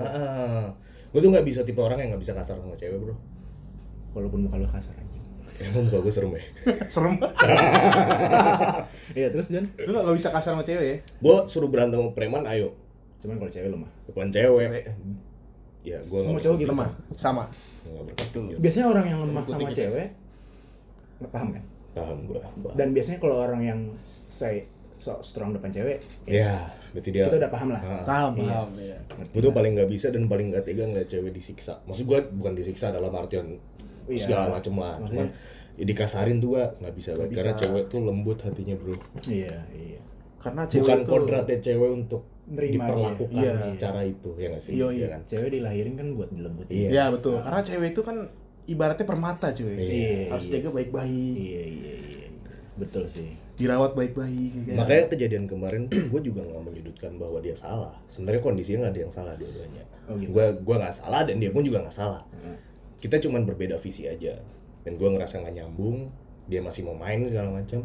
gue 1.10 1.20
tuh 1.20 1.30
nggak 1.30 1.46
bisa 1.46 1.62
tipe 1.62 1.78
orang 1.78 1.98
yang 1.98 2.10
nggak 2.14 2.22
bisa 2.22 2.34
kasar 2.34 2.56
sama 2.56 2.74
cewek 2.74 2.98
bro 3.00 3.14
Walaupun 4.14 4.46
muka 4.46 4.56
lu 4.56 4.66
kasar 4.66 4.94
aja. 4.94 5.12
Emang 5.60 5.84
muka 5.84 6.00
gue 6.00 6.10
serem 6.10 6.32
ya 6.32 6.44
Serem. 6.94 7.13
Iya 9.13 9.28
terus 9.30 9.48
Jan. 9.48 9.66
Lu 9.80 9.94
gak 9.96 10.16
bisa 10.16 10.30
kasar 10.30 10.54
sama 10.54 10.62
cewek 10.62 10.84
ya? 10.84 10.98
gue 11.00 11.38
suruh 11.46 11.68
berantem 11.68 11.98
sama 11.98 12.12
preman 12.12 12.44
ayo 12.46 12.74
Cuman 13.20 13.38
kalau 13.38 13.50
cewek 13.50 13.70
lemah. 13.70 13.89
bukan 14.06 14.28
cewek 14.30 14.68
Cewek. 14.68 14.84
ya 15.82 15.98
gue 16.00 16.20
Semua 16.20 16.39
cowok 16.39 16.58
gitu. 16.58 16.70
Lemah. 16.70 16.89
Sama. 17.13 17.44
Biasanya 18.58 18.88
orang 18.88 19.06
yang 19.06 19.20
lemah 19.22 19.44
sama 19.44 19.70
cewek 19.70 20.08
nggak 21.16 21.30
paham 21.30 21.50
kan? 21.52 21.63
paham 21.94 22.18
gue 22.26 22.39
Dan 22.74 22.88
biasanya 22.92 23.20
kalau 23.20 23.38
orang 23.39 23.62
yang 23.62 23.80
say 24.26 24.66
so 24.94 25.20
strong 25.20 25.52
depan 25.52 25.68
cewek, 25.68 26.00
ya 26.24 26.63
berarti 26.89 27.10
dia 27.12 27.28
kita 27.28 27.36
udah 27.38 27.52
paham 27.52 27.70
lah. 27.70 27.82
Ah. 27.82 28.04
Paham, 28.04 28.32
Iya. 28.34 28.48
paham. 28.48 28.70
Iya. 28.74 28.98
Ngerti 29.12 29.30
gue 29.30 29.42
tuh 29.42 29.54
paling 29.54 29.72
nggak 29.74 29.89
bisa 29.89 30.08
dan 30.10 30.24
paling 30.26 30.48
nggak 30.50 30.63
tega 30.63 30.84
ngeliat 30.86 31.08
cewek 31.08 31.32
disiksa 31.32 31.74
maksud 31.84 32.06
gue 32.06 32.20
bukan 32.34 32.54
disiksa 32.54 32.88
dalam 32.89 33.12
artian 33.12 33.60
Iya. 34.06 34.22
segala 34.22 34.46
macem 34.52 34.74
lah 34.76 34.96
Maksudnya- 34.98 35.30
cuman 35.30 35.74
ya 35.74 35.84
dikasarin 35.84 36.38
tuh 36.38 36.50
gak 36.54 36.70
nggak 36.78 36.94
bisa 36.94 37.10
banget 37.13 37.30
karena 37.34 37.52
bisa. 37.52 37.62
cewek 37.62 37.84
tuh 37.88 38.00
lembut 38.00 38.38
hatinya 38.39 38.76
bro 38.76 38.96
Iya 39.26 39.56
iya. 39.70 40.02
Karena 40.38 40.62
cewek 40.66 40.84
bukan 40.84 41.00
kodratnya 41.04 41.58
cewek 41.60 41.92
untuk 41.92 42.22
Nerima 42.44 42.84
diperlakukan. 42.86 43.39
Iya. 43.39 43.54
secara 43.63 44.02
itu 44.04 44.30
ya 44.36 44.48
nggak 44.50 44.62
sih 44.62 44.72
Iya, 44.74 44.88
iya. 44.89 45.00
Ya 45.00 45.08
kan? 45.10 45.22
Cewek 45.26 45.50
dilahirin 45.50 45.96
kan 45.96 46.08
buat 46.12 46.30
dilembutin. 46.30 46.76
Iya. 46.76 46.89
Iya 46.89 47.04
betul. 47.10 47.39
Karena 47.39 47.62
cewek 47.62 47.88
itu 47.89 48.02
kan 48.02 48.18
ibaratnya 48.66 49.06
permata 49.06 49.48
cuy. 49.50 49.74
Iya, 49.74 50.30
Harus 50.30 50.46
iya. 50.46 50.54
jaga 50.54 50.70
baik-baik. 50.74 51.36
Iya 51.38 51.63
iya 51.66 51.94
iya. 51.98 52.28
Betul 52.76 53.04
sih. 53.08 53.32
Dirawat 53.54 53.94
baik-baik. 53.94 54.52
ya 54.60 54.63
kan? 54.68 54.76
makanya 54.78 55.04
kejadian 55.10 55.46
kemarin 55.46 55.82
gue 56.12 56.22
juga 56.22 56.42
nggak 56.44 56.62
menyudutkan 56.63 57.12
bahwa 57.16 57.38
dia 57.38 57.54
salah 57.54 57.94
sebenarnya 58.06 58.42
kondisinya 58.42 58.80
nggak 58.82 58.94
ada 58.94 59.02
yang 59.02 59.13
salah 59.13 59.34
dua-duanya 59.34 59.84
Oh, 60.04 60.18
gitu. 60.18 60.34
gue 60.34 60.46
gue 60.60 60.76
nggak 60.76 60.92
salah 60.92 61.22
dan 61.22 61.38
dia 61.38 61.48
pun 61.48 61.62
juga 61.62 61.80
nggak 61.80 61.94
salah 61.94 62.26
Heeh. 62.34 62.58
Kita 63.04 63.20
cuman 63.20 63.44
berbeda 63.44 63.76
visi 63.76 64.08
aja. 64.08 64.39
Dan 64.88 64.96
gue 64.96 65.10
ngerasa 65.12 65.44
nggak 65.44 65.56
nyambung 65.60 66.08
dia 66.48 66.63
masih 66.63 66.88
mau 66.88 66.96
main 66.96 67.20
segala 67.28 67.52
macam. 67.52 67.84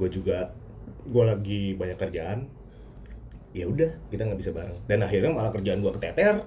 Gue 0.00 0.08
juga 0.08 0.56
gue 1.04 1.24
lagi 1.24 1.76
banyak 1.76 2.00
kerjaan. 2.00 2.48
Ya 3.52 3.68
udah 3.68 3.92
kita 4.08 4.24
nggak 4.24 4.40
bisa 4.40 4.56
bareng. 4.56 4.76
Dan 4.88 5.04
akhirnya 5.04 5.36
malah 5.36 5.52
kerjaan 5.52 5.84
gue 5.84 5.92
keteter. 6.00 6.40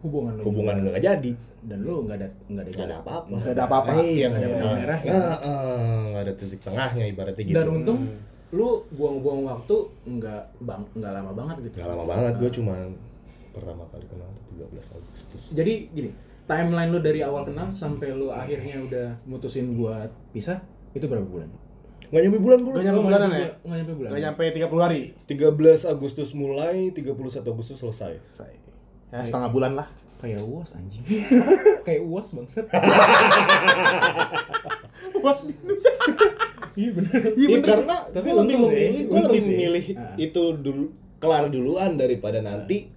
Hubungan 0.00 0.40
lo 0.40 0.48
hubungan 0.48 0.80
nggak 0.80 1.04
jadi. 1.04 1.32
Dan 1.60 1.84
lu 1.84 2.08
nggak 2.08 2.16
ada 2.16 2.28
nggak 2.48 2.64
ada 2.64 2.70
nggak 2.72 2.80
ada 2.80 2.88
jalan. 2.88 3.00
apa-apa. 3.04 3.34
Nggak 3.36 3.52
ada 3.52 3.64
apa-apa. 3.68 3.90
iya. 4.00 4.26
Nggak 4.32 4.40
ada 4.40 4.48
benang 4.48 4.72
merah, 4.72 5.00
ya. 5.04 5.12
Nggak, 5.12 6.22
ada 6.24 6.32
titik 6.40 6.60
tengahnya 6.64 7.04
ibaratnya 7.04 7.44
gitu. 7.44 7.56
Dan 7.60 7.66
untung 7.68 8.00
lu 8.50 8.82
buang-buang 8.96 9.46
waktu 9.46 9.76
nggak 10.08 10.42
bang 10.64 10.82
nggak 10.96 11.12
lama 11.12 11.32
banget 11.36 11.56
gitu. 11.68 11.76
Nggak 11.84 11.90
lama 11.92 12.04
banget 12.08 12.32
gue 12.40 12.50
cuma 12.56 12.74
pertama 13.52 13.82
kali 13.92 14.06
kenal 14.08 14.28
tuh 14.32 14.44
13 14.72 14.96
Agustus. 14.96 15.42
Jadi 15.52 15.74
gini 15.92 16.29
timeline 16.50 16.90
lu 16.90 16.98
dari 16.98 17.22
awal 17.22 17.42
kenal 17.44 17.70
sampai 17.72 18.10
lu 18.10 18.26
akhirnya 18.28 18.74
udah 18.80 19.06
mutusin 19.24 19.70
buat 19.72 20.10
pisah 20.28 20.58
itu 20.90 21.06
berapa 21.06 21.22
bulan 21.24 21.46
nggak 22.02 22.20
nyampe 22.20 22.38
bulan 22.40 22.58
bro 22.58 22.72
Nggak 22.72 22.84
nyampe 22.84 22.98
Oh, 22.98 23.06
bulanan 23.06 23.28
nyampe 23.28 23.38
ya? 23.38 23.50
nggak 23.62 23.78
nyampe 23.78 23.94
bulan 23.94 24.10
Gak 24.10 24.20
nyampe 24.20 24.42
30 24.50 24.82
hari. 24.82 25.02
13 25.24 25.46
Agustus 25.86 26.28
mulai 26.32 26.76
31 26.90 27.14
Agustus 27.46 27.76
selesai 27.78 28.18
Selesai. 28.26 28.52
Ya, 29.10 29.22
setengah 29.22 29.50
bulan 29.50 29.72
lah. 29.74 29.86
kayak 30.16 30.42
uas 30.42 30.70
anjing 30.72 31.02
kayak 31.86 32.02
uas 32.02 32.26
bangsat 32.30 32.66
Puas 35.12 35.38
minus. 35.44 35.82
iya 36.74 36.90
bener 36.92 37.10
Iya 37.30 37.30
Iya, 37.36 37.46
bener 37.56 37.66
karena 37.68 37.96
Tapi 38.08 38.24
gue 38.24 38.36
lebih 38.38 38.56
memilih 38.60 39.02
gue 39.06 39.20
lebih 39.22 39.42
memilih 39.44 39.84
Ah. 39.94 40.14
itu 40.16 40.42
dulu 40.56 40.84
kelar 41.16 41.46
duluan 41.46 41.94
daripada 41.94 42.40
nanti 42.40 42.88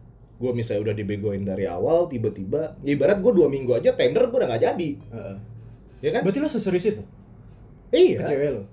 gue 0.43 0.51
misalnya 0.51 0.83
udah 0.83 0.95
dibegoin 0.97 1.41
dari 1.41 1.63
awal 1.63 2.05
tiba-tiba 2.05 2.75
ya 2.81 2.91
ibarat 2.91 3.17
gue 3.17 3.31
dua 3.31 3.47
minggu 3.47 3.71
aja 3.71 3.95
tender 3.95 4.27
gue 4.27 4.35
udah 4.35 4.49
nggak 4.49 4.63
jadi 4.65 4.89
Heeh. 5.09 5.35
ya 6.01 6.09
kan 6.11 6.21
berarti 6.21 6.37
lu 6.37 6.49
seserius 6.49 6.85
itu 6.85 7.03
iya 7.89 8.19
ke 8.19 8.23
cewek 8.25 8.49
lu 8.51 8.63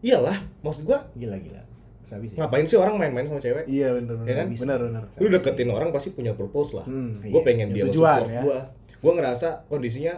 iyalah 0.00 0.38
maksud 0.60 0.86
gue 0.86 0.98
gila 1.16 1.34
gila 1.36 1.62
sabi 2.00 2.30
sih 2.30 2.36
ngapain 2.36 2.62
sih 2.62 2.76
orang 2.76 2.94
main-main 2.94 3.26
sama 3.26 3.36
cewek 3.36 3.66
Iya 3.66 3.90
bener 3.92 4.14
bener. 4.14 4.26
Ya 4.26 4.34
kan? 4.36 4.46
Bener 4.48 4.78
bener. 4.80 5.02
lu 5.18 5.26
deketin 5.28 5.66
orang 5.68 5.90
pasti 5.90 6.08
punya 6.12 6.30
purpose 6.30 6.70
lah 6.72 6.86
Hmm. 6.86 7.18
gue 7.18 7.26
Iya. 7.32 7.42
pengen 7.42 7.68
Ya, 7.68 7.74
dia 7.74 7.84
tujuan, 7.88 8.14
support 8.14 8.30
ya. 8.30 8.40
gue 8.40 8.58
gue 8.96 9.12
ngerasa 9.12 9.48
kondisinya 9.66 10.14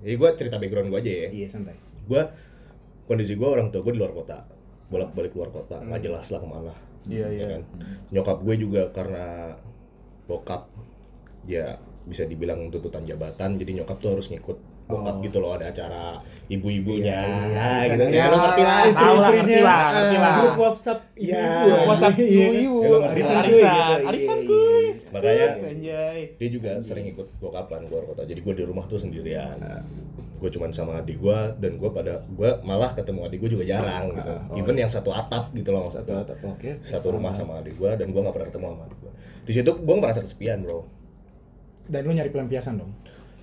ya 0.00 0.12
gue 0.12 0.28
cerita 0.34 0.58
background 0.58 0.90
gue 0.90 0.98
aja 0.98 1.12
ya 1.12 1.28
iya 1.30 1.46
santai 1.46 1.78
gue 2.02 2.22
kondisi 3.04 3.34
gue 3.34 3.46
orang 3.46 3.70
tua 3.70 3.80
gue 3.80 3.92
di 3.92 4.00
luar 4.00 4.10
kota 4.12 4.42
bolak 4.88 5.14
balik 5.14 5.32
luar 5.32 5.48
kota 5.48 5.78
nggak 5.78 6.02
jelas 6.02 6.26
lah 6.28 6.38
ke 6.38 6.48
mana 6.48 6.74
Iya 7.04 7.26
iya. 7.28 7.40
ya 7.40 7.46
kan 7.48 7.62
nyokap 8.10 8.38
gue 8.40 8.54
juga 8.56 8.82
karena 8.90 9.54
bokap 10.24 10.68
ya 11.44 11.74
bisa 12.02 12.22
dibilang 12.24 12.66
tuntutan 12.68 13.02
jabatan 13.02 13.56
jadi 13.56 13.70
nyokap 13.78 13.96
tuh 13.96 14.14
harus 14.14 14.26
ngikut 14.26 14.58
bokap 14.82 15.22
gitu 15.22 15.38
loh 15.38 15.54
ada 15.54 15.66
acara 15.66 16.18
ibu-ibunya 16.46 17.22
Iya, 17.22 17.64
gitu 17.88 18.04
iya. 18.04 18.18
ya, 18.18 18.24
lo 18.28 18.36
ngerti 18.36 18.62
lah 18.62 18.78
Tahu 18.84 19.16
lah, 19.16 19.30
ngerti 19.32 19.60
lah, 19.62 19.82
ngerti 19.88 20.16
lah. 20.18 20.32
grup 20.36 20.56
WhatsApp 20.60 21.00
Iya. 21.14 21.44
ibu-ibu. 21.64 21.86
WhatsApp 21.88 22.14
Iya. 22.14 22.26
ibu-ibu. 22.28 22.78
Ya, 22.82 22.88
Arisan 23.08 23.08
gitu. 23.08 23.38
Arisan. 23.38 23.62
Iya, 23.62 23.78
Arisan 24.04 24.36
iya, 24.36 24.48
kuy. 24.48 24.84
Makanya 25.12 25.46
Anjay. 25.64 26.18
dia 26.36 26.48
juga 26.50 26.70
sering 26.80 27.06
ikut 27.08 27.26
bokap 27.38 27.66
kan 27.66 27.82
keluar 27.82 28.04
kota 28.04 28.22
jadi 28.22 28.38
gue 28.38 28.54
di 28.54 28.64
rumah 28.64 28.84
tuh 28.84 28.98
sendirian 28.98 29.56
gue 30.36 30.50
cuman 30.50 30.74
sama 30.74 30.98
adik 30.98 31.16
gue 31.16 31.38
dan 31.56 31.72
gue 31.72 31.86
pada 31.88 32.18
gue 32.20 32.50
malah 32.62 32.90
ketemu 32.90 33.20
adik 33.22 33.38
gue 33.38 33.50
juga 33.52 33.64
jarang 33.64 34.10
gitu 34.10 34.34
even 34.56 34.74
yang 34.76 34.90
satu 34.90 35.14
atap 35.14 35.54
gitu 35.54 35.70
loh 35.70 35.86
Satu 35.86 36.18
atap 36.18 36.34
oke. 36.42 36.82
satu 36.82 37.14
rumah 37.14 37.30
sama 37.30 37.62
adik 37.62 37.78
gue 37.78 37.86
dan 37.88 38.10
gue 38.10 38.18
nggak 38.18 38.34
pernah 38.34 38.48
ketemu 38.50 38.66
sama 38.68 38.82
adik 38.84 38.98
gue 38.98 39.01
di 39.42 39.52
situ 39.52 39.70
gue 39.72 39.94
merasa 39.94 40.18
kesepian 40.18 40.60
bro 40.60 40.86
Dan 41.84 42.02
lu 42.02 42.12
nyari 42.12 42.28
pelampiasan 42.28 42.76
dong. 42.76 42.94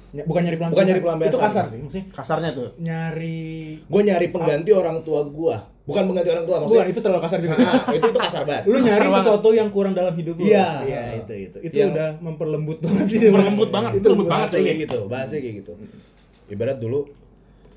Ny- 0.10 0.24
Bukan 0.24 0.42
nyari 0.42 0.56
pelampiasan. 0.56 0.74
Bukan 0.74 0.86
nyari 0.90 1.02
pelampiasan. 1.02 1.30
Itu 1.30 1.40
kasar 1.40 1.66
sih, 1.68 1.80
maksudnya 1.80 2.06
Kasarnya 2.10 2.50
tuh. 2.52 2.70
nyari 2.78 3.40
gue 3.80 4.02
nyari 4.02 4.28
pengganti 4.28 4.72
orang 4.72 4.98
tua 5.02 5.22
gue 5.24 5.56
bukan 5.84 6.04
pengganti 6.06 6.30
orang 6.30 6.46
tua 6.46 6.56
Bukan, 6.56 6.66
maksudnya 6.72 6.88
itu 6.88 7.00
terlalu 7.00 7.22
kasar 7.22 7.38
juga. 7.40 7.56
Nah, 7.56 7.74
itu 7.98 8.08
itu 8.08 8.20
kasar 8.20 8.42
banget 8.44 8.64
lu 8.64 8.78
nyari 8.78 8.90
Kasar 8.90 9.06
banget. 9.06 9.22
sesuatu 9.24 9.50
yang 9.52 9.70
kurang 9.70 9.94
dalam 9.94 10.14
hidup 10.14 10.36
lu. 10.36 10.44
Iya. 10.44 10.68
Iya, 10.84 11.02
itu 11.20 11.34
itu. 11.36 11.58
Itu 11.62 11.76
Yang- 11.76 11.92
udah 11.92 12.10
memperlembut 12.20 12.78
banget 12.80 13.06
sih. 13.06 13.18
Memperlembut 13.24 13.70
banget, 13.70 13.92
itu 13.94 14.08
lembut 14.08 14.28
banget 14.28 14.48
sih. 14.50 14.62
kayak 14.62 14.78
gitu 14.80 15.00
bahasanya 15.06 15.42
kayak 15.42 15.56
gitu 15.60 15.74
ibarat 16.48 16.78
dulu 16.78 17.00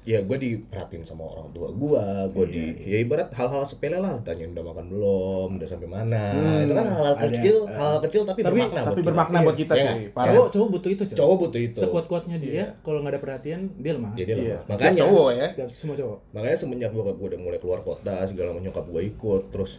ya 0.03 0.19
gue 0.19 0.35
diperhatiin 0.35 1.07
sama 1.07 1.23
orang 1.25 1.47
tua 1.51 1.71
gue 1.71 2.03
gue 2.29 2.45
di 2.49 2.65
ya 2.85 2.99
ibarat 2.99 3.31
hal-hal 3.31 3.63
sepele 3.63 3.97
lah 3.97 4.19
tanyain 4.19 4.51
udah 4.51 4.65
makan 4.65 4.91
belum 4.91 5.49
udah 5.55 5.69
sampai 5.69 5.87
mana 5.87 6.25
itu 6.61 6.73
kan 6.73 6.87
hal-hal 6.89 7.15
kecil 7.23 7.57
eh. 7.63 7.71
hal 7.73 7.97
kecil 8.01 8.23
tapi, 8.25 8.43
Tapi- 8.43 8.51
bermakna 8.59 8.81
Tapi 8.83 8.91
buat 8.93 9.07
bermakna 9.07 9.37
kita. 9.37 9.47
buat 9.47 9.57
kita 9.57 9.73
Iya 9.73 9.85
cuy. 9.87 10.03
Cowok 10.13 10.47
cowok 10.49 10.69
butuh 10.69 10.91
itu, 10.91 11.03
cowok. 11.05 11.17
cowok 11.17 11.37
butuh 11.39 11.61
itu 11.63 11.79
Sekuat-kuatnya 11.79 12.37
dia, 12.37 12.51
Iya. 12.53 12.67
kalau 12.81 12.99
nggak 12.99 13.15
ada 13.15 13.21
perhatian, 13.21 13.61
dia 13.77 13.93
lemah. 13.95 14.11
ya 14.13 14.25
dia 14.25 14.35
Iya. 14.35 14.43
lemah. 14.59 14.59
Setiap 14.67 14.75
makanya 14.75 14.99
cowok 14.99 15.29
ya. 15.33 15.47
Setiap 15.49 15.69
semua 15.73 15.95
cowok. 15.97 16.19
makanya 16.33 16.57
semenjak 16.57 16.91
bokap 16.91 17.15
gue 17.15 17.29
udah 17.29 17.41
mulai 17.41 17.59
keluar 17.59 17.81
kota 17.81 18.15
segala 18.25 18.49
macam 18.51 18.65
nyokap 18.65 18.85
gue 18.89 19.03
ikut 19.07 19.43
terus 19.49 19.73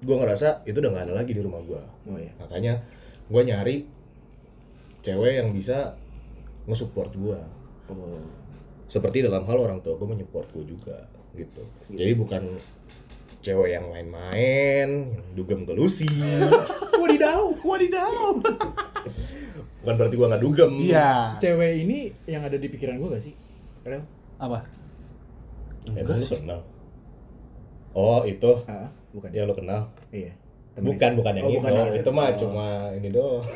gue 0.00 0.14
ngerasa 0.14 0.48
itu 0.62 0.76
udah 0.76 0.90
nggak 0.92 1.04
ada 1.04 1.14
lagi 1.16 1.32
di 1.32 1.40
rumah 1.40 1.58
gue 1.60 1.82
Oh 2.04 2.14
iya. 2.14 2.30
makanya 2.36 2.78
gue 3.26 3.42
nyari 3.42 3.76
cewek 5.00 5.32
yang 5.34 5.50
bisa 5.50 5.98
nge-support 6.64 7.10
gue 7.12 7.38
Oh. 7.84 8.16
Seperti 8.86 9.22
dalam 9.22 9.44
hal 9.44 9.58
orang 9.58 9.80
tua 9.80 9.94
gue 9.94 10.06
menyupport 10.06 10.46
gue 10.52 10.64
juga 10.66 11.08
gitu 11.32 11.62
jadi 11.88 12.12
bukan 12.14 12.42
cewek 13.40 13.70
yang 13.70 13.88
main-main 13.88 14.88
yang 15.12 15.24
dugem 15.34 15.64
gelusi 15.64 16.08
Wadidaw. 17.04 17.52
Wadidaw. 17.60 18.10
bukan 19.84 19.94
berarti 19.94 20.14
gue 20.16 20.26
nggak 20.26 20.42
dugem 20.42 20.72
Iya. 20.80 21.36
Cewek 21.36 21.72
ini 21.78 21.98
yang 22.24 22.40
ada 22.42 22.56
di 22.56 22.66
pikiran 22.66 22.96
gua 22.96 23.12
gak 23.12 23.24
sih? 23.24 23.34
Rel? 23.84 24.00
Apa? 24.40 24.64
emang 25.84 26.16
lu 26.16 26.24
kenal 26.26 26.60
oh 27.92 28.24
itu 28.24 28.52
Ah, 28.64 28.88
bukan. 29.12 29.28
ya 29.30 29.44
lo 29.44 29.52
kenal 29.52 29.92
Iya. 30.08 30.32
Temen 30.74 30.90
bukan 30.90 31.10
bukan 31.14 31.32
yang 31.32 31.40
Oh, 31.40 31.48
itu 31.48 31.56
bukan 31.56 31.70
yang 31.70 31.86
itu 31.86 31.96
itu. 31.96 32.10
mah 32.10 32.24
Oh. 32.24 32.34
cuma 32.34 32.66
ini 32.92 33.08
doang 33.08 33.40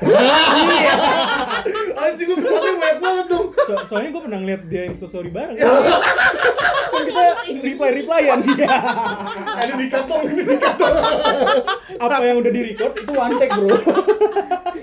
anjing 1.99 2.25
gue 2.25 2.37
kesannya 2.39 2.71
banyak 2.75 2.99
banget 2.99 3.27
dong 3.27 3.47
So, 3.59 3.73
soalnya 3.85 4.11
gue 4.11 4.23
pernah 4.23 4.39
ngeliat 4.39 4.63
dia 4.65 4.83
instastory 4.87 5.29
bareng. 5.29 5.53
kan 5.53 5.69
kita 6.89 7.21
reply 7.61 7.91
replyan 7.95 8.39
dia. 8.47 8.69
ada 9.61 9.73
di 9.75 9.87
kantong 9.89 10.21
ini 10.27 10.43
di 10.43 10.57
kantong 10.57 10.95
Apa 12.01 12.23
yang 12.23 12.39
udah 12.39 12.49
di 12.49 12.61
record 12.65 12.93
itu 12.97 13.13
one 13.13 13.35
take 13.37 13.53
bro. 13.53 13.69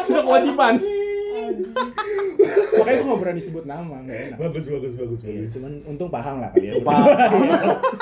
Sudah 0.06 0.22
kewajiban. 0.22 0.74
Makanya 2.76 2.96
gue 2.96 3.08
gak 3.08 3.20
berani 3.20 3.40
sebut 3.40 3.64
nama, 3.64 3.96
gak 4.02 4.18
enak. 4.28 4.38
bagus 4.40 4.64
bagus 4.68 4.92
bagus 4.94 5.20
Iya, 5.22 5.28
bagus 5.40 5.50
cuman 5.54 5.72
untung 5.86 6.10
paham 6.10 6.36
lah 6.38 6.50
kalian. 6.52 6.74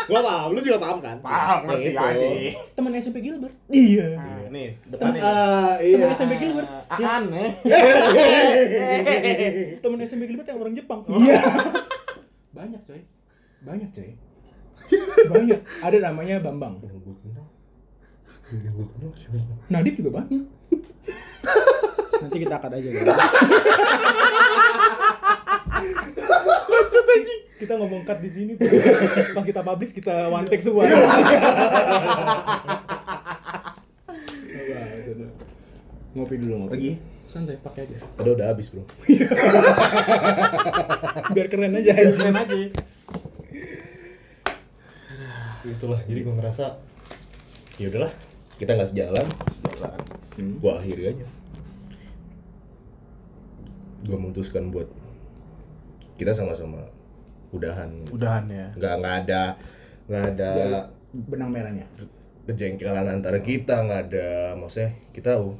gua 0.03 0.19
paham 0.21 0.47
lu 0.49 0.59
juga 0.59 0.77
paham 0.77 0.97
kan 0.99 1.15
Paham 1.19 1.57
ngerti 1.65 1.81
Gitu. 1.85 1.99
aja. 1.99 2.27
Temen 2.73 2.91
SMP 2.95 3.17
Gilbert. 3.19 3.53
Iya. 3.67 4.05
Nah, 4.13 4.37
nih, 4.49 4.67
Temen, 4.73 4.89
depannya. 4.89 5.21
Ah, 5.21 5.73
temen 5.75 6.01
iya 6.01 6.05
SMP 6.11 6.33
Gilbert. 6.35 6.67
Ah, 6.87 6.95
Ya, 6.95 7.07
aneh. 7.17 7.49
temen 9.79 9.97
SMP 10.01 10.21
Gilbert 10.25 10.45
yang 10.45 10.59
orang 10.59 10.73
Jepang. 10.73 10.99
Iya. 11.07 11.39
Banyak 12.51 12.81
coy. 12.83 13.01
Banyak 13.61 13.89
coy. 13.89 14.09
Banyak. 15.25 15.59
Ada 15.79 15.97
namanya 16.03 16.35
Bambang. 16.39 16.75
Nadib 19.67 19.93
juga 19.95 20.09
banyak. 20.15 20.43
Nanti 22.23 22.37
kita 22.39 22.55
angkat 22.55 22.71
aja. 22.79 22.89
Lanjut 26.71 27.03
anjing. 27.03 27.41
Kita 27.59 27.73
ngomong 27.75 28.01
cut 28.07 28.19
di 28.23 28.29
sini. 28.31 28.53
Pas 29.35 29.43
kita 29.43 29.59
publish 29.59 29.91
kita 29.91 30.31
one 30.31 30.47
take 30.47 30.63
semua. 30.63 30.87
ngopi 36.13 36.37
dulu 36.37 36.53
ngopi. 36.63 36.77
Lagi? 36.77 36.91
Santai 37.25 37.57
pakai 37.57 37.89
aja. 37.89 37.97
Ada 38.21 38.29
udah 38.37 38.47
habis 38.53 38.69
bro. 38.69 38.85
Biar 41.33 41.47
keren 41.49 41.73
aja 41.73 41.91
anjing. 41.91 42.13
Keren 42.13 42.37
aja. 42.37 42.55
Itulah. 45.65 45.99
Jadi 46.05 46.19
gua 46.21 46.33
ngerasa 46.39 46.77
ya 47.81 47.89
udahlah 47.89 48.13
kita 48.61 48.77
nggak 48.77 48.89
sejalan. 48.93 49.25
Sejalan. 49.49 49.97
Hmm. 50.37 50.61
Gua 50.61 50.77
akhiri 50.77 51.17
aja. 51.17 51.25
Gua 54.03 54.17
memutuskan 54.19 54.67
buat 54.69 54.87
kita 56.15 56.31
sama-sama 56.31 56.83
udahan. 57.49 57.89
Udahan 58.09 58.45
ya. 58.49 58.67
Nggak 58.75 58.93
nggak 58.99 59.15
ada 59.25 59.43
nggak 60.03 60.23
ada 60.35 60.49
Benang 61.13 61.53
merahnya. 61.53 61.85
kejengkelan 62.43 63.07
antara 63.07 63.39
kita 63.39 63.85
nggak 63.87 64.01
ada 64.11 64.27
maksudnya 64.59 64.91
kita 65.15 65.39
oh, 65.39 65.55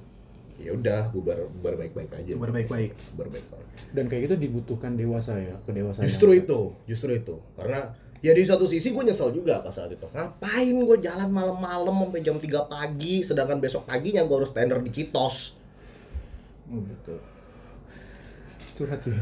ya 0.59 0.75
udah 0.75 1.15
bubar 1.15 1.47
bubar 1.47 1.79
baik-baik 1.79 2.11
aja. 2.11 2.33
Bubar 2.35 2.51
baik-baik. 2.51 2.91
Bubar 3.15 3.31
baik-baik. 3.31 3.67
Dan 3.95 4.05
kayak 4.11 4.21
gitu 4.27 4.35
dibutuhkan 4.35 4.99
dewasa 4.99 5.39
ya, 5.39 5.55
kedewasaan. 5.63 6.03
Justru 6.03 6.35
yang- 6.35 6.43
itu, 6.43 6.59
justru 6.83 7.09
itu. 7.15 7.35
Karena 7.55 7.95
ya 8.19 8.35
di 8.35 8.43
satu 8.43 8.67
sisi 8.67 8.91
gue 8.91 9.03
nyesel 9.03 9.31
juga 9.31 9.63
pas 9.63 9.71
saat 9.71 9.95
itu. 9.95 10.03
Ngapain 10.11 10.75
gue 10.75 10.97
jalan 10.99 11.29
malam-malam 11.31 11.95
sampai 12.03 12.19
jam 12.19 12.35
3 12.35 12.67
pagi, 12.67 13.23
sedangkan 13.23 13.63
besok 13.63 13.87
paginya 13.87 14.19
gue 14.27 14.35
harus 14.43 14.51
tender 14.51 14.83
di 14.83 14.91
Citos. 14.91 15.55
Oh, 16.67 16.83
gitu. 16.83 17.15
Curhat 18.73 19.01
ya. 19.03 19.13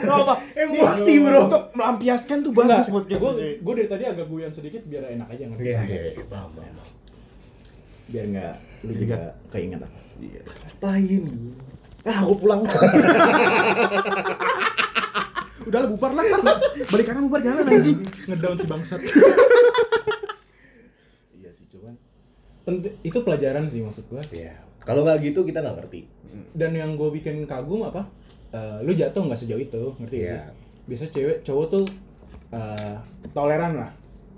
Apa? 0.00 0.34
Emosi, 0.56 1.12
bro. 1.20 1.38
Untuk 1.46 1.62
melampiaskan 1.72 2.40
tuh 2.40 2.50
bagus 2.50 2.88
podcast 2.88 3.20
gue 3.20 3.32
cuy. 3.36 3.52
gue 3.60 3.72
dari 3.76 3.88
tadi 3.88 4.04
agak 4.06 4.26
guyon 4.26 4.48
sedikit 4.50 4.82
biar 4.84 5.04
enak 5.10 5.28
aja 5.28 5.44
ngerti. 5.46 5.64
Iya, 5.66 5.80
iya, 5.84 6.00
iya, 6.10 6.24
paham, 6.24 6.50
paham. 6.52 6.76
biar 8.10 8.26
nggak 8.26 8.54
lu 8.82 8.92
juga 8.96 9.16
keinget 9.48 9.80
apa 9.80 9.98
Iya. 10.18 10.42
Ngapain? 10.42 11.22
Ah, 12.02 12.18
aku 12.18 12.34
pulang. 12.36 12.60
Udah 15.62 15.78
lah 15.78 15.88
bubar 15.88 16.10
lah. 16.10 16.24
Balik 16.88 17.06
kanan 17.06 17.28
bubar 17.28 17.40
jalan 17.40 17.62
anjing. 17.62 18.00
ngedown 18.26 18.56
si 18.56 18.66
bangsat 18.66 19.00
iya 21.36 21.50
sih 21.50 21.68
cuman 21.68 21.94
penting 22.62 22.96
itu 23.00 23.18
pelajaran 23.20 23.64
sih 23.66 23.78
maksud 23.80 24.08
gua 24.08 24.24
Iya. 24.26 24.56
Kalau 24.80 25.02
nggak 25.02 25.18
gitu 25.22 25.42
kita 25.42 25.60
nggak 25.60 25.76
ngerti. 25.78 26.02
dan 26.50 26.70
yang 26.72 26.94
gue 26.94 27.10
bikin 27.10 27.42
kagum 27.44 27.82
apa? 27.82 28.06
Eh, 28.50 28.78
lu 28.82 28.90
jatuh 28.90 29.22
nggak 29.22 29.34
sejauh 29.36 29.58
itu 29.58 29.94
ngerti 29.98 30.16
Iya. 30.16 30.26
sih? 30.26 30.38
Bisa 30.86 31.04
cewek 31.06 31.42
cowok 31.42 31.66
tuh 31.68 31.84
eh, 32.50 32.94
toleran 33.30 33.74
lah. 33.76 33.90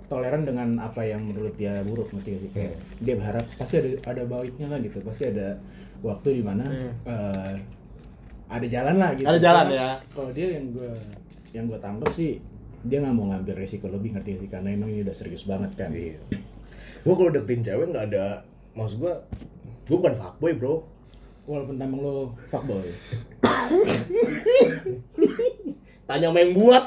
Toleran 0.05 0.41
dengan 0.41 0.77
apa 0.77 1.01
yang 1.01 1.21
menurut 1.23 1.53
dia 1.53 1.81
buruk 1.81 2.09
ngerti 2.09 2.29
gak 2.29 2.41
sih? 2.41 2.49
Kayak 2.51 2.73
dia 2.99 3.13
berharap 3.15 3.45
pasti 3.55 3.75
ada 3.77 3.89
ada 4.05 4.21
baiknya 4.23 4.67
lah 4.69 4.79
gitu. 4.79 5.01
Pasti 5.01 5.23
ada 5.25 5.57
waktu 6.01 6.29
di 6.33 6.43
mana 6.43 6.65
eh, 7.05 7.53
ada 8.47 8.65
jalan 8.67 8.95
lah 8.97 9.11
gitu. 9.13 9.25
Ada 9.25 9.39
jalan 9.39 9.65
Karena 9.67 9.81
ya. 9.81 9.89
kalau 10.13 10.29
dia 10.29 10.47
yang 10.51 10.65
gue 10.69 10.89
yang 11.51 11.63
gue 11.65 11.79
tangkap 11.79 12.09
sih 12.11 12.37
dia 12.83 12.99
nggak 12.99 13.15
mau 13.15 13.25
ngambil 13.29 13.55
resiko 13.55 13.85
lebih 13.87 14.13
ngerti 14.13 14.29
gak 14.33 14.41
sih? 14.41 14.49
Karena 14.49 14.69
emang 14.69 14.89
ini 14.89 15.01
udah 15.01 15.15
serius 15.15 15.45
banget 15.45 15.73
kan. 15.73 15.89
Iya. 15.89 16.17
Gua 17.01 17.13
kalau 17.15 17.29
deketin 17.29 17.61
cewek 17.61 17.89
nggak 17.89 18.05
ada, 18.09 18.41
maksud 18.73 18.97
gua, 18.97 19.19
gua 19.87 19.97
bukan 19.99 20.13
fuckboy 20.15 20.53
bro. 20.53 20.75
walaupun 21.43 21.75
tampang 21.75 21.99
lo 21.99 22.31
fuckboy 22.47 22.87
Tanya 26.03 26.27
sama 26.29 26.39
yang 26.39 26.51
buat. 26.51 26.83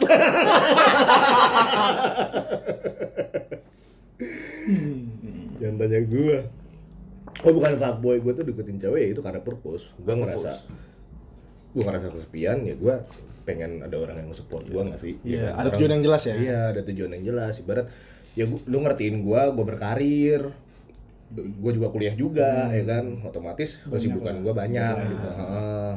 Jangan 5.59 5.77
tanya 5.81 6.01
gua. 6.05 6.39
Oh 7.45 7.53
bukan 7.53 7.73
fuckboy, 7.77 8.17
gua 8.21 8.33
tuh 8.33 8.45
deketin 8.45 8.79
cewek 8.81 9.01
ya 9.01 9.09
itu 9.13 9.21
karena 9.21 9.41
purpose. 9.41 9.93
Gua 10.01 10.15
ngerasa, 10.17 10.51
gua 11.73 11.83
ngerasa 11.93 12.07
kesepian 12.13 12.65
ya 12.65 12.75
gua 12.77 13.05
pengen 13.47 13.85
ada 13.85 13.95
orang 13.97 14.21
yang 14.21 14.31
support 14.33 14.67
gua 14.69 14.85
nggak 14.89 15.01
sih? 15.01 15.15
Iya, 15.23 15.37
Ya 15.37 15.47
ada 15.55 15.69
Orang- 15.69 15.73
tujuan 15.79 15.93
yang 15.97 16.05
jelas 16.05 16.23
ya. 16.25 16.35
Iya, 16.37 16.59
ada 16.75 16.81
tujuan 16.85 17.11
yang 17.17 17.25
jelas. 17.25 17.55
Ibarat 17.61 17.87
ya 18.35 18.45
gua, 18.49 18.61
lu 18.69 18.79
ngertiin 18.85 19.17
gua, 19.23 19.43
gua 19.53 19.65
berkarir, 19.65 20.43
gue 21.33 21.73
juga 21.73 21.89
kuliah 21.89 22.15
juga 22.15 22.71
ya 22.71 22.83
kan 22.83 23.05
otomatis 23.23 23.83
kesibukan 23.85 24.41
gue 24.41 24.53
banyak 24.53 24.95
gitu 25.03 25.29
Heeh. 25.29 25.93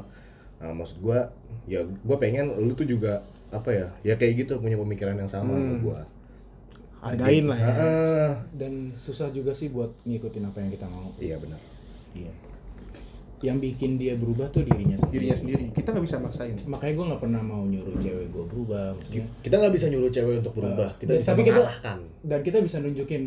nah 0.59 0.71
maksud 0.73 0.97
gue 0.99 1.19
ya 1.65 1.79
gue 1.81 2.17
pengen 2.17 2.49
lu 2.57 2.73
tuh 2.73 2.83
juga 2.83 3.21
apa 3.49 3.69
ya 3.69 3.87
ya 4.03 4.13
kayak 4.13 4.43
gitu 4.43 4.57
punya 4.57 4.75
pemikiran 4.75 5.15
yang 5.15 5.29
sama 5.29 5.53
sama 5.53 5.77
gue 5.79 5.99
Hargain 6.99 7.47
lah 7.47 7.55
ya. 7.55 7.71
dan 8.51 8.91
susah 8.91 9.31
juga 9.31 9.55
sih 9.55 9.71
buat 9.71 9.95
ngikutin 10.03 10.43
apa 10.43 10.59
yang 10.59 10.71
kita 10.71 10.85
mau 10.85 11.13
iya 11.15 11.39
benar 11.39 11.59
Iya. 12.09 12.33
Yang 13.39 13.57
bikin 13.63 13.95
dia 13.95 14.19
berubah 14.19 14.51
tuh 14.51 14.67
dirinya 14.67 14.97
sendiri. 14.97 15.15
Dirinya 15.23 15.37
sendiri. 15.37 15.65
Kita 15.71 15.93
nggak 15.93 16.03
bisa 16.03 16.17
maksain. 16.19 16.57
Makanya 16.67 16.91
gue 16.91 17.05
nggak 17.07 17.21
pernah 17.21 17.39
mau 17.39 17.63
nyuruh 17.63 17.95
cewek 17.95 18.27
gue 18.27 18.43
berubah, 18.43 18.97
maksudnya. 18.97 19.29
kita 19.39 19.55
nggak 19.55 19.73
bisa 19.77 19.85
nyuruh 19.87 20.11
cewek 20.11 20.35
untuk 20.43 20.53
berubah 20.57 20.89
kita 20.97 21.07
Dan- 21.07 21.21
bisa 21.21 21.29
tapi 21.31 21.41
kita 21.45 21.61
dan 22.19 22.39
kita 22.43 22.57
bisa 22.59 22.77
nunjukin 22.81 23.23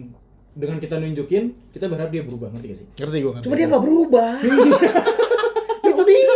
dengan 0.52 0.76
kita 0.76 0.96
nunjukin, 0.96 1.44
kita 1.68 1.86
berharap 1.86 2.08
dia 2.08 2.20
berubah, 2.20 2.48
ngerti 2.50 2.66
gak 2.66 2.78
sih? 2.78 2.86
Ngerti 2.94 3.16
gue 3.18 3.30
ngerti. 3.30 3.44
cuma 3.44 3.54
dia 3.54 3.66
nggak 3.66 3.82
berubah 3.82 4.32
itu 5.88 6.02
dia 6.04 6.32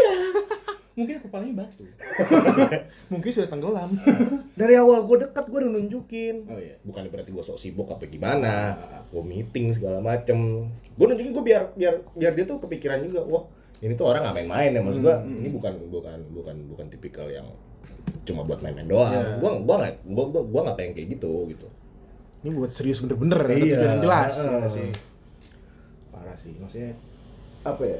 Mungkin 0.96 1.20
kepalanya 1.20 1.54
batu. 1.58 1.84
Mungkin 3.12 3.28
sudah 3.28 3.44
tenggelam. 3.46 3.90
dari 4.56 4.74
awal 4.74 5.04
gue 5.04 5.16
dekat 5.22 5.44
gue 5.44 5.58
udah 5.58 5.70
nunjukin 5.70 6.36
Oh 6.46 6.56
iya. 6.56 6.80
bukan 6.82 7.04
berarti 7.06 7.30
gue 7.30 7.44
sok 7.44 7.58
sibuk 7.58 7.84
apa 7.86 8.04
gimana 8.06 8.72
gue 9.06 9.20
meeting 9.22 9.68
segala 9.70 10.00
macem 10.00 10.64
gue 10.90 11.04
nunjukin 11.06 11.32
gue 11.32 11.44
biar 11.44 11.62
biar 11.74 12.00
biar 12.10 12.32
dia 12.32 12.44
tuh 12.44 12.56
kepikiran 12.58 13.04
juga 13.04 13.20
wah 13.22 13.44
ini 13.76 13.92
tuh 13.92 14.08
orang 14.08 14.24
nggak 14.24 14.36
main-main 14.38 14.70
ya 14.70 14.80
maksud 14.80 15.02
gue 15.02 15.16
ini 15.36 15.48
bukan 15.50 15.72
bukan 15.86 16.18
bukan 16.32 16.56
bukan 16.66 16.86
tipikal 16.88 17.28
yang 17.28 17.44
cuma 18.24 18.40
buat 18.40 18.64
main-main 18.64 18.88
doang 18.88 19.12
Iya. 19.12 19.36
gue 19.36 19.50
gue 19.60 19.76
nggak 19.76 19.94
gue 20.02 20.24
gue 20.26 20.42
gue 20.46 20.60
nggak 20.64 20.76
pengen 20.76 20.92
kayak 20.94 21.08
gitu 21.12 21.32
gitu 21.46 21.66
Ini 22.46 22.54
buat 22.54 22.70
serius 22.70 23.02
bener-bener. 23.02 23.42
Ada 23.42 23.50
Iya. 23.52 23.74
tujuan 23.74 23.90
yang 23.90 24.02
jelas. 24.02 24.32
Heeh. 24.38 24.60
ya 24.62 24.68
sih. 24.70 24.88
Parah 26.08 26.36
sih, 26.38 26.54
maksudnya 26.54 26.94
apa 27.62 27.82
ya? 27.82 27.98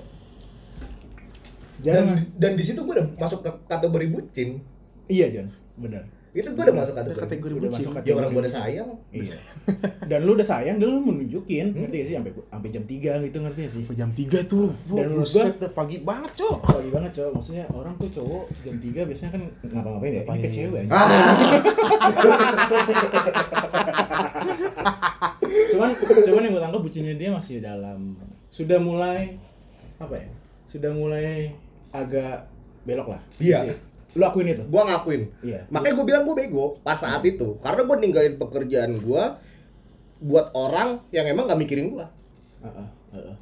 dan 1.76 1.92
Jarang. 2.08 2.24
dan 2.38 2.52
di 2.54 2.64
situ 2.64 2.80
gue 2.80 2.94
udah 2.94 3.08
masuk 3.18 3.42
ke 3.42 3.50
kategori 3.66 4.06
bucin 4.08 4.62
Iya, 5.06 5.26
Jon. 5.28 5.48
Benar. 5.76 6.06
Itu 6.36 6.48
gue 6.48 6.62
udah 6.62 6.76
masuk 6.76 6.92
kategori, 6.92 7.18
kategori 7.18 7.52
Udah 7.54 7.62
bucin. 7.66 7.86
masuk 7.88 8.02
ya 8.02 8.12
orang 8.12 8.30
gue 8.30 8.42
udah 8.42 8.54
sayang 8.54 8.88
Iya. 9.08 9.36
Dan 10.10 10.18
lu 10.22 10.32
udah 10.32 10.46
sayang, 10.46 10.76
dan 10.76 10.86
lu 10.86 11.00
menunjukin, 11.00 11.74
ngerti 11.74 11.96
gak 11.96 12.06
sih? 12.06 12.14
Sampai 12.14 12.30
sampai 12.30 12.70
jam 12.70 12.84
3 12.84 13.26
gitu, 13.26 13.38
ngerti 13.40 13.58
gak 13.58 13.72
sih? 13.72 13.82
Sampai 13.82 13.98
jam 13.98 14.10
3 14.12 14.46
tuh 14.46 14.58
lu. 14.62 14.70
Dan 14.88 15.04
menurut 15.08 15.26
buset, 15.26 15.58
pagi 15.72 15.96
banget, 16.00 16.30
Cok. 16.36 16.58
Pagi 16.62 16.90
banget 16.90 17.10
cowok, 17.12 17.32
maksudnya 17.34 17.64
orang 17.68 17.94
tuh 17.96 18.08
cowok 18.12 18.44
jam 18.60 18.76
3 18.76 19.02
biasanya 19.02 19.30
kan 19.32 19.42
ngapa-ngapain 19.64 20.12
ya? 20.12 20.16
Ini 20.16 20.22
Ngapain? 20.22 20.38
ke 20.38 20.48
cewek 20.48 20.82
cuman 25.66 25.90
cuman 26.22 26.40
yang 26.40 26.52
gue 26.52 26.62
tangkap 26.62 26.80
bucinnya 26.80 27.14
dia 27.14 27.30
masih 27.30 27.60
dalam 27.60 28.16
sudah 28.48 28.78
mulai 28.78 29.36
apa 29.96 30.14
ya 30.16 30.28
sudah 30.66 30.90
mulai 30.90 31.52
agak 31.90 32.48
belok 32.82 33.08
lah 33.10 33.20
Iya. 33.36 33.72
Lu 34.16 34.24
akuin 34.24 34.48
itu 34.48 34.64
gue 34.64 34.82
ngakuin 34.82 35.22
Iya. 35.40 35.60
makanya 35.68 35.94
gue 35.94 36.06
bilang 36.06 36.22
gue 36.24 36.34
bego 36.36 36.80
pas 36.80 36.96
saat 36.96 37.22
itu 37.22 37.60
karena 37.60 37.82
gue 37.82 37.96
ninggalin 37.98 38.34
pekerjaan 38.34 38.96
gue 38.96 39.22
buat 40.18 40.50
orang 40.50 41.04
yang 41.10 41.24
emang 41.26 41.44
gak 41.44 41.56
mikirin 41.56 41.90
gue 41.90 42.06
Heeh, 42.58 42.88
heeh. 43.12 43.36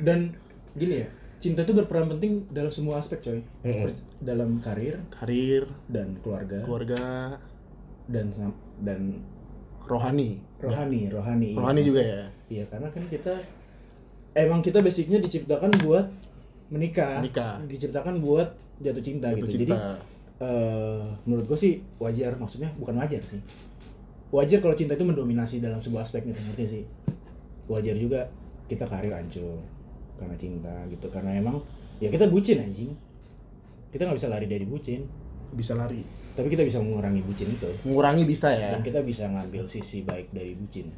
dan 0.00 0.34
gini 0.72 0.94
ya 0.98 1.08
cinta 1.38 1.60
itu 1.60 1.72
berperan 1.72 2.06
penting 2.08 2.46
dalam 2.48 2.70
semua 2.70 2.96
aspek 2.96 3.18
coy. 3.20 3.38
Per- 3.60 3.98
dalam 4.20 4.58
karir 4.58 5.02
Karir, 5.10 5.66
dan 5.86 6.14
keluarga 6.18 6.62
keluarga, 6.62 7.02
dan 8.06 8.30
dan 8.78 9.22
rohani. 9.84 10.38
rohani 10.58 11.06
rohani 11.08 11.48
iya, 11.48 11.58
Rohani 11.58 11.80
juga 11.80 11.98
maksudnya. 11.98 12.14
ya. 12.16 12.26
iya 12.48 12.64
karena 12.66 12.88
kan 12.88 13.04
kita 13.06 13.34
emang 14.34 14.60
kita 14.60 14.78
basicnya 14.78 15.18
diciptakan 15.18 15.70
buat 15.80 16.06
menikah, 16.72 17.20
Menikah. 17.20 17.60
diciptakan 17.62 18.18
buat 18.18 18.48
jatuh 18.78 18.98
cinta 19.00 19.28
Jatuh 19.28 19.38
gitu 19.38 19.60
jadi 19.60 19.66
cinta. 19.68 19.92
eh, 20.40 21.02
menurut 21.22 21.44
gue 21.44 21.58
sih 21.58 21.72
wajar 21.96 22.32
maksudnya 22.34 22.72
bukan 22.74 22.96
wajar 22.96 23.20
sih 23.20 23.38
wajar 24.30 24.58
kalau 24.58 24.72
cinta 24.72 24.92
itu 24.92 25.04
mendominasi 25.04 25.60
dalam 25.60 25.76
sebuah 25.76 26.00
aspek 26.00 26.24
gitu 26.24 26.40
ngerti 26.40 26.64
sih 26.66 26.82
wajar 27.66 27.92
juga 27.94 28.24
kita 28.64 28.82
karir 28.82 29.12
hancur 29.12 29.60
karena 30.16 30.34
cinta 30.34 30.72
gitu 30.88 31.06
karena 31.06 31.36
emang 31.36 31.60
ya 31.98 32.08
kita 32.08 32.26
bucin 32.26 32.56
anjing 32.58 32.90
kita 33.88 34.02
nggak 34.02 34.16
bisa 34.16 34.28
lari 34.28 34.46
dari 34.46 34.64
bucin 34.64 35.04
Bisa 35.52 35.76
lari. 35.76 36.00
tapi 36.32 36.48
kita 36.48 36.64
bisa 36.64 36.80
mengurangi 36.80 37.20
bucin 37.20 37.44
itu 37.46 37.68
Mengurangi 37.84 38.24
bisa 38.24 38.48
ya. 38.50 38.72
dan 38.72 38.80
kita 38.80 39.04
bisa 39.04 39.28
ngambil 39.28 39.68
sisi 39.68 40.00
baik 40.00 40.32
dari 40.32 40.56
bucin 40.56 40.88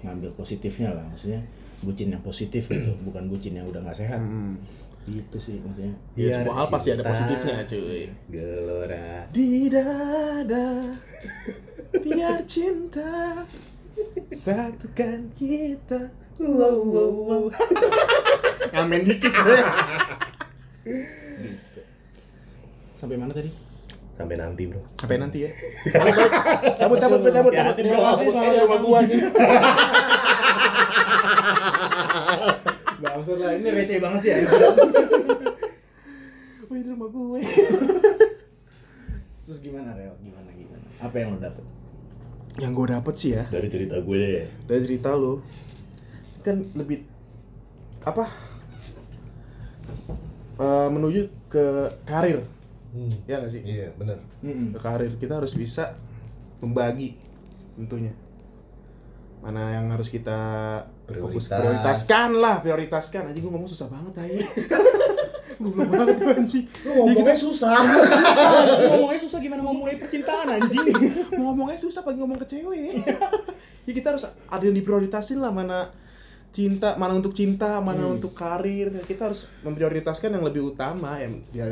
ngambil 0.00 0.32
positifnya 0.32 0.88
lah 0.90 1.04
maksudnya 1.04 1.44
bucin 1.78 2.08
yang 2.08 2.20
positif 2.20 2.64
gitu 2.66 2.96
bukan 3.06 3.28
bucin 3.28 3.52
yang 3.52 3.68
udah 3.68 3.84
nggak 3.84 3.98
sehat 3.98 4.16
Hmm. 4.16 4.56
Gitu 5.04 5.36
sih 5.36 5.60
maksudnya 5.60 5.92
Ya, 6.14 6.32
Biar 6.32 6.36
semua 6.40 6.54
hal 6.56 6.66
pasti 6.68 6.88
ada 6.90 7.04
positifnya, 7.04 7.56
cuy. 7.62 8.02
gelora 8.28 9.28
Di 9.28 9.48
dada 9.68 10.68
biar 11.94 12.40
cinta 12.44 13.44
satukan 14.26 15.30
kita. 15.30 16.10
Wow, 16.34 16.82
wow, 16.82 17.10
wow. 17.14 17.42
Ngamen 18.74 19.06
dikit 19.06 19.30
gue. 19.30 19.60
sampai 22.94 23.14
mana 23.14 23.30
tadi 23.30 23.52
sampai 24.14 24.34
nanti 24.34 24.66
bro 24.66 24.82
Sampai 24.96 25.16
nanti 25.16 25.46
ya. 25.46 25.50
Balik, 25.86 26.14
balik. 26.18 26.32
Cabut, 26.74 26.96
cabut, 26.98 27.18
gue 27.20 27.30
cabut, 27.30 27.52
cabut. 27.52 27.74
Terima 27.74 27.98
kasih, 28.10 28.26
selamat 28.28 28.62
rumah 28.62 28.78
gua 28.80 28.96
anjing. 28.98 29.22
Bangsat 33.14 33.38
lah 33.38 33.54
ini 33.54 33.70
receh 33.70 34.02
banget 34.02 34.20
sih 34.26 34.30
ya. 34.34 34.38
Wih, 36.66 36.82
ini 36.82 36.90
rumah 36.90 37.06
gue. 37.06 37.40
terus 39.46 39.62
gimana 39.62 39.94
Rel? 39.94 40.18
Gimana 40.18 40.50
gimana? 40.50 40.82
Apa 40.98 41.14
yang 41.22 41.30
lo 41.30 41.38
dapet? 41.38 41.62
Yang 42.58 42.72
gue 42.74 42.86
dapet 42.90 43.14
sih 43.14 43.30
ya, 43.38 43.46
dari 43.46 43.70
cerita 43.70 44.02
gue 44.02 44.16
deh. 44.18 44.46
Dari 44.66 44.80
cerita 44.82 45.14
lu 45.14 45.38
kan 46.42 46.58
lebih 46.74 47.06
apa? 48.02 48.26
Eh, 50.58 50.88
menuju 50.90 51.30
ke 51.46 51.94
karir. 52.02 52.42
Ya 53.30 53.38
nggak 53.38 53.52
sih? 53.54 53.62
Iya 53.62 53.94
bener. 53.94 54.18
Ke 54.74 54.80
karir. 54.82 55.14
Kita 55.22 55.38
harus 55.38 55.54
bisa 55.54 55.94
membagi 56.58 57.14
tentunya. 57.78 58.10
Mana 59.38 59.78
yang 59.78 59.86
harus 59.94 60.10
kita 60.10 60.42
fokus 61.04 61.46
Prioritas. 61.46 61.60
prioritaskan 61.60 62.28
lah 62.40 62.56
prioritaskan. 62.64 63.22
Aja 63.30 63.38
gue 63.38 63.52
ngomong 63.52 63.68
susah 63.68 63.88
banget 63.92 64.14
aja 64.24 64.40
gue 65.54 65.70
banget 65.70 66.18
tuh 66.18 66.28
anjing. 66.34 66.64
Ya 66.82 67.12
kita 67.14 67.34
susah. 67.38 67.78
Ngomongnya 68.90 69.20
susah. 69.22 69.38
Gimana 69.38 69.62
mau 69.62 69.76
mulai 69.76 69.94
percintaan 69.94 70.50
anjing? 70.50 70.82
Mau 71.38 71.54
ngomongnya 71.54 71.78
susah 71.78 72.02
pagi 72.02 72.18
ngomong 72.18 72.42
ke 72.42 72.46
cewek. 72.48 73.06
Ya 73.86 73.92
kita 73.94 74.16
harus 74.16 74.26
ada 74.26 74.64
yang 74.66 74.74
diprioritasin 74.74 75.38
lah 75.38 75.54
mana 75.54 75.94
cinta 76.50 76.98
mana 76.98 77.14
untuk 77.14 77.30
cinta 77.38 77.78
mana 77.78 78.02
untuk 78.10 78.34
karir. 78.34 78.90
Kita 79.06 79.30
harus 79.30 79.46
memprioritaskan 79.62 80.34
yang 80.34 80.42
lebih 80.42 80.74
utama 80.74 81.22
yang 81.22 81.38
ya, 81.54 81.70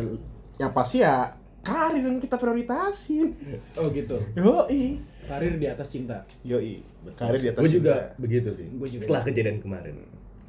yang 0.62 0.70
pasti 0.70 1.03
ya 1.03 1.35
karir 1.62 2.07
yang 2.07 2.22
kita 2.22 2.39
prioritasin. 2.39 3.35
Oh 3.83 3.91
gitu. 3.91 4.14
yoi 4.39 5.03
Karir 5.23 5.55
di 5.57 5.66
atas 5.70 5.87
cinta. 5.89 6.27
yoi 6.43 6.83
karir 7.14 7.41
di 7.41 7.49
atas 7.55 7.62
Gue 7.62 7.70
juga 7.70 7.95
cinta. 7.95 8.18
begitu 8.18 8.51
sih. 8.51 8.66
Gua 8.75 8.89
juga. 8.91 9.03
Setelah 9.07 9.23
kejadian 9.27 9.59
kemarin. 9.62 9.95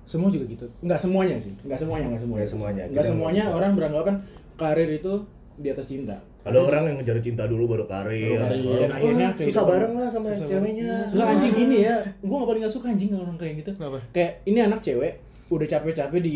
Semua 0.03 0.27
juga 0.33 0.45
gitu. 0.49 0.65
Enggak 0.83 0.99
semuanya 0.99 1.35
sih. 1.39 1.53
Enggak 1.63 1.79
semuanya, 1.79 2.05
enggak 2.11 2.21
semuanya. 2.21 2.41
Nggak 2.41 2.51
semuanya. 2.51 2.83
Enggak 2.89 3.05
semuanya 3.05 3.41
nggak 3.47 3.57
orang 3.57 3.71
beranggapan 3.77 4.15
karir 4.59 4.89
itu 4.89 5.13
di 5.53 5.67
atas 5.69 5.85
cinta. 5.85 6.17
Ada 6.43 6.59
orang 6.59 6.83
yang 6.91 6.95
ngejar 6.99 7.17
cinta 7.23 7.47
dulu 7.47 7.71
baru 7.71 7.85
karir. 7.87 8.35
Baru 8.35 8.43
karir. 8.43 8.77
Dan 8.83 8.91
akhirnya 8.91 9.27
kayak 9.31 9.47
susah 9.47 9.63
gitu. 9.63 9.71
bareng 9.71 9.93
lah 9.95 10.07
sama 10.11 10.25
Susah 10.27 10.47
ceweknya. 10.49 10.93
Susah 11.07 11.27
anjing 11.31 11.53
gini 11.55 11.77
ya. 11.87 11.95
Gua 12.19 12.35
gak 12.43 12.49
paling 12.51 12.61
gak 12.67 12.73
suka 12.75 12.85
anjing 12.91 13.09
kalau 13.15 13.23
orang 13.23 13.37
kayak 13.39 13.53
gitu. 13.63 13.71
Kenapa? 13.79 13.97
Kayak 14.11 14.31
ini 14.43 14.59
anak 14.59 14.79
cewek 14.83 15.13
udah 15.53 15.67
capek-capek 15.69 16.19
di 16.19 16.35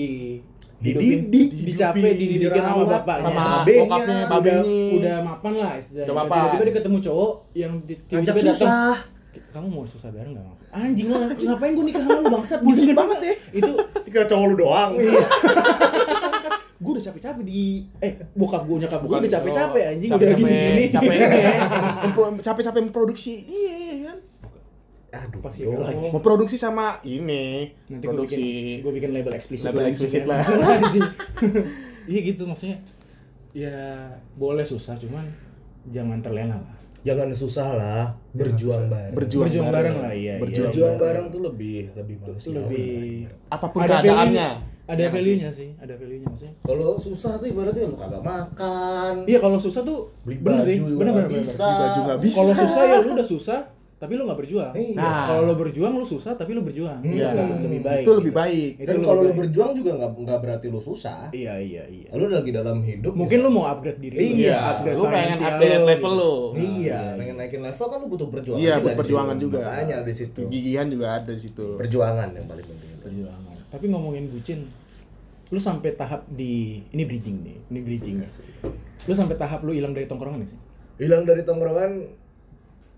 Dididik, 0.77 1.49
dicapek 1.65 1.97
dihidupin, 2.13 2.37
dididikin 2.37 2.61
sama 2.61 2.83
bapaknya 2.85 3.23
sama 3.23 3.41
babenya, 3.57 3.81
bokapnya 3.81 4.13
udah, 4.13 4.29
babenya 4.29 4.61
udah 4.93 5.15
mapan 5.23 5.53
lah 5.57 5.71
istilahnya. 5.73 6.07
Tiba-tiba 6.07 6.63
dia 6.63 6.75
ketemu 6.75 6.97
cowok 7.01 7.31
yang 7.51 7.71
tiba-tiba 7.81 8.39
datang. 8.45 8.97
Kamu 9.47 9.67
mau 9.67 9.83
susah 9.83 10.09
bareng 10.09 10.33
gak? 10.33 10.45
Anjing 10.69 11.07
lah, 11.07 11.29
ngapain 11.29 11.71
gue 11.71 11.85
nikah 11.87 12.01
sama 12.03 12.13
lu 12.15 12.29
bangsat? 12.31 12.59
Bucin 12.61 12.77
Gitu 12.79 12.85
kan. 12.87 12.97
banget 12.99 13.19
ya. 13.19 13.33
Itu 13.53 13.71
Dikira 14.05 14.25
cowok 14.25 14.45
lu 14.45 14.55
doang. 14.55 14.91
gue 16.77 16.91
udah 16.93 17.03
capek-capek 17.03 17.41
di 17.41 17.61
eh 17.97 18.21
bokap 18.31 18.61
gue 18.63 18.77
nyokap 18.79 19.01
gue 19.01 19.09
udah 19.17 19.31
capek-capek 19.33 19.83
anjing 19.89 20.09
capek-capek- 20.09 20.45
udah 20.45 20.53
gini-gini. 20.53 20.85
capek 20.87 21.13
ini 21.15 21.37
ya 21.41 21.53
Mempro- 22.05 22.37
capek-capek 22.39 22.81
memproduksi 22.85 23.33
iya 23.43 23.73
iya 23.75 23.95
kan 24.03 24.06
Aduh, 25.19 25.39
Pasti 25.39 25.59
yo. 25.61 25.73
ada 25.73 25.89
lagi. 25.89 26.07
memproduksi 26.09 26.55
sama 26.55 26.85
ini 27.03 27.73
Nanti 27.85 27.99
gue 27.99 28.09
produksi 28.09 28.43
bikin, 28.43 28.77
gue 28.79 28.93
bikin 28.93 29.09
label 29.11 29.33
eksplisit 29.33 29.65
Label 29.67 29.79
lah, 29.79 29.89
eksplisit 29.89 30.23
lah. 30.23 30.39
Anjing. 30.77 31.07
iya 32.09 32.19
gitu 32.23 32.43
maksudnya 32.43 32.77
ya 33.51 33.75
boleh 34.33 34.63
susah 34.63 34.93
cuman 34.93 35.25
jangan 35.85 36.19
terlena 36.19 36.57
lah 36.57 36.75
Jangan 36.99 37.31
susah 37.31 37.71
lah, 37.71 38.03
berjuang 38.31 38.91
bareng. 38.91 39.15
berjuang, 39.15 39.47
Berjuang 39.47 39.69
bareng 39.71 39.95
lah, 39.97 40.11
iya, 40.11 40.35
iya. 40.35 40.35
berjuang, 40.37 40.65
Berjuang 40.67 40.93
bareng. 40.93 40.99
bareng 40.99 41.25
tuh 41.29 41.41
lebih 41.41 41.79
lebih 41.93 42.15
itu 42.17 42.25
manusiawi. 42.27 42.57
lebih 42.57 42.97
apa 43.47 43.65
pun 43.65 43.79
ada 43.79 43.87
keadaannya 43.95 44.49
value- 44.49 44.75
ada 44.85 44.95
Ya 44.97 45.05
nggak 45.05 45.13
value 45.15 45.37
nya 45.37 45.49
sih 45.49 45.69
ada 45.77 45.93
value 45.93 46.17
nya 46.17 46.27
maksudnya 46.27 46.53
Kalau 46.61 46.89
susah 46.93 47.31
tuh 47.35 47.47
ibaratnya 47.47 47.83
lu 47.85 47.95
kagak 47.95 48.19
makan. 48.21 49.13
iya 49.23 49.37
kalau 49.37 49.55
susah 49.57 49.81
tuh 49.81 50.11
Beli 50.21 50.35
bener 50.37 50.59
baju 50.59 50.63
sih 50.65 50.77
bener 50.79 51.11
bener 51.13 51.29
bisa. 51.33 51.63
Beli 51.63 51.79
baju 51.81 51.99
nggak 52.01 52.19
bisa. 52.21 52.35
kalau 52.35 52.53
susah 52.57 52.83
ya 52.83 52.97
lu 52.97 53.09
udah 53.13 53.27
susah 53.29 53.59
tapi 53.97 54.13
lu 54.13 54.23
nggak 54.23 54.37
berjuang 54.37 54.73
Iya. 54.73 54.93
Nah. 54.93 55.25
kalau 55.25 55.41
lu 55.43 55.55
berjuang 55.57 55.89
lu 55.91 56.05
susah 56.05 56.33
tapi 56.33 56.53
lu 56.53 56.61
berjuang 56.61 57.01
Iya. 57.01 57.33
itu 57.33 57.65
lebih 57.65 57.81
baik 57.81 58.03
itu 58.05 58.11
lebih 58.13 58.29
gitu. 58.29 58.37
baik 58.37 58.71
Itu 58.77 58.85
Dan 58.85 58.97
kalau 59.01 59.19
lu 59.19 59.33
berjuang 59.33 59.71
juga 59.73 59.91
nggak 59.95 60.11
nggak 60.21 60.39
berarti 60.39 60.67
lu 60.67 60.77
susah. 60.79 61.19
iya 61.31 61.57
iya 61.57 61.83
iya 61.83 62.09
Lu 62.13 62.25
lagi 62.27 62.51
dalam 62.51 62.77
hidup. 62.79 63.11
mungkin 63.11 63.25
bisa- 63.33 63.45
lu 63.45 63.51
mau 63.51 63.65
upgrade 63.65 63.97
diri 63.97 64.15
lu 64.15 64.21
Iya, 64.39 64.57
upgrade 64.71 64.95
lu 64.95 65.03
pengen 65.07 65.37
update 65.39 65.81
level 65.83 66.13
gitu. 66.13 66.29
lu 66.53 66.61
Iya, 66.77 67.01
pengen 67.15 67.35
naikin 67.35 67.61
level 67.61 67.85
kan 67.87 67.97
lu 67.97 68.07
butuh 68.07 68.27
perjuangan. 68.29 68.61
iya 68.61 68.73
di 68.77 68.89
perjuangan 68.93 69.37
juga 69.37 69.59
Makanya 69.65 69.97
di 70.01 70.13
situ. 70.13 70.41
gigihan 70.47 70.87
juga 70.87 71.07
ada 71.15 71.31
di 71.31 71.41
situ 71.41 71.65
Perjuangan 71.75 72.27
yang 72.31 72.45
paling 72.45 72.65
penting. 72.65 72.91
perjuangan 72.99 73.55
tapi 73.67 73.85
ngomongin 73.87 74.29
bucin 74.29 74.61
lu 75.47 75.57
sampai 75.57 75.95
tahap 75.95 76.27
di 76.29 76.83
ini 76.87 77.03
bridging 77.03 77.39
nih 77.39 77.57
ini 77.67 77.79
bridging 77.81 78.19
nih 78.19 78.29
lu 79.01 79.13
sampai 79.15 79.33
tahap 79.33 79.63
lu 79.63 79.71
hilang 79.71 79.91
dari 79.91 80.05
tongkrongan 80.05 80.39
nih 80.39 80.49
sih 80.51 80.59
Hilang 80.97 81.23
dari 81.23 81.41
tongkrongan 81.41 81.91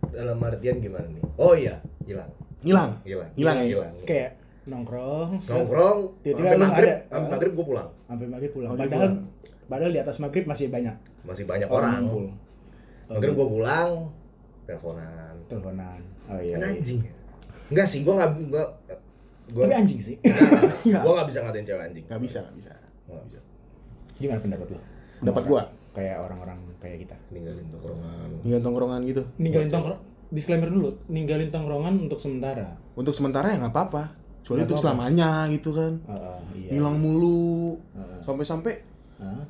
dalam 0.10 0.38
artian 0.39 0.78
gimana 0.78 1.06
nih? 1.06 1.24
Oh 1.36 1.54
iya, 1.54 1.76
hilang. 2.04 2.32
hilang 2.60 2.91
Hilang. 3.02 3.30
hilang 3.34 3.58
ya 3.58 3.66
hilang. 3.66 3.93
kayak 4.04 4.32
nongkrong 4.66 5.32
Nongkrong, 5.39 6.00
Tiba-tiba 6.22 6.45
sampai 6.45 6.56
lu 6.56 6.64
maghrib, 6.64 6.91
ada. 6.91 7.08
sampai 7.10 7.30
maghrib 7.30 7.52
gue 7.52 7.66
pulang. 7.66 7.89
sampai 8.04 8.26
maghrib 8.28 8.52
pulang 8.52 8.70
Maghrib 8.70 8.86
padahal 8.86 9.10
pulang. 9.10 9.18
padahal 9.66 9.91
di 9.91 10.00
atas 10.00 10.16
maghrib 10.18 10.45
masih 10.45 10.68
banyak 10.68 10.95
Masih 11.22 11.43
banyak 11.43 11.68
Orang 11.68 11.80
orang. 11.82 12.02
ngumpul. 12.04 12.26
Maghrib 13.10 13.34
gue 13.34 13.47
pulang, 13.50 13.89
teleponan. 14.64 15.34
teleponan 15.45 16.00
oh 16.26 16.38
iya, 16.38 16.56
Kan 16.56 16.62
iya. 16.64 16.78
anjing. 16.78 17.00
Enggak 17.70 17.86
sih, 17.86 18.00
gue 18.02 18.14
nggak 18.14 18.30
gue 18.45 18.64
gue 19.50 19.64
tapi 19.64 19.74
anjing 19.76 19.97
sih 20.00 20.16
gue 20.86 21.12
nggak 21.12 21.28
bisa 21.28 21.39
ngatain 21.41 21.66
cewek 21.66 21.82
anjing. 21.84 22.06
nggak 22.06 22.22
bisa 22.22 22.38
nggak 22.39 22.56
bisa 22.56 22.72
Gua 23.04 23.14
nggak 23.16 23.28
bisa. 23.28 23.39
gimana 24.16 24.39
pendapat 24.39 24.68
lu 24.68 24.78
pendapat 25.18 25.43
gua 25.43 25.62
kayak 26.00 26.18
orang-orang 26.24 26.58
kayak 26.80 26.97
kita. 27.04 27.16
Ninggalin 27.36 27.68
tongkrongan. 27.76 28.28
tinggal 28.39 28.62
tongkrongan 28.64 29.00
gitu? 29.04 29.24
Ninggalin 29.36 29.68
tongkrong 29.68 30.02
disclaimer 30.30 30.70
dulu 30.70 30.93
ninggalin 31.10 31.50
tongkrongan 31.50 31.93
untuk 32.06 32.22
sementara. 32.22 32.78
Untuk 32.93 33.14
sementara 33.18 33.52
ya 33.52 33.58
nggak 33.60 33.74
apa-apa. 33.74 34.04
Kecuali 34.41 34.66
untuk 34.66 34.80
selamanya 34.82 35.45
gitu 35.52 35.70
kan. 35.76 35.93
Heeh, 36.06 36.39
iya. 36.58 36.70
Hilang 36.80 36.97
mulu. 36.97 37.78
Sampai-sampai 38.26 38.82
Heeh. 39.20 39.43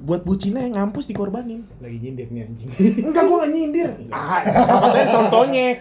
buat 0.00 0.24
bucinnya 0.24 0.64
yang 0.64 0.74
ngampus 0.80 1.08
dikorbanin. 1.08 1.64
Lagi 1.80 1.96
nyindir 2.00 2.28
nih 2.32 2.42
anjing. 2.48 2.68
Enggak 3.04 3.24
gua 3.28 3.36
nggak 3.44 3.52
nyindir. 3.52 3.90
Ah 4.16 4.40
contohnya. 5.12 5.76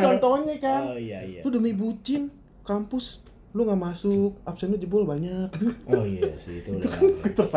Contohnya 0.00 0.54
kan. 0.60 0.82
Oh 0.92 0.98
iya 1.00 1.24
iya. 1.24 1.40
Lu 1.42 1.48
demi 1.50 1.72
bucin 1.72 2.28
kampus 2.62 3.24
lu 3.52 3.60
nggak 3.62 3.78
masuk 3.78 4.32
absen 4.42 4.68
lu 4.68 4.76
jebol 4.76 5.04
banyak 5.04 5.48
oh 5.86 6.04
iya 6.04 6.32
sih 6.34 6.58
itu 6.58 6.72
udah 6.72 6.88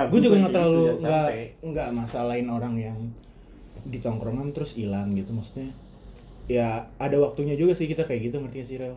gue 0.05 0.19
juga 0.19 0.35
nggak 0.37 0.51
terlalu 0.51 0.79
gitu, 0.85 0.95
jangan 0.99 1.11
nggak 1.23 1.29
nggak 1.63 1.89
masalahin 1.93 2.47
orang 2.47 2.75
yang 2.75 2.97
di 3.83 3.97
tongkrongan 3.97 4.51
terus 4.51 4.75
hilang 4.75 5.13
gitu 5.13 5.31
maksudnya 5.31 5.71
ya 6.45 6.69
ada 6.95 7.15
waktunya 7.17 7.55
juga 7.55 7.71
sih 7.71 7.85
kita 7.85 8.03
kayak 8.03 8.27
gitu 8.27 8.37
ngerti 8.37 8.57
gak 8.57 8.67
sih 8.67 8.77
Rel 8.77 8.95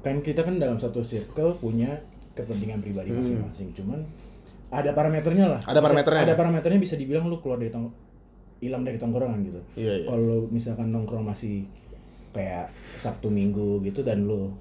kan 0.00 0.18
kita 0.18 0.40
kan 0.40 0.56
dalam 0.56 0.76
satu 0.76 1.00
circle 1.00 1.54
punya 1.54 1.98
kepentingan 2.32 2.80
pribadi 2.80 3.10
masing-masing 3.10 3.74
cuman 3.74 4.02
ada 4.68 4.92
parameternya 4.92 5.46
lah 5.48 5.60
Hmm. 5.60 5.70
Ada 5.70 5.74
Bisa- 5.74 5.84
parameternya. 5.84 6.22
ada 6.22 6.34
parameternya 6.34 6.80
bisa 6.80 6.94
dibilang 6.94 7.26
lu 7.26 7.38
keluar 7.38 7.56
dari 7.56 7.70
tong 7.70 7.90
hilang 8.58 8.82
dari 8.82 8.96
tongkrongan 8.96 9.40
gitu 9.42 9.60
Iya, 9.74 9.94
iya. 9.96 10.06
kalau 10.06 10.46
misalkan 10.48 10.90
nongkrong 10.90 11.24
masih 11.24 11.66
kayak 12.30 12.68
sabtu 12.94 13.26
minggu 13.28 13.80
gitu 13.80 14.02
dan 14.02 14.24
lu 14.24 14.52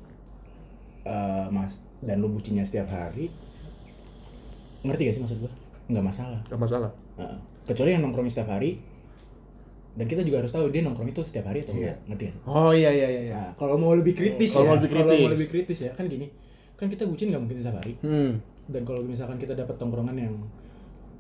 eh, 1.08 1.48
mas 1.50 1.80
dan 2.00 2.20
lu 2.20 2.28
bucinnya 2.28 2.62
setiap 2.62 2.88
hari 2.88 3.32
ngerti 4.84 5.02
gak 5.04 5.16
sih 5.16 5.22
maksud 5.24 5.38
gua? 5.42 5.52
Nggak 5.88 6.06
masalah. 6.06 6.40
Gak 6.46 6.60
masalah. 6.60 6.92
Heeh. 7.18 7.40
kecuali 7.64 7.92
yang 7.92 8.04
nongkrongnya 8.04 8.32
setiap 8.32 8.50
hari 8.50 8.80
dan 9.94 10.06
kita 10.06 10.22
juga 10.22 10.40
harus 10.40 10.54
tahu 10.54 10.70
dia 10.70 10.80
nongkrong 10.80 11.10
itu 11.10 11.20
setiap 11.20 11.50
hari 11.50 11.66
atau 11.66 11.74
Iya. 11.74 11.96
enggak 11.96 11.98
ngerti 12.08 12.24
gak 12.24 12.34
sih? 12.36 12.42
Oh 12.46 12.72
iya 12.72 12.90
iya 12.92 13.08
iya, 13.10 13.22
iya. 13.24 13.34
nah, 13.34 13.52
kalau 13.56 13.76
mau 13.76 13.92
lebih 13.92 14.14
kritis 14.14 14.54
Kalau 14.54 14.64
ya 14.64 14.70
mau 14.70 14.76
lebih 14.78 14.90
kalau 14.94 15.04
kritis. 15.04 15.20
mau 15.20 15.34
lebih 15.34 15.50
kritis 15.50 15.78
ya. 15.82 15.92
Kan 15.92 16.06
gini 16.06 16.28
kan 16.78 16.88
kita 16.88 17.04
bucin 17.04 17.28
nggak 17.28 17.42
mungkin 17.42 17.58
setiap 17.58 17.78
hari. 17.82 17.94
Hmm. 18.00 18.38
Dan 18.68 18.82
kalau 18.84 19.02
misalkan 19.02 19.36
kita 19.36 19.52
dapat 19.52 19.76
tongkrongan 19.76 20.16
yang 20.16 20.36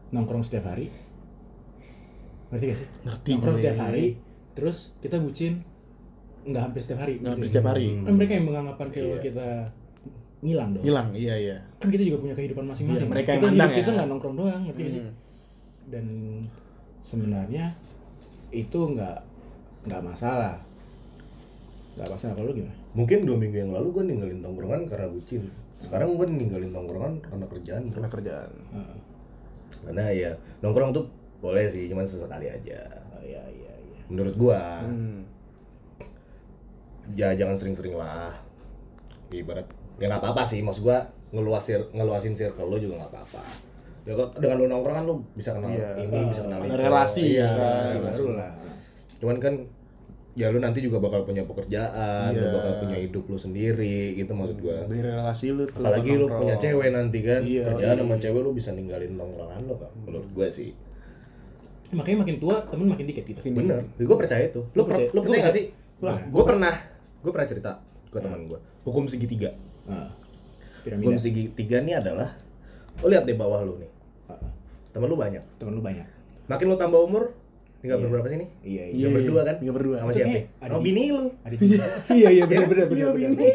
nongkrong 0.09 0.39
setiap 0.39 0.69
hari 0.69 0.87
ngerti 2.47 2.63
gak 2.65 2.77
sih? 2.77 2.87
Ngerti 3.03 3.29
nongkrong 3.33 3.57
setiap 3.57 3.77
hari 3.81 4.05
terus 4.53 4.77
kita 5.01 5.19
bucin 5.19 5.67
nggak 6.47 6.63
hampir 6.63 6.79
setiap 6.79 6.99
hari 7.01 7.13
nggak 7.17 7.33
hampir 7.33 7.47
setiap 7.47 7.67
hari 7.67 7.87
kan 7.99 8.13
mereka 8.15 8.31
yang 8.33 8.45
menganggapan 8.45 8.87
kalau 8.87 9.07
Iya. 9.09 9.19
kita 9.21 9.47
ngilang 10.37 10.69
dong 10.71 10.83
hilang 10.83 11.07
iya 11.11 11.35
iya 11.35 11.57
kan 11.75 11.89
kita 11.89 12.03
juga 12.03 12.17
punya 12.19 12.33
kehidupan 12.33 12.65
masing-masing 12.65 13.03
Iya, 13.03 13.11
mereka 13.11 13.29
yang 13.29 13.39
kita 13.39 13.47
mandang 13.49 13.67
hidup 13.67 13.77
kita 13.77 13.89
ya. 13.89 13.95
nggak 13.95 14.07
nongkrong 14.07 14.35
doang 14.35 14.61
ngerti 14.63 14.81
gak 14.81 14.91
sih 14.91 15.01
Hmm. 15.01 15.13
dan 15.87 16.05
sebenarnya 16.99 17.65
itu 18.49 18.79
nggak 18.79 19.17
nggak 19.85 20.01
masalah 20.01 20.55
nggak 21.93 22.09
masalah 22.09 22.33
kalau 22.33 22.53
gimana 22.53 22.75
Mungkin 22.89 23.19
dua 23.23 23.37
minggu 23.37 23.53
yang 23.55 23.69
lalu 23.71 23.93
gue 23.93 24.03
ninggalin 24.05 24.41
tongkrongan 24.41 24.89
karena 24.89 25.05
bucin. 25.05 25.53
Sekarang 25.77 26.17
gue 26.17 26.25
ninggalin 26.25 26.73
tongkrongan 26.73 27.21
karena 27.21 27.45
kerjaan. 27.45 27.83
karena 27.93 28.09
kerjaan 28.09 28.49
Heeh. 28.73 28.97
Karena 29.85 30.03
ya 30.09 30.31
nongkrong 30.59 30.91
tuh 30.91 31.05
boleh 31.37 31.69
sih, 31.69 31.85
cuman 31.85 32.01
sesekali 32.01 32.49
aja. 32.49 32.81
oh, 33.11 33.21
iya 33.21 33.45
iya 33.53 33.69
iya 33.69 34.01
Menurut 34.09 34.33
gua, 34.33 34.81
hmm. 34.81 35.26
Ya 37.13 37.31
jangan 37.31 37.53
sering-sering 37.53 37.93
lah. 37.93 38.33
Ibarat 39.29 39.67
ya 39.97 40.07
nggak 40.07 40.19
apa-apa 40.19 40.43
sih, 40.43 40.59
maksud 40.59 40.83
gua 40.83 40.99
ngeluasir 41.29 41.83
ngeluasin 41.91 42.31
circle 42.31 42.65
lo 42.65 42.77
juga 42.77 42.97
nggak 42.97 43.11
apa-apa. 43.11 43.41
Ya 44.03 44.13
kok 44.13 44.35
dengan 44.35 44.55
lu 44.57 44.65
nongkrong 44.65 44.95
kan 44.95 45.03
lu 45.03 45.19
bisa 45.33 45.51
kenal 45.51 45.67
Iya. 45.67 45.99
ini, 45.99 46.19
bisa 46.25 46.41
kenal 46.41 46.59
itu. 46.61 46.71
relasi, 46.73 47.23
iya, 47.33 47.47
kan. 47.49 47.83
relasi 47.83 47.95
baru 47.99 48.25
lah 48.33 48.51
Cuman 49.17 49.35
kan 49.35 49.53
ya 50.31 50.47
lu 50.47 50.61
nanti 50.61 50.79
juga 50.79 50.97
bakal 50.97 51.25
punya 51.25 51.43
pekerjaan, 51.43 52.31
lu 52.31 52.39
Iya. 52.39 52.55
bakal 52.55 52.73
punya 52.79 52.97
hidup 52.97 53.23
lu 53.25 53.35
sendiri 53.35 54.15
gitu 54.15 54.31
maksud 54.31 54.57
gua. 54.57 54.87
dari 54.87 55.03
relasi 55.03 55.51
lu 55.51 55.65
tuh 55.65 55.83
Apalagi 55.83 56.11
lu 56.13 56.31
punya 56.31 56.55
cewek 56.55 56.89
nanti 56.89 57.19
kan, 57.19 57.43
Iya, 57.43 57.67
kerjaan 57.67 57.95
iya. 57.95 58.01
sama 58.01 58.15
cewek 58.15 58.39
lu 58.39 58.51
bisa 58.53 58.71
ninggalin 58.71 59.11
nongkrongan 59.13 59.59
lo 59.65 59.75
kan, 59.75 59.91
menurut 59.99 60.29
gua 60.31 60.47
sih. 60.47 60.71
makanya 61.89 62.17
makin 62.21 62.35
tua 62.37 62.55
temen 62.63 62.83
makin 62.85 63.05
dikit 63.05 63.23
gitu 63.23 63.39
Makin 63.41 63.53
Bener, 63.57 63.79
gue 63.97 64.17
percaya 64.17 64.43
itu. 64.45 64.59
Lu, 64.71 64.75
Lu 64.75 64.83
percaya? 64.83 65.07
per- 65.07 65.15
lu 65.15 65.19
Gua 65.19 65.23
percaya 65.25 65.41
gak 65.41 65.55
sih? 65.55 65.65
Lah, 65.99 66.17
gue 66.21 66.43
pernah, 66.43 66.73
gue 67.27 67.33
pernah 67.35 67.49
cerita 67.49 67.71
ke 68.07 68.17
teman 68.17 68.47
gue. 68.47 68.59
Hukum 68.87 69.03
segitiga. 69.03 69.51
Heeh. 69.83 70.09
Hukum 70.95 71.19
segitiga 71.19 71.83
ini 71.83 71.91
adalah, 71.91 72.39
lo 72.97 73.11
lihat 73.11 73.27
deh 73.27 73.35
bawah 73.35 73.59
lu 73.61 73.75
nih. 73.75 73.91
Heeh. 74.31 74.49
Temen 74.95 75.11
lu 75.11 75.19
banyak. 75.19 75.43
temen 75.59 75.75
lu 75.75 75.83
banyak 75.83 76.07
Makin 76.47 76.65
lu 76.65 76.79
tambah 76.79 77.03
umur, 77.03 77.35
Tinggal 77.77 77.99
Iya. 77.99 78.05
berberapa 78.09 78.25
sih 78.25 78.37
nih? 78.39 78.49
Iya, 78.65 78.83
iya. 78.89 78.93
Tinggal 78.97 79.11
berdua 79.13 79.41
kan? 79.45 79.55
Tinggal 79.61 79.75
berdua. 79.77 79.95
Sama 80.01 80.09
siapa? 80.09 80.39
ada 80.57 80.71
Oh, 80.73 80.81
di- 80.81 80.85
bini 80.87 81.03
lu. 81.13 81.29
Ada 81.45 81.55
tiga. 81.55 81.83
iya 82.09 82.29
iya 82.31 82.43
benar 82.43 82.65
benar 82.65 82.85
benar. 82.89 82.97
Iya, 82.97 83.07
benar. 83.13 83.29
bini. 83.37 83.47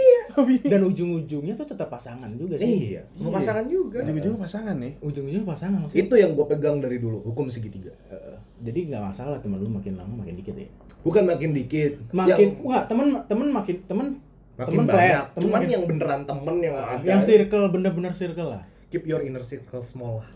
Dan 0.62 0.80
ujung-ujungnya 0.84 1.52
tuh 1.54 1.66
tetap 1.66 1.86
pasangan 1.86 2.26
juga 2.32 2.54
sih. 2.56 2.94
Iya, 2.94 3.02
sama 3.12 3.28
pasangan 3.36 3.64
juga. 3.66 3.96
Ujung-ujungnya 4.00 4.38
pasangan 4.40 4.74
nih. 4.78 4.92
Ujung-ujungnya 4.98 5.46
pasangan 5.46 5.76
maksudnya. 5.78 6.00
Itu 6.02 6.14
yang 6.16 6.30
gue 6.32 6.44
pegang 6.46 6.76
dari 6.78 6.96
dulu, 6.96 7.18
hukum 7.22 7.46
segitiga. 7.46 7.92
Eh, 8.08 8.36
jadi 8.60 8.78
nggak 8.88 9.02
masalah 9.04 9.36
temen 9.38 9.58
lu 9.58 9.68
makin 9.68 9.94
lama 9.94 10.12
makin 10.16 10.34
dikit 10.34 10.54
ya. 10.54 10.66
Bukan 11.02 11.22
makin 11.24 11.50
dikit. 11.52 11.92
Makin 12.10 12.32
yang 12.32 12.52
enggak 12.58 12.82
temen 12.86 13.06
temen 13.24 13.46
makin 13.48 13.76
temen 13.84 14.06
makin 14.52 14.70
temen 14.70 14.84
banyak. 14.84 14.94
flat, 14.94 15.24
temen 15.32 15.42
Cuman 15.42 15.54
makin- 15.58 15.70
yang 15.70 15.82
beneran 15.84 16.20
temen 16.22 16.54
yang 16.60 16.74
ada. 16.76 17.02
yang 17.02 17.20
circle 17.20 17.64
bener-bener 17.68 18.12
circle 18.12 18.48
lah. 18.52 18.62
keep 18.88 19.04
your 19.04 19.20
inner 19.20 19.40
circle 19.40 19.80
small 19.80 20.20
lah. 20.20 20.28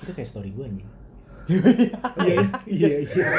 Itu 0.00 0.10
kayak 0.12 0.26
story 0.26 0.50
gue 0.50 0.66
nih. 0.70 0.86
Iya 2.20 2.46
iya 2.70 2.88
iya. 3.02 3.26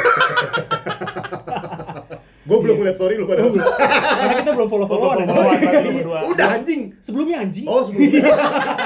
Gue 2.42 2.58
belum 2.58 2.76
ngeliat 2.82 2.98
story 2.98 3.22
lu 3.22 3.30
pada. 3.30 3.46
Karena 3.46 4.36
kita 4.42 4.52
belum 4.58 4.68
follow 4.70 4.88
followan. 4.90 5.30
Berarti 5.30 5.86
lu 5.86 5.92
berdua. 6.02 6.20
Udah 6.26 6.48
anjing. 6.58 6.82
Sebelumnya 6.98 7.38
anjing. 7.46 7.66
Oh 7.70 7.86
sebelumnya. 7.86 8.34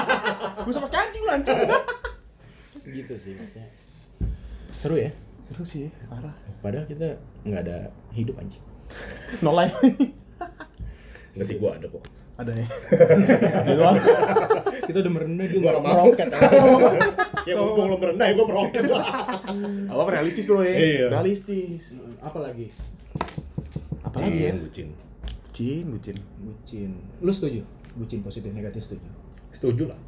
Gue 0.68 0.74
sama 0.76 0.90
kancing 0.92 1.22
lu 1.24 1.32
anjing. 1.32 1.58
Gitu 2.84 3.14
sih 3.16 3.32
maksudnya. 3.40 3.68
Seru 4.76 4.96
ya. 5.00 5.12
Seru 5.40 5.64
sih, 5.64 5.94
parah. 6.10 6.34
Padahal 6.60 6.90
kita 6.90 7.22
nggak 7.46 7.62
ada 7.64 7.78
hidup 8.12 8.36
anjing. 8.42 8.64
No 9.40 9.56
life. 9.56 9.78
Enggak 11.38 11.48
sih 11.48 11.56
gue 11.56 11.70
ada 11.72 11.88
kok. 11.88 12.04
Ada 12.36 12.52
ya. 12.52 12.68
Kita 14.92 14.98
udah 15.00 15.12
merendah 15.16 15.46
dia 15.48 15.56
Gua 15.56 15.72
nggak 15.72 15.80
nggak 15.80 15.88
mau. 15.88 16.04
meroket. 16.04 16.28
ya 17.48 17.54
mumpung 17.56 17.88
lo 17.88 17.98
merendah, 17.98 18.28
gue 18.28 18.46
meroket 18.46 18.84
lah. 18.92 19.06
Apa 19.88 20.10
realistis 20.12 20.44
tuh 20.44 20.60
ya? 20.62 20.76
Iya. 20.76 21.06
Realistis. 21.16 21.96
Apalagi 22.20 22.68
Apalagi 24.02 24.40
ya? 24.42 24.54
Bucin. 24.54 24.88
Bucin, 25.46 25.86
bucin. 25.90 26.18
bucin. 26.38 26.92
Lu 27.20 27.30
setuju? 27.30 27.62
Bucin 27.94 28.20
positif 28.22 28.50
negatif 28.50 28.82
setuju. 28.82 29.08
Setuju 29.50 29.84
lah. 29.88 30.00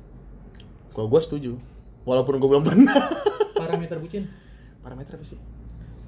Kalau 0.89 1.07
gue 1.07 1.19
setuju. 1.19 1.51
Walaupun 2.03 2.35
gue 2.35 2.49
belum 2.49 2.63
pernah. 2.63 2.95
Parameter 3.53 3.97
bucin 3.97 4.27
Parameter 4.79 5.13
apa 5.13 5.25
sih? 5.25 5.39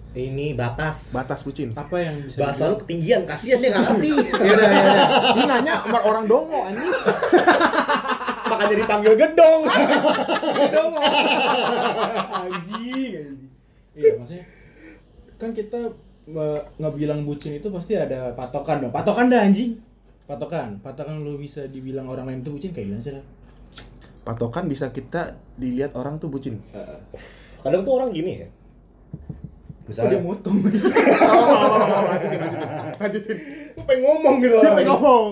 Ini 0.09 0.53
batas. 0.53 1.11
Batas 1.11 1.41
bucin. 1.41 1.69
apa 1.71 1.93
yang 1.97 2.17
bisa 2.19 2.39
Bahasa 2.39 2.65
dibilang- 2.65 2.71
lu 2.71 2.81
ketinggian, 2.81 3.21
kasihan 3.23 3.57
dia 3.57 3.69
nggak 3.69 3.83
ngerti. 3.85 4.09
Ya 4.09 4.23
udah, 4.49 4.67
ya 4.67 4.81
udah. 4.81 5.07
Ini 5.29 5.43
nanya 5.45 5.73
sama 5.79 5.99
orang 6.01 6.25
dongo 6.25 6.59
anjing. 6.63 6.89
Makanya 8.49 8.75
dipanggil 8.75 9.13
gedong. 9.21 9.61
anjing 9.69 10.89
anjing 12.33 13.37
iya 13.91 14.11
maksudnya 14.15 14.45
kan 15.35 15.49
kita 15.51 15.93
ngebilang 16.75 17.23
bucin 17.23 17.53
itu 17.53 17.67
pasti 17.67 17.93
ada 17.93 18.31
patokan 18.31 18.79
dong 18.79 18.91
patokan 18.91 19.27
dah 19.27 19.41
anjing 19.41 19.81
patokan 20.23 20.77
patokan 20.77 21.19
lu 21.19 21.35
bisa 21.35 21.65
dibilang 21.65 22.05
orang 22.05 22.25
lain 22.25 22.39
itu 22.39 22.49
bucin 22.49 22.69
kayak 22.69 22.85
gimana 22.87 23.01
sih? 23.01 23.17
Patokan 24.19 24.65
bisa 24.65 24.89
kita 24.89 25.33
dilihat 25.55 25.95
orang 25.95 26.15
tuh 26.15 26.27
bucin. 26.27 26.61
Kadang 27.59 27.81
tuh 27.81 27.93
orang 27.93 28.11
gini 28.11 28.45
ya. 28.45 28.47
Kok 29.81 29.89
dia 29.89 30.05
Misalnya, 30.05 30.21
motong 30.21 30.57
Lanjutin. 32.99 33.37
gue 33.73 33.83
pengen 33.83 34.01
ngomong 34.03 34.35
gitu 34.37 34.53
orang. 34.55 34.75
yang 34.75 34.89
ngomong? 34.91 35.25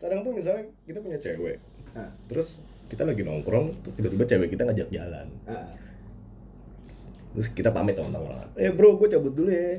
Kadang 0.00 0.20
tuh 0.24 0.32
misalnya 0.32 0.64
kita 0.86 0.98
punya 0.98 1.18
cewek, 1.18 1.60
Ah. 1.92 2.08
terus 2.24 2.56
kita 2.88 3.04
lagi 3.04 3.20
nongkrong, 3.20 3.74
tiba-tiba 3.92 4.24
cewek 4.24 4.48
kita 4.48 4.62
ngajak 4.64 4.88
jalan. 4.88 5.26
Ah, 5.44 5.68
Terus 7.30 7.48
kita 7.50 7.70
pamit 7.70 7.94
sama 7.94 8.10
teman 8.10 8.34
Eh 8.54 8.70
bro, 8.70 8.96
gue 8.96 9.06
cabut 9.06 9.30
dulu 9.30 9.48
ya. 9.48 9.78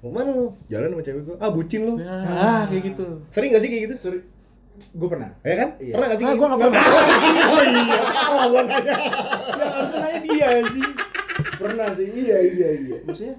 Mau 0.00 0.10
mana 0.10 0.30
lu? 0.30 0.46
Jalan 0.66 0.90
sama 0.90 1.02
cewek 1.02 1.22
gue. 1.24 1.36
Ah 1.36 1.50
bucin 1.50 1.80
lu. 1.82 1.94
Ah, 2.02 2.66
kayak 2.66 2.82
gitu. 2.90 3.06
Sering 3.28 3.50
gak 3.50 3.62
sih 3.62 3.68
kayak 3.68 3.82
gitu? 3.86 3.94
Seri- 3.96 4.26
gue 4.72 5.04
pernah 5.06 5.30
Ya 5.40 5.54
kan? 5.56 5.68
Iya. 5.78 5.92
Pernah 5.94 6.06
gak 6.08 6.18
sih? 6.18 6.24
Ah, 6.24 6.32
gue 6.32 6.38
gitu? 6.38 6.48
gak 6.48 6.58
pernah. 6.60 6.82
Oh 7.52 7.62
iya, 7.62 7.98
salah 8.08 8.46
gua 8.48 8.62
nanya. 8.62 8.94
ya 9.52 9.66
harusnya 9.68 9.98
nanya 10.00 10.20
dia 10.22 10.46
anjing 10.56 10.90
pernah 11.54 11.88
sih 11.92 12.06
iya 12.08 12.38
iya 12.40 12.68
iya 12.76 12.96
maksudnya 13.02 13.34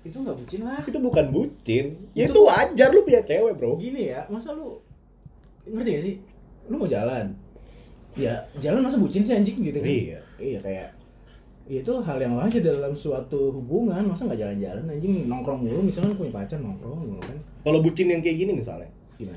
itu 0.00 0.16
nggak 0.16 0.36
bucin 0.36 0.60
lah 0.62 0.80
Itu 0.82 0.98
bukan 0.98 1.26
bucin. 1.28 1.84
Ya 2.12 2.24
Itu- 2.24 2.34
itu 2.34 2.40
wajar 2.42 2.88
lu 2.88 3.00
punya 3.02 3.20
cewek, 3.22 3.52
bro. 3.54 3.76
gini 3.76 4.10
ya 4.10 4.24
masa 4.26 4.52
lu 4.52 4.80
ngerti 5.64 5.90
gak 5.90 6.02
sih 6.02 6.14
lu 6.66 6.74
mau 6.76 6.88
jalan 6.88 7.26
ya 8.14 8.34
jalan 8.56 8.80
masa 8.80 8.96
bucin 8.96 9.22
sih 9.22 9.32
anjing 9.32 9.56
gitu 9.60 9.78
kan 9.78 9.86
Iya. 9.86 10.18
iya 10.38 10.58
kayak 10.58 10.86
ya 10.88 10.97
itu 11.70 11.92
hal 12.00 12.16
yang 12.16 12.32
wajar 12.34 12.60
dalam 12.60 12.92
suatu 12.92 13.52
hubungan 13.52 14.00
masa 14.02 14.24
nggak 14.24 14.40
jalan-jalan 14.40 14.88
anjing 14.88 15.28
nongkrong 15.28 15.60
mulu 15.60 15.84
misalnya 15.84 16.12
punya 16.12 16.32
pacar 16.32 16.56
nongkrong 16.58 16.96
mulu 16.98 17.20
kan 17.20 17.36
Kalau 17.60 17.78
bucin 17.78 18.08
yang 18.08 18.20
kayak 18.20 18.36
gini 18.38 18.52
misalnya, 18.54 18.88
gimana 19.14 19.36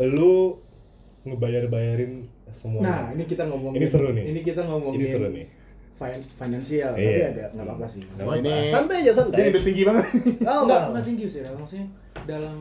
lu 0.00 0.56
ngebayar-bayarin 1.22 2.24
semua. 2.48 2.80
nah 2.80 3.02
ini 3.12 3.24
kita 3.24 3.44
ngomongin 3.44 3.78
Ini 3.78 3.86
seru 3.86 4.08
nih. 4.10 4.24
ini 4.26 4.40
kita 4.40 4.62
ngomongin 4.64 4.96
Ini 4.96 5.06
seru 5.06 5.28
nih. 5.28 5.46
fin- 5.94 6.24
finansial 6.34 6.90
tapi 6.90 7.04
Iya. 7.12 7.28
agak 7.28 7.48
nggak 7.52 7.66
apa-apa 7.68 7.86
sih 7.86 8.02
Nggak 8.08 8.36
ini- 8.40 8.72
santai 8.72 8.96
aja 9.04 9.12
santai. 9.14 9.38
Ini 9.38 9.48
udah 9.52 9.62
tinggi 9.62 9.82
banget. 9.84 10.06
Oh, 10.08 10.16
enggak, 10.16 10.56
enggak. 10.64 10.82
enggak 10.88 11.04
tinggi 11.04 11.24
sih, 11.28 11.40
maksudnya 11.44 11.86
dalam 12.24 12.56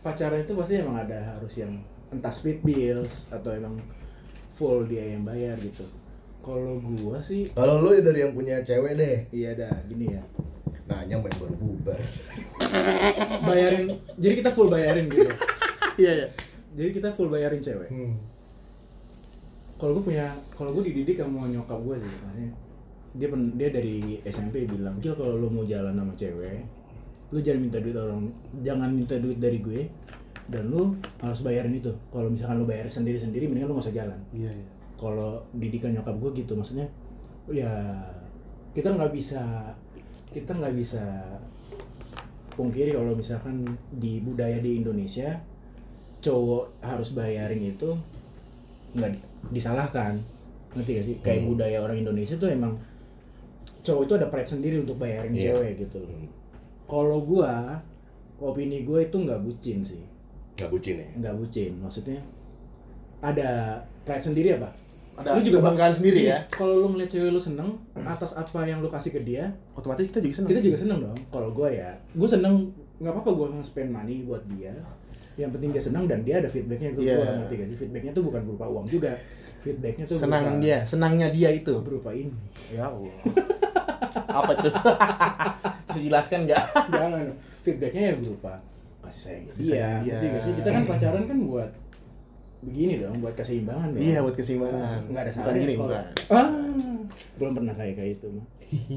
pacaran 0.00 0.38
itu 0.38 0.52
pasti 0.52 0.72
emang 0.76 0.96
ada 0.98 1.18
harus 1.32 1.54
yang 1.56 1.72
entah 2.10 2.28
split 2.28 2.60
bills 2.60 3.30
atau 3.30 3.50
emang 3.50 3.80
full 4.52 4.84
dia 4.84 5.08
yang 5.08 5.24
bayar 5.24 5.56
gitu. 5.56 5.86
Kalau 6.40 6.80
gua 6.80 7.16
sih 7.16 7.44
Kalau 7.50 7.78
lu 7.78 7.92
dari 7.96 8.20
yang 8.20 8.32
punya 8.32 8.60
cewek 8.60 8.96
deh, 8.96 9.16
iya 9.30 9.52
dah 9.52 9.72
gini 9.84 10.08
ya. 10.08 10.22
nanya 10.84 11.16
main 11.16 11.36
baru 11.38 11.54
bubar. 11.54 12.00
Bayarin 13.46 13.86
jadi 14.16 14.34
kita 14.36 14.50
full 14.50 14.66
bayarin 14.66 15.06
gitu. 15.06 15.30
Iya, 16.00 16.12
iya. 16.16 16.26
Jadi 16.72 16.96
kita 16.96 17.12
full 17.12 17.28
bayarin 17.28 17.60
cewek. 17.60 17.92
Hmm. 17.92 18.16
Kalau 19.76 19.94
gua 19.94 20.04
punya 20.04 20.26
kalau 20.50 20.72
gua 20.72 20.80
dididik 20.80 21.16
sama 21.16 21.44
nyokap 21.46 21.76
gua 21.78 21.94
sih 21.94 22.08
maksudnya 22.08 22.50
dia 23.10 23.26
pen- 23.26 23.54
dia 23.54 23.68
dari 23.68 24.22
SMP 24.22 24.64
bilang, 24.64 24.94
"Gil 24.98 25.12
kalau 25.12 25.34
lu 25.34 25.46
mau 25.46 25.62
jalan 25.62 25.92
sama 25.92 26.14
cewek, 26.14 26.62
lu 27.30 27.38
jangan 27.38 27.60
minta 27.60 27.78
duit 27.78 27.94
orang 27.94 28.26
jangan 28.60 28.90
minta 28.90 29.14
duit 29.14 29.38
dari 29.38 29.58
gue 29.58 29.86
dan 30.46 30.66
lu 30.66 30.94
harus 31.18 31.40
bayarin 31.40 31.70
itu 31.70 31.90
kalau 32.08 32.26
misalkan 32.26 32.58
lu 32.58 32.66
bayar 32.66 32.86
sendiri 32.86 33.14
sendiri 33.14 33.46
mendingan 33.46 33.70
lu 33.70 33.78
gak 33.78 33.86
usah 33.86 33.96
jalan 33.96 34.18
Iya, 34.30 34.50
iya. 34.50 34.66
Kalau 35.00 35.40
didikan 35.56 35.96
nyokap 35.96 36.12
gue 36.14 36.44
gitu 36.44 36.52
maksudnya 36.52 36.84
ya 37.48 37.72
kita 38.76 38.92
nggak 38.92 39.10
bisa 39.10 39.40
kita 40.28 40.52
nggak 40.52 40.76
bisa 40.76 41.00
pungkiri 42.52 42.92
kalau 42.92 43.16
misalkan 43.16 43.64
di 43.90 44.20
budaya 44.20 44.60
di 44.60 44.76
Indonesia 44.76 45.40
cowok 46.20 46.84
harus 46.84 47.16
bayarin 47.16 47.64
itu 47.66 47.88
nggak 48.92 49.16
disalahkan 49.48 50.20
ngerti 50.70 50.90
gak 50.92 51.06
sih 51.06 51.16
kayak 51.18 51.40
Hmm. 51.42 51.50
budaya 51.50 51.80
orang 51.80 51.98
Indonesia 51.98 52.36
tuh 52.36 52.46
emang 52.46 52.76
cowok 53.80 54.02
itu 54.04 54.12
ada 54.14 54.28
pride 54.28 54.50
sendiri 54.50 54.76
untuk 54.78 55.00
bayarin 55.00 55.32
Iya. 55.32 55.56
cewek 55.56 55.72
gitu 55.80 56.04
kalau 56.84 57.24
gua 57.24 57.80
opini 58.36 58.84
gue 58.84 59.00
itu 59.02 59.16
nggak 59.16 59.40
bucin 59.40 59.80
sih 59.80 60.04
Gak 60.54 60.68
bucin 60.68 61.00
ya? 61.00 61.08
nggak 61.16 61.34
bucin 61.34 61.72
maksudnya 61.80 62.20
ada 63.20 63.80
pride 64.04 64.20
sendiri 64.22 64.60
apa 64.60 64.68
Ada 65.22 65.40
kebanggaan 65.42 65.92
sendiri 65.92 66.20
ya. 66.26 66.38
kalau 66.48 66.74
lu 66.78 66.86
ngeliat 66.90 67.08
cewek 67.08 67.28
lu 67.28 67.38
seneng 67.38 67.68
atas 67.98 68.32
apa 68.32 68.64
yang 68.64 68.78
lu 68.78 68.86
kasih 68.86 69.10
ke 69.10 69.20
dia 69.20 69.48
Otomatis 69.72 70.06
kita 70.06 70.18
juga 70.18 70.34
seneng. 70.34 70.48
kita 70.48 70.60
juga 70.62 70.76
seneng 70.78 70.98
dong 71.02 71.18
kalau 71.28 71.48
gue 71.50 71.68
ya 71.70 71.90
gue 72.10 72.28
seneng 72.28 72.54
nggak 72.96 73.10
apa-apa 73.10 73.30
gue 73.30 73.46
nge-spend 73.54 73.88
money 73.88 74.16
buat 74.22 74.42
dia 74.48 74.72
yang 75.36 75.48
penting 75.48 75.70
dia 75.70 75.80
senang 75.80 76.04
dan 76.04 76.20
dia 76.20 76.36
ada 76.36 76.46
feedbacknya 76.46 76.92
ke 76.92 77.00
Iya. 77.00 77.16
gue 77.16 77.26
ngerti 77.38 77.54
gak 77.54 77.68
sih 77.68 77.78
feedbacknya 77.78 78.12
tuh 78.12 78.22
bukan 78.22 78.40
berupa 78.42 78.66
uang 78.66 78.84
juga 78.84 79.12
feedbacknya 79.58 80.04
tuh 80.04 80.16
senang 80.18 80.42
berupa, 80.46 80.62
dia, 80.62 80.78
senangnya 80.84 81.28
dia 81.28 81.48
itu. 81.50 81.74
berupa 81.78 82.10
ini 82.10 82.32
Ya 82.68 82.88
Allah. 82.88 83.12
Apa 84.26 84.52
tuh? 84.54 84.72
Bisa 85.86 85.98
jelaskan 86.02 86.38
nggak? 86.44 86.64
jangan 86.88 87.24
feedbacknya 87.60 88.02
ya 88.04 88.14
berupa 88.16 88.52
kasih 89.02 89.20
sayang 89.22 89.44
Kasih 89.48 89.58
dia 89.58 89.72
sayang 89.74 90.00
dia. 90.00 90.12
ngerti 90.12 90.26
gak 90.28 90.42
sih 90.42 90.52
kita 90.54 90.68
kan 90.70 90.82
pacaran 90.84 91.22
kan 91.24 91.38
buat 91.42 91.70
begini 92.60 92.94
dong 92.98 93.16
buat 93.18 93.32
keseimbangan 93.32 93.88
dong. 93.90 94.02
Iya, 94.02 94.18
buat 94.20 94.36
keseimbangan. 94.36 95.00
nggak 95.06 95.22
ada 95.22 95.32
salahnya 95.32 95.60
gini, 95.60 95.74
kalau- 95.74 96.04
ah 96.30 96.48
belum 97.36 97.52
pernah 97.54 97.72
saya 97.72 97.92
kayak 97.92 98.10
itu 98.16 98.26
mah 98.28 98.46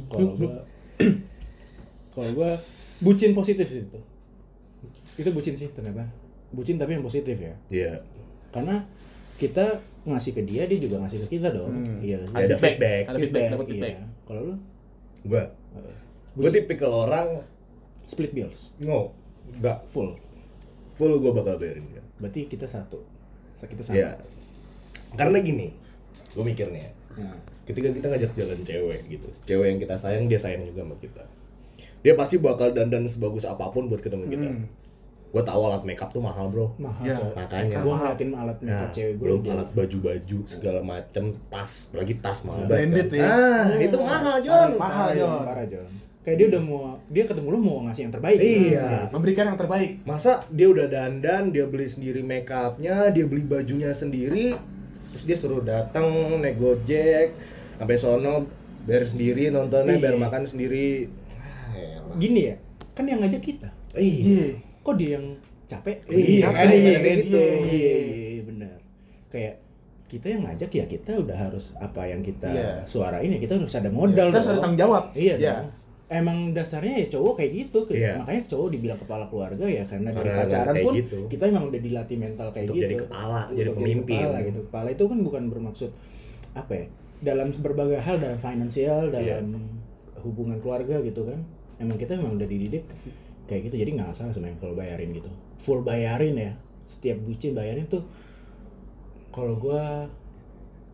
kalau 0.06 0.32
gua 0.36 0.54
kalau 2.14 2.30
gua 2.34 2.52
bucin 3.00 3.32
positif 3.32 3.66
sih 3.66 3.82
itu. 3.82 4.00
Itu 5.16 5.30
bucin 5.32 5.54
sih 5.54 5.70
ternyata. 5.70 6.06
Bucin 6.50 6.76
tapi 6.76 6.94
yang 6.94 7.04
positif 7.04 7.36
ya. 7.36 7.56
Iya. 7.70 7.94
karena 8.50 8.86
kita 9.34 9.82
ngasih 10.04 10.32
ke 10.32 10.42
dia 10.44 10.68
dia 10.68 10.78
juga 10.78 11.02
ngasih 11.02 11.26
ke 11.26 11.40
kita 11.40 11.50
dong. 11.50 11.72
Hmm. 11.72 11.98
iya 12.00 12.22
Ya, 12.22 12.46
ada 12.46 12.56
feedback. 12.56 13.04
Ada 13.08 13.18
feedback, 13.18 13.48
dapat 13.50 13.66
feedback. 13.66 13.94
iya. 13.94 14.06
kalau 14.24 14.42
lu? 14.44 14.56
Gua, 15.24 15.44
eh, 15.74 15.96
gua 16.36 16.50
tipikal 16.52 16.92
orang 17.02 17.28
split 18.04 18.30
bills. 18.32 18.76
No, 18.78 19.16
nggak. 19.58 19.88
Full. 19.90 20.14
Full 20.94 21.14
gua 21.18 21.32
bakal 21.34 21.58
bayarin 21.58 21.88
dia. 21.88 22.04
berarti 22.14 22.46
kita 22.46 22.68
satu 22.68 23.02
kita 23.66 23.82
sama 23.82 23.96
Iya. 23.96 24.10
Karena 25.14 25.38
gini, 25.40 25.68
gua 26.32 26.44
mikirnya, 26.44 26.90
Nah, 27.14 27.38
ketika 27.64 27.88
kita 27.88 28.06
ngajak 28.08 28.32
jalan 28.34 28.60
cewek 28.60 29.00
gitu 29.08 29.30
cewek 29.44 29.66
yang 29.68 29.80
kita 29.80 29.94
sayang 29.94 30.26
dia 30.26 30.36
sayang 30.36 30.66
juga 30.66 30.82
sama 30.82 30.98
kita 30.98 31.24
dia 32.02 32.14
pasti 32.14 32.36
bakal 32.38 32.70
dandan 32.70 33.06
sebagus 33.06 33.46
apa 33.46 33.70
pun 33.70 33.86
buat 33.86 34.00
ketemu 34.00 34.28
kita 34.28 34.44
Hmm. 34.44 34.66
gue 35.30 35.42
tahu 35.42 35.62
alat 35.64 35.82
makeup 35.84 36.10
tuh 36.10 36.20
mahal 36.20 36.46
bro 36.48 36.74
mahal 36.76 37.00
Iya. 37.00 37.16
cowok. 37.16 37.34
makanya 37.36 37.78
gue 37.80 37.94
ngeliatin 37.96 38.30
alat 38.32 38.58
Nah, 38.58 38.68
makeup 38.68 38.90
cewek 38.92 39.14
gue 39.14 39.24
belum 39.24 39.40
alat 39.48 39.70
baju-baju 39.72 40.38
segala 40.44 40.80
macem 40.82 41.24
tas 41.48 41.72
apalagi 41.88 42.14
tas 42.18 42.40
mahal 42.44 42.62
banget 42.64 42.74
Branded 42.74 43.08
kan. 43.08 43.16
ya. 43.16 43.30
ah 43.30 43.68
itu 43.80 43.98
mahal 43.98 44.36
John 44.40 44.70
Mahal, 44.76 45.08
Jon. 45.14 45.42
parah 45.44 45.66
Jon 45.66 45.88
kayak 46.24 46.38
dia 46.38 46.48
udah 46.50 46.62
mau 46.62 46.82
dia 47.06 47.24
ketemu 47.24 47.48
lu 47.50 47.60
mau 47.60 47.78
ngasih 47.84 48.02
yang 48.02 48.14
terbaik 48.14 48.40
Iya. 48.40 49.12
Memberikan 49.12 49.46
yang 49.46 49.58
terbaik. 49.58 49.92
masa 50.04 50.40
dia 50.48 50.66
udah 50.66 50.88
dandan 50.88 51.52
dia 51.52 51.66
beli 51.66 51.86
sendiri 51.86 52.20
makeupnya 52.22 53.08
dia 53.10 53.24
beli 53.24 53.44
bajunya 53.44 53.92
sendiri 53.92 54.56
terus 55.10 55.24
dia 55.24 55.36
suruh 55.36 55.60
datang 55.62 56.08
naik 56.40 56.58
gojek 56.58 57.36
sampai 57.76 57.96
sono 57.96 58.48
bayar 58.82 59.04
sendiri 59.04 59.48
nontonnya 59.50 59.94
Iya. 59.94 60.02
bayar 60.02 60.18
makan 60.18 60.44
sendiri 60.44 61.12
ah, 61.36 62.16
gini 62.16 62.42
ya 62.46 62.56
kan 62.92 63.04
yang 63.04 63.20
ngajak 63.20 63.42
kita 63.42 63.70
Iya. 63.92 64.24
Iya. 64.24 64.48
kok 64.80 64.96
dia 64.96 65.10
yang 65.14 65.26
capek 65.66 65.98
Iya, 66.06 66.40
kan 66.46 66.54
capek, 66.56 66.66
iya 66.72 66.80
kayak 66.94 67.02
kan 67.04 67.18
gitu. 67.20 67.38
iya 67.68 67.96
iya, 68.00 68.42
benar 68.44 68.78
kayak 69.28 69.56
kita 70.06 70.26
yang 70.30 70.42
ngajak 70.44 70.70
ya 70.72 70.86
kita 70.86 71.12
udah 71.16 71.38
harus 71.42 71.74
apa 71.78 72.02
yang 72.06 72.22
kita 72.22 72.48
Iya. 72.48 72.72
suarain 72.86 73.28
ya 73.28 73.40
kita 73.40 73.54
harus 73.56 73.74
ada 73.74 73.90
modal 73.90 74.30
Kita 74.30 74.40
harus 74.40 74.50
ada 74.50 74.60
tanggung 74.62 74.80
jawab. 74.80 75.04
iya 75.14 75.36
Iya. 75.36 75.56
Emang 76.14 76.38
dasarnya 76.52 76.94
ya 77.00 77.08
cowok 77.10 77.34
kayak 77.36 77.52
gitu 77.56 77.80
kayak- 77.84 78.00
Iya. 78.00 78.14
makanya 78.18 78.42
cowok 78.46 78.68
dibilang 78.70 78.98
kepala 78.98 79.26
keluarga 79.26 79.66
ya 79.66 79.84
karena 79.84 80.10
dari 80.10 80.26
Karena 80.26 80.40
pacaran 80.40 80.74
kayak 80.74 80.86
pun 80.86 80.94
gitu. 80.96 81.20
kita 81.28 81.44
emang 81.48 81.64
udah 81.68 81.82
dilatih 81.82 82.18
mental 82.18 82.48
kayak 82.50 82.66
Untuk 82.66 82.76
gitu 82.76 82.84
jadi 82.84 82.96
kepala, 83.00 83.40
Untuk 83.44 83.56
jadi 83.56 83.72
pemimpin. 83.74 84.18
kepala 84.20 84.38
gitu 84.42 84.60
kepala 84.64 84.88
itu 84.90 85.04
kan 85.04 85.20
bukan 85.20 85.44
bermaksud 85.48 85.90
apa 86.54 86.72
ya 86.72 86.86
dalam 87.20 87.48
berbagai 87.52 88.00
hal 88.00 88.16
dalam 88.18 88.38
finansial 88.38 89.04
Iya. 89.10 89.40
dalam 89.40 89.66
hubungan 90.20 90.58
keluarga 90.58 91.00
gitu 91.00 91.24
kan 91.24 91.40
emang 91.78 91.96
kita 91.96 92.16
emang 92.16 92.36
udah 92.36 92.46
dididik 92.46 92.86
kayak 93.44 93.68
gitu 93.68 93.76
jadi 93.78 93.92
nggak 93.94 94.14
salah 94.14 94.30
sebenarnya 94.30 94.56
kalau 94.58 94.74
bayarin 94.74 95.12
gitu 95.12 95.28
full 95.58 95.82
bayarin 95.82 96.36
ya 96.36 96.52
setiap 96.84 97.20
bucin 97.20 97.52
bayarin 97.52 97.84
tuh 97.86 98.04
kalau 99.30 99.56
gua 99.56 100.06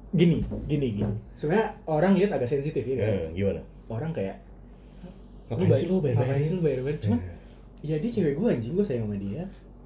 gini 0.09 0.41
gini 0.65 0.87
gini 0.95 1.13
sebenarnya 1.33 1.77
orang 1.85 2.15
lihat 2.15 2.31
agak 2.31 2.47
sensitif 2.47 2.81
ya. 2.81 2.97
Eh, 2.97 3.29
gimana 3.31 3.61
orang 3.87 4.09
kayak 4.09 4.41
Ngapain 5.49 5.73
sih 5.73 5.85
lo 5.85 5.97
bayar-bayarin? 5.97 6.29
ngapain 6.29 6.43
sih 6.43 6.53
lu 6.53 6.61
bayar 6.61 6.79
bayar 6.81 6.97
cuman 6.99 7.19
ya 7.79 7.95
dia 7.95 8.11
cewek 8.11 8.33
gue 8.33 8.47
anjing 8.49 8.73
gue 8.73 8.83
sayang 8.83 9.03
sama 9.03 9.17
dia 9.17 9.43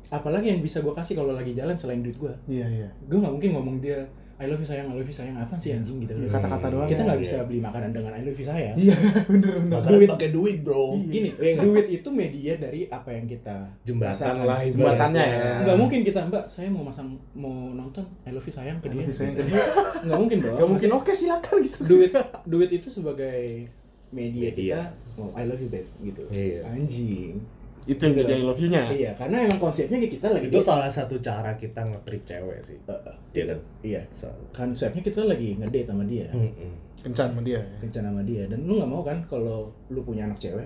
apalagi 0.09 0.47
yang 0.47 0.59
bisa 0.59 0.77
gue 0.79 0.91
kasih 0.91 1.13
kalau 1.15 1.31
lagi 1.31 1.51
jalan 1.51 1.73
selain 1.73 1.99
duit 1.99 2.13
gue 2.15 2.33
Iya, 2.47 2.67
iya. 2.67 2.87
gue 3.01 3.17
nggak 3.17 3.31
mungkin 3.31 3.49
ngomong 3.51 3.77
dia 3.79 4.01
I 4.33 4.45
love 4.45 4.57
you 4.57 4.65
sayang 4.65 4.85
I 4.85 4.93
love 4.93 5.05
you 5.05 5.13
sayang 5.13 5.33
apa 5.35 5.55
sih 5.55 5.71
anjing 5.71 5.97
gitu 5.99 6.11
Iya, 6.11 6.27
kata-kata 6.27 6.67
doang 6.67 6.85
kita 6.85 6.99
ya. 6.99 7.07
nggak 7.07 7.21
bisa 7.21 7.35
beli 7.43 7.59
makanan 7.59 7.89
dengan 7.91 8.11
I 8.11 8.21
love 8.21 8.33
you 8.33 8.43
sayang 8.43 8.75
Iya, 8.75 8.97
bener 9.31 9.53
bener. 9.57 9.79
Duit. 9.83 10.09
pakai 10.09 10.29
duit 10.29 10.57
bro 10.59 10.97
gini 10.99 11.29
Iya 11.33 11.61
duit 11.61 11.85
itu 11.87 12.09
media 12.09 12.53
dari 12.55 12.85
apa 12.87 13.09
yang 13.09 13.25
kita 13.25 13.55
jembatan 13.83 14.35
lah. 14.41 14.59
Jembatannya 14.63 15.23
ya. 15.23 15.37
nggak 15.63 15.77
mungkin 15.77 15.99
kita 16.01 16.19
mbak 16.27 16.43
saya 16.45 16.67
mau 16.67 16.83
masang 16.83 17.07
mau 17.31 17.53
nonton 17.71 18.03
I 18.21 18.33
love 18.33 18.43
you 18.43 18.51
sayang 18.51 18.77
ke 18.79 18.89
dia 18.89 19.05
sayang 19.07 19.31
gitu. 19.31 19.39
ke 19.39 19.47
dia. 19.47 19.61
nggak 20.03 20.17
mungkin 20.19 20.37
dong 20.39 20.57
Gak 20.57 20.67
mungkin 20.67 20.89
oke 20.91 21.11
silakan 21.11 21.55
gitu. 21.61 21.79
duit 21.85 22.11
duit 22.43 22.69
itu 22.71 22.87
sebagai 22.87 23.69
media 24.11 24.49
Media. 24.49 24.51
kita 24.51 24.81
oh 25.15 25.29
I 25.31 25.43
love 25.43 25.57
you 25.57 25.67
babe 25.67 25.87
gitu 25.99 26.23
Iya. 26.29 26.65
anjing 26.65 27.37
Itu 27.83 27.99
yang 28.01 28.15
jadi 28.15 28.33
I 28.33 28.43
love 28.43 28.55
you-nya. 28.57 28.87
iya 28.87 29.11
karena 29.13 29.43
emang 29.43 29.59
konsepnya 29.59 29.99
kita 29.99 30.27
lagi 30.29 30.47
itu 30.47 30.55
salah 30.57 30.87
satu 30.87 31.19
cara 31.19 31.51
kita 31.53 31.83
nge-treat 31.83 32.23
cewek 32.23 32.59
sih 32.59 32.77
Eh, 32.81 32.95
eh, 32.95 33.15
Iya 33.33 33.43
kan 33.45 33.59
iya 33.81 34.01
Salah. 34.13 34.39
konsepnya 34.51 35.01
kita 35.01 35.21
lagi 35.23 35.55
ngedate 35.55 35.87
sama 35.87 36.03
dia 36.03 36.27
Mm-mm. 36.29 36.71
Kencan 37.01 37.27
sama 37.29 37.41
dia 37.41 37.59
ya. 37.59 37.77
kencan 37.79 38.03
sama 38.05 38.21
dia 38.23 38.47
dan 38.47 38.63
lu 38.63 38.75
nggak 38.75 38.87
mau 38.87 39.01
kan 39.01 39.19
kalau 39.25 39.67
lu 39.87 39.99
punya 40.01 40.23
anak 40.23 40.39
cewek 40.39 40.63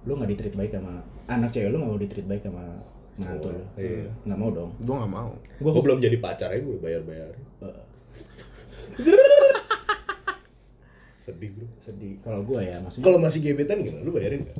lu 0.00 0.14
nggak 0.14 0.30
ditreat 0.30 0.54
baik 0.54 0.70
sama 0.70 1.02
anak 1.26 1.50
cewek 1.50 1.68
lu 1.68 1.76
nggak 1.76 1.90
mau 1.90 1.98
ditreat 1.98 2.24
baik 2.24 2.42
sama 2.42 2.62
menantu 3.18 3.50
lu 3.50 3.64
Iya. 3.76 4.06
nggak 4.24 4.38
mau 4.38 4.50
dong 4.50 4.70
Gue 4.78 4.94
gak 4.94 5.10
mau. 5.10 5.28
gua 5.58 5.70
Gue 5.72 5.82
belum 5.82 5.98
jadi 5.98 6.16
pacar 6.16 6.48
aja 6.48 6.62
gue 6.62 6.78
bayar-bayar 6.78 7.28
eh, 7.60 7.82
Sedih 11.20 11.52
bro. 11.52 11.68
Sedih. 11.76 12.16
Kalau 12.24 12.40
gua 12.42 12.64
ya 12.64 12.80
maksudnya 12.80 13.04
Kalau 13.04 13.18
masih 13.20 13.38
gebetan 13.44 13.84
gimana? 13.84 14.02
Lu 14.02 14.12
bayarin 14.16 14.42
gak? 14.48 14.58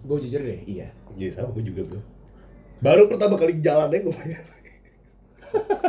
gue 0.00 0.16
jujur 0.26 0.40
deh 0.40 0.60
iya. 0.64 0.88
Iya 1.14 1.28
sama 1.36 1.52
gue 1.52 1.64
juga 1.64 1.82
bro. 1.86 2.00
Baru 2.80 3.02
pertama 3.08 3.36
kali 3.36 3.60
jalan 3.60 3.92
aja 3.92 4.00
gue 4.00 4.14
bayar 4.16 4.42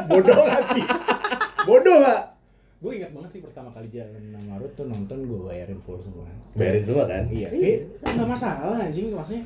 Bodoh 0.09 0.35
gak 0.35 0.63
sih? 0.75 0.85
Bodoh 1.67 1.97
gak? 2.03 2.23
gue 2.81 2.91
ingat 2.97 3.13
banget 3.13 3.29
sih 3.37 3.41
pertama 3.45 3.69
kali 3.69 3.93
jalan 3.93 4.33
sama 4.33 4.57
Ruth 4.57 4.73
tuh 4.73 4.89
nonton 4.89 5.21
gue 5.29 5.39
bayarin 5.45 5.77
full 5.85 6.01
semua. 6.01 6.25
Bayarin 6.57 6.81
semua 6.81 7.05
kan? 7.05 7.29
iya. 7.29 7.45
Kayak 7.53 8.13
nggak 8.17 8.29
masalah 8.33 8.73
anjing 8.81 9.13
maksudnya. 9.13 9.45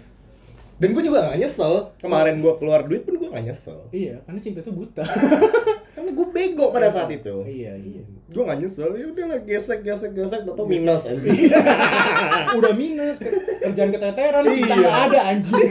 Dan 0.80 0.90
gue 0.96 1.04
juga 1.04 1.20
gak 1.32 1.40
nyesel. 1.40 1.74
Kemarin 2.00 2.40
gue 2.40 2.54
keluar 2.56 2.88
duit 2.88 3.04
pun 3.04 3.20
gue 3.20 3.28
gak 3.28 3.44
nyesel. 3.44 3.80
Iya 3.92 4.24
karena 4.24 4.40
cinta 4.40 4.60
itu 4.64 4.72
buta 4.72 5.04
Karena 6.06 6.14
gue 6.14 6.28
bego 6.30 6.70
pada 6.70 6.86
saat 6.88 7.10
itu. 7.10 7.34
Iya 7.42 7.74
iya. 7.76 8.06
Gue 8.28 8.44
gak 8.44 8.58
nyesel, 8.58 8.94
ya 8.94 9.06
udahlah 9.08 9.42
gesek 9.42 9.82
gesek 9.82 10.14
gesek. 10.14 10.46
Atau 10.46 10.64
minus 10.64 11.04
aja 11.04 11.18
udah 12.58 12.74
minus 12.74 13.18
ke- 13.18 13.34
kerjaan 13.60 13.90
keteteran 13.90 14.46
Iya. 14.46 14.70
nggak 14.72 14.98
ada 15.10 15.20
anjing. 15.28 15.56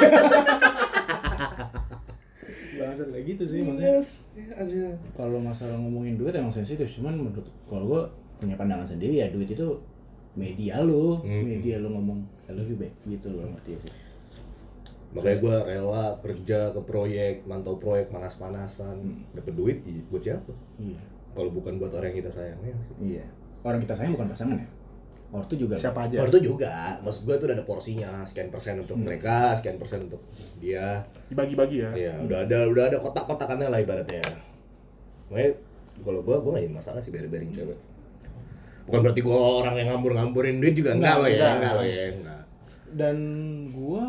Bahasa 2.74 3.02
kayak 3.06 3.24
gitu 3.28 3.42
sih 3.44 3.58
maksudnya. 3.60 3.94
Minus. 3.94 4.08
Ya, 4.34 4.50
aja 4.56 4.82
kalau 5.12 5.38
masalah 5.38 5.76
ngomongin 5.76 6.16
duit 6.16 6.32
emang 6.32 6.50
sensitif 6.50 6.90
cuman 6.92 7.14
menurut 7.16 7.46
kalau 7.64 7.86
gue 7.86 8.02
punya 8.36 8.54
pandangan 8.54 8.82
sendiri 8.84 9.14
ya 9.16 9.30
duit 9.30 9.46
itu 9.46 9.78
media 10.34 10.82
lu. 10.82 11.20
Hmm. 11.20 11.46
media 11.46 11.78
lu 11.78 11.90
ngomong 11.90 12.18
I 12.44 12.52
love 12.52 12.66
you 12.66 12.74
babe 12.74 12.90
gitu 13.04 13.30
loh 13.30 13.46
ngerti 13.48 13.70
ya 13.70 13.80
sih 13.80 13.92
Makanya 15.14 15.38
gue 15.38 15.56
rela 15.64 16.04
kerja 16.18 16.74
ke 16.74 16.80
proyek, 16.82 17.46
mantau 17.46 17.78
proyek 17.78 18.10
panas-panasan 18.10 18.98
Dapet 19.30 19.54
duit, 19.54 19.78
iya, 19.86 20.02
buat 20.10 20.22
siapa? 20.22 20.50
iya 20.76 20.98
Kalau 21.32 21.50
bukan 21.50 21.78
buat 21.78 21.94
orang 21.94 22.10
yang 22.10 22.18
kita 22.26 22.30
sayang 22.30 22.58
ya 22.60 22.74
sih 22.82 22.94
iya 23.00 23.24
orang 23.62 23.78
kita 23.80 23.94
sayang 23.94 24.12
bukan 24.12 24.28
pasangan 24.28 24.58
ya 24.58 24.68
ortu 25.34 25.58
juga 25.58 25.74
Siapa 25.74 26.06
aja. 26.06 26.22
Itu 26.30 26.38
juga, 26.38 26.94
maksud 27.02 27.26
gue 27.26 27.34
tuh 27.34 27.50
udah 27.50 27.58
ada 27.58 27.66
porsinya, 27.66 28.22
sekian 28.22 28.54
persen 28.54 28.78
untuk 28.78 28.94
mereka, 28.94 29.50
sekian 29.58 29.82
persen 29.82 30.06
untuk 30.06 30.22
dia. 30.62 31.02
Dibagi-bagi 31.26 31.82
ya. 31.82 31.90
Iya, 31.90 32.14
udah 32.22 32.38
ada 32.46 32.58
udah 32.70 32.84
ada 32.86 32.98
kotak-kotakannya 33.02 33.66
lah 33.66 33.82
ibaratnya. 33.82 34.22
Makanya 35.26 35.58
kalau 36.06 36.22
gue 36.22 36.36
gue 36.38 36.50
gak 36.54 36.62
jadi 36.62 36.70
masalah 36.70 37.00
sih 37.02 37.10
bayar-bayarin 37.10 37.50
cewek. 37.50 37.78
Bukan 38.86 39.00
berarti 39.02 39.20
gue 39.26 39.34
orang 39.34 39.74
yang 39.74 39.88
ngambur-ngamburin 39.90 40.62
duit 40.62 40.74
juga 40.78 40.94
enggak, 40.94 41.18
Enggak, 41.18 41.18
loh 41.18 41.26
ya, 41.26 41.34
enggak. 41.34 41.50
enggak 41.58 41.72
loh 41.74 41.86
ya, 41.86 42.04
enggak. 42.14 42.42
dan 42.94 43.16
gue 43.74 44.02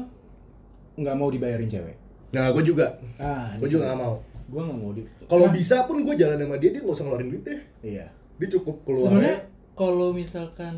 nggak 0.96 1.16
mau 1.16 1.28
dibayarin 1.28 1.68
cewek 1.68 1.96
Nah, 2.28 2.52
gue 2.52 2.64
juga, 2.66 3.00
ah 3.16 3.48
gue 3.54 3.64
juga 3.66 3.88
gak 3.88 3.96
mau. 3.96 4.20
gue 4.46 4.60
nggak 4.60 4.76
mau 4.78 4.92
di 4.92 5.02
Kalau 5.24 5.48
Nah, 5.48 5.56
bisa 5.56 5.88
pun 5.88 6.04
gue 6.04 6.16
jalan 6.16 6.36
sama 6.36 6.56
dia, 6.56 6.68
dia 6.70 6.80
gak 6.80 6.92
usah 6.92 7.04
ngeluarin 7.04 7.32
duit 7.32 7.44
deh. 7.44 7.60
iya 7.82 8.12
Dia 8.36 8.48
cukup 8.52 8.84
keluar. 8.84 9.08
sebenarnya 9.08 9.38
kalau 9.72 10.12
misalkan 10.12 10.76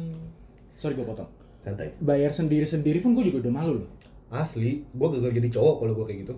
sorry 0.72 0.94
gue 0.94 1.02
potong 1.02 1.26
santai. 1.60 1.98
bayar 1.98 2.30
sendiri 2.30 2.64
sendiri 2.64 3.00
pun 3.00 3.12
gue 3.12 3.26
juga 3.26 3.42
udah 3.42 3.54
malu 3.56 3.74
loh 3.80 3.90
Asli, 4.28 4.86
gue 4.86 5.08
gagal 5.10 5.34
jadi 5.34 5.50
cowok 5.50 5.76
kalau 5.80 5.94
gue 5.94 6.06
kayak 6.06 6.20
gitu. 6.24 6.36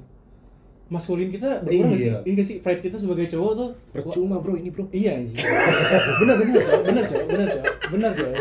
maskulin 0.87 1.29
kita 1.29 1.61
berkurang 1.61 1.89
nggak 1.89 1.99
sih? 1.99 2.07
Iya. 2.07 2.17
Iya 2.21 2.31
nggak 2.33 2.47
sih? 2.47 2.57
Pride 2.59 2.81
kita 2.81 2.97
sebagai 2.97 3.25
cowok 3.27 3.51
tuh 3.53 3.69
Percuma 3.91 4.39
bro 4.39 4.55
ini 4.55 4.69
bro. 4.69 4.87
Iya 4.89 5.19
anjing. 5.19 5.35
bener 6.17 6.35
bener 6.37 6.53
cowok, 6.55 6.81
bener 6.83 7.03
cowok, 7.03 7.25
bener 7.27 7.47
cowok, 7.49 7.65
bener 7.91 8.11
cowok. 8.13 8.37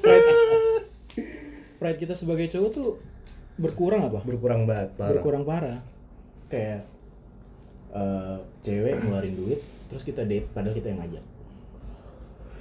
Pride, 0.00 0.26
pride 1.76 1.98
kita 2.00 2.14
sebagai 2.14 2.46
cowok 2.48 2.70
tuh 2.72 2.90
berkurang 3.56 4.02
apa? 4.06 4.20
Berkurang 4.24 4.68
banget, 4.68 4.88
parah. 4.96 5.10
Berkurang 5.16 5.42
parah. 5.48 5.78
Kayak 6.46 6.84
eh, 7.92 8.36
cewek 8.62 9.02
ngeluarin 9.02 9.34
duit, 9.34 9.60
terus 9.88 10.04
kita 10.04 10.22
date 10.24 10.48
padahal 10.52 10.76
kita 10.76 10.92
yang 10.92 11.00
ngajak. 11.02 11.24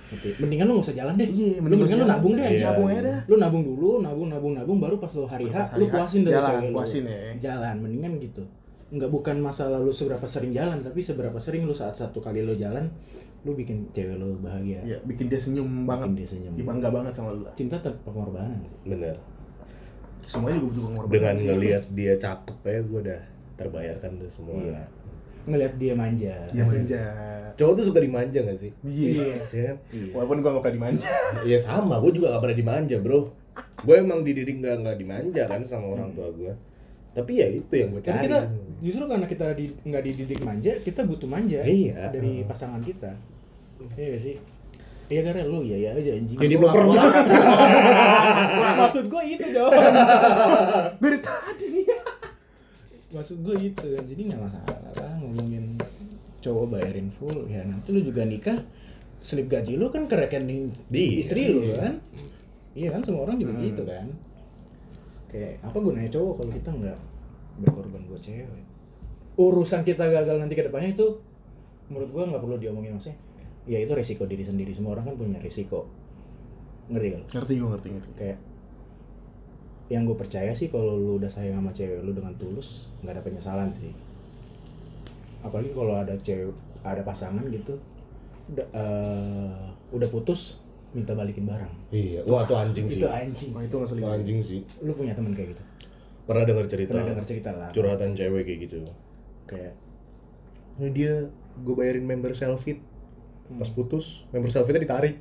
Oke, 0.05 0.37
mendingan 0.37 0.69
lu 0.69 0.77
gak 0.77 0.85
usah 0.85 0.97
jalan 1.01 1.13
deh. 1.17 1.25
Iya, 1.25 1.57
mendingan 1.65 1.97
lu 1.97 2.05
jalan. 2.05 2.07
nabung 2.13 2.33
deh. 2.37 2.45
Iya. 2.45 2.65
Nabung 2.69 2.87
aja 2.93 3.01
dah. 3.01 3.19
Lu 3.25 3.35
nabung 3.41 3.63
dulu, 3.65 3.89
nabung 4.05 4.27
nabung 4.29 4.53
nabung 4.53 4.77
baru 4.77 4.95
pas 5.01 5.09
lu 5.17 5.25
hari 5.25 5.49
H 5.49 5.73
lu 5.81 5.89
H, 5.89 5.93
puasin 5.97 6.21
dari 6.21 6.37
jalan, 6.37 6.49
cewek 6.53 6.69
lu. 6.69 6.75
puasin 6.77 7.03
ya. 7.09 7.19
Jalan, 7.41 7.75
mendingan 7.81 8.11
gitu. 8.21 8.43
Enggak 8.93 9.09
bukan 9.09 9.41
masalah 9.41 9.81
lu 9.81 9.89
seberapa 9.89 10.23
sering 10.29 10.53
jalan, 10.53 10.77
tapi 10.85 11.01
seberapa 11.01 11.35
sering 11.41 11.65
lu 11.65 11.73
saat 11.73 11.97
satu 11.97 12.21
kali 12.21 12.45
lu 12.45 12.53
jalan, 12.53 12.85
lu 13.41 13.57
bikin 13.57 13.89
cewek 13.89 14.21
lu 14.21 14.37
bahagia. 14.37 14.85
Iya, 14.85 14.97
bikin 15.09 15.25
dia 15.25 15.41
senyum 15.41 15.89
banget. 15.89 16.21
dia 16.21 16.27
senyum. 16.37 16.53
Dia 16.53 16.65
bangga 16.69 16.89
banget 16.93 17.13
sama 17.17 17.33
lu 17.33 17.41
lah. 17.41 17.53
Cinta 17.57 17.81
tanpa 17.81 18.13
pengorbanan 18.13 18.61
sih. 18.61 18.77
Bener. 18.85 19.17
Semuanya 20.25 20.57
juga 20.59 20.67
butuh 20.69 20.83
pengorbanan. 20.89 21.13
Dengan 21.13 21.35
ngelihat 21.53 21.83
dia 21.93 22.13
cakep 22.17 22.57
ya 22.65 22.79
gue 22.81 22.99
udah 23.05 23.21
terbayarkan 23.55 24.11
tuh 24.19 24.29
semua. 24.29 24.57
Iya. 24.59 24.81
Ngelihat 25.45 25.73
dia 25.77 25.93
manja. 25.93 26.35
Dia 26.49 26.63
manja. 26.65 27.03
Cowok 27.55 27.73
tuh 27.77 27.85
suka 27.87 27.99
dimanja 28.01 28.39
gak 28.43 28.59
sih? 28.59 28.71
Iya. 28.83 29.09
Iya 29.13 29.35
kan? 29.71 29.75
Iya. 29.93 30.11
Walaupun 30.11 30.37
gua 30.41 30.51
gak 30.57 30.63
pernah 30.65 30.77
dimanja. 30.81 31.09
Iya 31.45 31.57
sama, 31.61 31.95
gue 32.01 32.11
juga 32.11 32.35
gak 32.35 32.43
pernah 32.43 32.57
dimanja 32.57 32.95
bro 32.99 33.19
Gue 33.85 33.95
emang 34.01 34.25
dididik 34.25 34.59
gak, 34.59 34.83
gak 34.83 34.97
dimanja 34.99 35.43
kan 35.47 35.61
sama 35.63 35.95
orang 35.95 36.11
tua 36.11 36.27
gue 36.33 36.51
Tapi 37.15 37.31
ya 37.39 37.47
itu 37.47 37.71
yang 37.71 37.95
gue 37.95 38.03
cari 38.03 38.27
kita 38.27 38.39
justru 38.83 39.07
karena 39.07 39.23
kita 39.23 39.55
di, 39.55 39.71
nggak 39.71 40.03
dididik 40.03 40.39
manja, 40.43 40.75
kita 40.83 41.07
butuh 41.07 41.31
manja 41.31 41.63
Iya. 41.63 42.11
dari 42.11 42.43
pasangan 42.43 42.83
kita. 42.83 43.07
Iya 43.95 44.05
nggak 44.11 44.19
sih. 44.19 44.35
Iya 45.05 45.21
karena 45.21 45.45
lu 45.45 45.61
iya 45.61 45.77
iya 45.77 45.89
aja 45.93 46.11
anjing. 46.17 46.37
Jadi 46.37 46.55
bloper 46.57 46.83
gua. 46.83 46.97
Maksud 48.81 49.05
gue 49.05 49.21
itu 49.27 49.47
dong. 49.53 49.69
Dari 51.01 51.19
tadi 51.21 51.65
nih. 51.71 51.85
Maksud 53.13 53.37
gue 53.45 53.55
itu 53.61 53.85
kan. 53.93 54.03
Jadi 54.03 54.21
nggak 54.25 54.41
masalah 54.41 55.13
ngomongin 55.21 55.77
cowok 56.41 56.65
bayarin 56.71 57.09
full 57.09 57.49
ya 57.49 57.65
nanti 57.65 57.89
lu 57.89 58.01
juga 58.01 58.21
nikah 58.21 58.61
slip 59.19 59.49
gaji 59.49 59.81
lu 59.81 59.89
kan 59.89 60.05
ke 60.05 60.13
rekening 60.13 60.69
Iya. 60.89 61.17
istri 61.17 61.49
lu 61.49 61.73
kan. 61.73 62.01
Iya 62.73 62.89
kan 62.91 63.01
semua 63.01 63.29
orang 63.29 63.37
juga 63.37 63.53
gitu 63.61 63.85
kan. 63.85 64.09
Kayak 65.29 65.61
apa 65.61 65.77
gunanya 65.77 66.09
cowok 66.09 66.33
kalau 66.37 66.51
kita 66.53 66.69
nggak 66.73 66.97
berkorban 67.61 68.01
buat 68.09 68.21
cewek. 68.21 68.65
Urusan 69.37 69.81
kita 69.81 70.05
gagal 70.05 70.37
nanti 70.37 70.53
ke 70.53 70.65
depannya 70.65 70.93
itu 70.93 71.21
menurut 71.89 72.09
gua 72.09 72.23
nggak 72.25 72.41
perlu 72.41 72.57
diomongin 72.57 72.97
maksudnya. 72.97 73.21
Ya 73.65 73.77
itu 73.77 73.91
resiko 73.91 74.23
diri 74.23 74.41
sendiri. 74.41 74.69
Semua 74.69 74.93
orang 74.93 75.09
kan 75.09 75.15
punya 75.15 75.37
resiko. 75.37 75.89
Ngeri 76.87 77.09
kan? 77.11 77.21
Ngerti 77.31 77.53
gue 77.55 77.69
ngerti 77.69 77.87
ngerti. 77.91 78.11
kayak 78.15 78.37
yang 79.85 80.01
gue 80.03 80.13
percaya 80.13 80.49
sih 80.49 80.67
kalau 80.67 80.93
lu 80.93 81.11
udah 81.15 81.29
sayang 81.29 81.61
sama 81.61 81.69
cewek 81.69 82.01
lu 82.01 82.09
dengan 82.09 82.33
tulus 82.33 82.89
nggak 82.99 83.13
ada 83.13 83.21
penyesalan 83.21 83.69
sih 83.69 83.93
apalagi 85.41 85.69
kalau 85.71 85.93
ada 85.95 86.17
cewek 86.17 86.49
ada 86.81 87.05
pasangan 87.05 87.45
gitu 87.47 87.77
udah 88.47 88.65
eh, 88.65 89.61
udah 89.91 90.09
putus 90.09 90.57
minta 90.89 91.13
balikin 91.13 91.45
barang 91.45 91.69
Iya, 91.91 92.25
wah 92.25 92.41
tuh 92.43 92.57
anjing 92.57 92.87
sih. 92.87 92.97
itu 92.97 93.05
anjing 93.05 93.53
Wah 93.53 93.61
itu 93.61 93.75
ngeselin 93.75 94.01
Itu 94.01 94.09
anjing 94.09 94.39
sih. 94.41 94.59
lu 94.81 94.91
punya 94.91 95.13
temen 95.13 95.37
kayak 95.37 95.53
gitu 95.53 95.63
Pernah 96.25 96.43
dengar 96.43 96.65
cerita. 96.65 96.89
pernah 96.89 97.05
dengar 97.05 97.25
cerita 97.27 97.49
lah 97.51 97.69
Curhatan 97.69 98.09
cewek 98.15 98.41
kayak 98.41 98.59
gitu. 98.65 98.77
kayak 99.45 99.73
Nah, 100.75 100.89
dia 100.89 101.29
gue 101.55 101.75
bayarin 101.77 102.01
member 102.03 102.33
selfie 102.33 102.81
pas 103.45 103.69
putus 103.69 104.25
member 104.33 104.49
selfie 104.49 104.81
ditarik. 104.81 105.15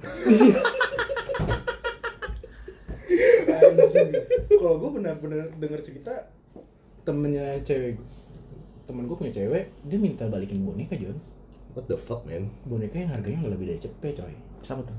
Kalau 4.48 4.76
gue 4.80 4.90
benar-benar 4.96 5.52
dengar 5.60 5.80
cerita 5.84 6.32
temennya 7.04 7.60
cewek 7.60 8.00
temen 8.84 9.04
gue 9.08 9.16
punya 9.16 9.32
cewek 9.32 9.72
dia 9.84 9.98
minta 10.00 10.24
balikin 10.28 10.64
boneka 10.64 10.96
John. 10.96 11.16
What 11.76 11.90
the 11.90 11.98
fuck 11.98 12.24
man? 12.24 12.48
Boneka 12.64 12.96
yang 12.96 13.10
harganya 13.12 13.44
nggak 13.44 13.52
lebih 13.58 13.66
dari 13.74 13.80
cepet 13.82 14.12
coy. 14.20 14.34
Siapa 14.64 14.82
tuh? 14.84 14.98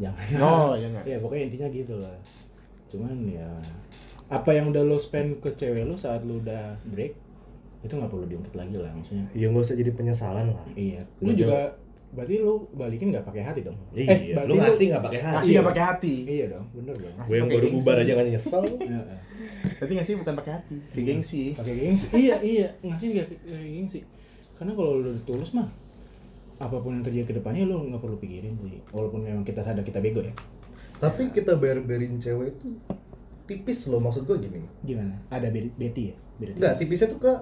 jangan 0.00 0.24
Oh, 0.42 0.72
ya 0.74 0.88
nggak. 0.88 1.04
ya 1.04 1.16
pokoknya 1.20 1.42
intinya 1.52 1.68
gitu 1.68 1.94
lah. 2.00 2.16
Cuman 2.88 3.16
ya 3.28 3.48
apa 4.32 4.50
yang 4.56 4.72
udah 4.72 4.80
lo 4.80 4.96
spend 4.96 5.44
ke 5.44 5.52
cewek 5.52 5.84
lo 5.84 5.94
saat 6.00 6.24
lo 6.24 6.40
udah 6.40 6.80
break 6.88 7.12
itu 7.82 7.92
nggak 7.98 8.08
perlu 8.08 8.24
diungkit 8.30 8.54
lagi 8.54 8.76
lah 8.78 8.90
maksudnya. 8.94 9.26
Ya 9.34 9.50
nggak 9.50 9.64
usah 9.66 9.76
jadi 9.76 9.92
penyesalan 9.92 10.54
lah. 10.54 10.64
Iya. 10.78 11.02
Lu 11.20 11.34
Gua 11.34 11.36
juga 11.36 11.60
berarti 12.12 12.34
lo 12.38 12.68
balikin 12.72 13.08
nggak 13.08 13.24
pakai 13.24 13.42
hati 13.42 13.60
dong? 13.62 13.78
Iya 13.90 14.36
berarti 14.36 14.48
lu 14.48 14.54
ngasih 14.58 14.86
nggak 14.92 15.02
pakai 15.02 15.20
hati 15.20 15.34
Ngasih 15.34 15.52
nggak 15.52 15.66
pakai 15.66 15.82
hati. 15.82 16.14
iya 16.26 16.44
dong 16.46 16.66
bener 16.70 16.94
dong. 16.94 17.14
Gue 17.24 17.36
yang 17.36 17.48
Pakai 17.48 17.58
baru 17.58 17.68
bubar 17.72 17.96
aja 17.98 18.12
nggak 18.12 18.28
nyesel. 18.30 18.62
Heeh. 18.62 19.18
Berarti 19.78 19.92
ngasih 19.94 20.14
bukan 20.20 20.34
pakai 20.36 20.52
hati. 20.52 20.76
Kayak 20.92 21.06
gengsi. 21.08 21.42
pakai 21.52 21.74
gengsi. 21.74 22.06
Iya 22.14 22.36
iya. 22.42 22.68
Ngasih 22.80 23.06
nggak 23.10 23.26
pakai 23.48 23.70
gengsi. 23.72 24.00
Karena 24.52 24.72
kalau 24.72 24.90
lo 24.94 25.08
udah 25.08 25.24
tulus 25.24 25.50
mah 25.52 25.68
apa 26.58 26.76
pun 26.78 26.94
yang 26.94 27.02
terjadi 27.02 27.26
ke 27.26 27.34
depannya 27.34 27.64
lo 27.64 27.82
nggak 27.82 27.98
perlu 27.98 28.16
pikirin 28.16 28.54
sih. 28.56 28.78
Walaupun 28.90 29.20
memang 29.22 29.42
kita 29.42 29.60
sadar 29.60 29.80
kita 29.80 29.98
bego 29.98 30.20
ya. 30.20 30.30
Tapi 30.98 31.32
kita 31.32 31.56
bayar 31.56 31.80
bayarin 31.80 32.16
cewek 32.16 32.54
itu 32.54 32.68
tipis 33.44 33.88
loh. 33.88 33.98
Maksud 33.98 34.22
gue 34.22 34.36
gini. 34.38 34.62
Gimana? 34.80 35.16
Ada 35.26 35.48
Be- 35.48 35.72
Betty 35.72 36.12
ya? 36.12 36.16
Betty 36.36 36.54
Enggak, 36.54 36.74
tipisnya 36.76 37.08
tuh 37.08 37.18
ke 37.18 37.32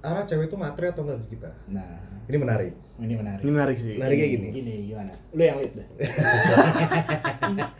arah 0.00 0.24
cewek 0.24 0.46
itu 0.46 0.56
matre 0.56 0.86
atau 0.88 1.02
enggak 1.02 1.28
kita 1.28 1.50
nah 1.66 2.00
ini 2.24 2.36
menarik 2.36 2.72
ini 2.98 3.14
menarik 3.14 3.40
Ini 3.40 3.50
menarik 3.50 3.76
sih. 3.76 3.96
menarik 3.96 4.16
kayak 4.16 4.30
gini 4.30 4.48
Gini 4.52 4.74
gimana? 4.86 5.12
Lu 5.30 5.40
yang 5.40 5.56
lead 5.56 5.72
dah. 5.72 5.88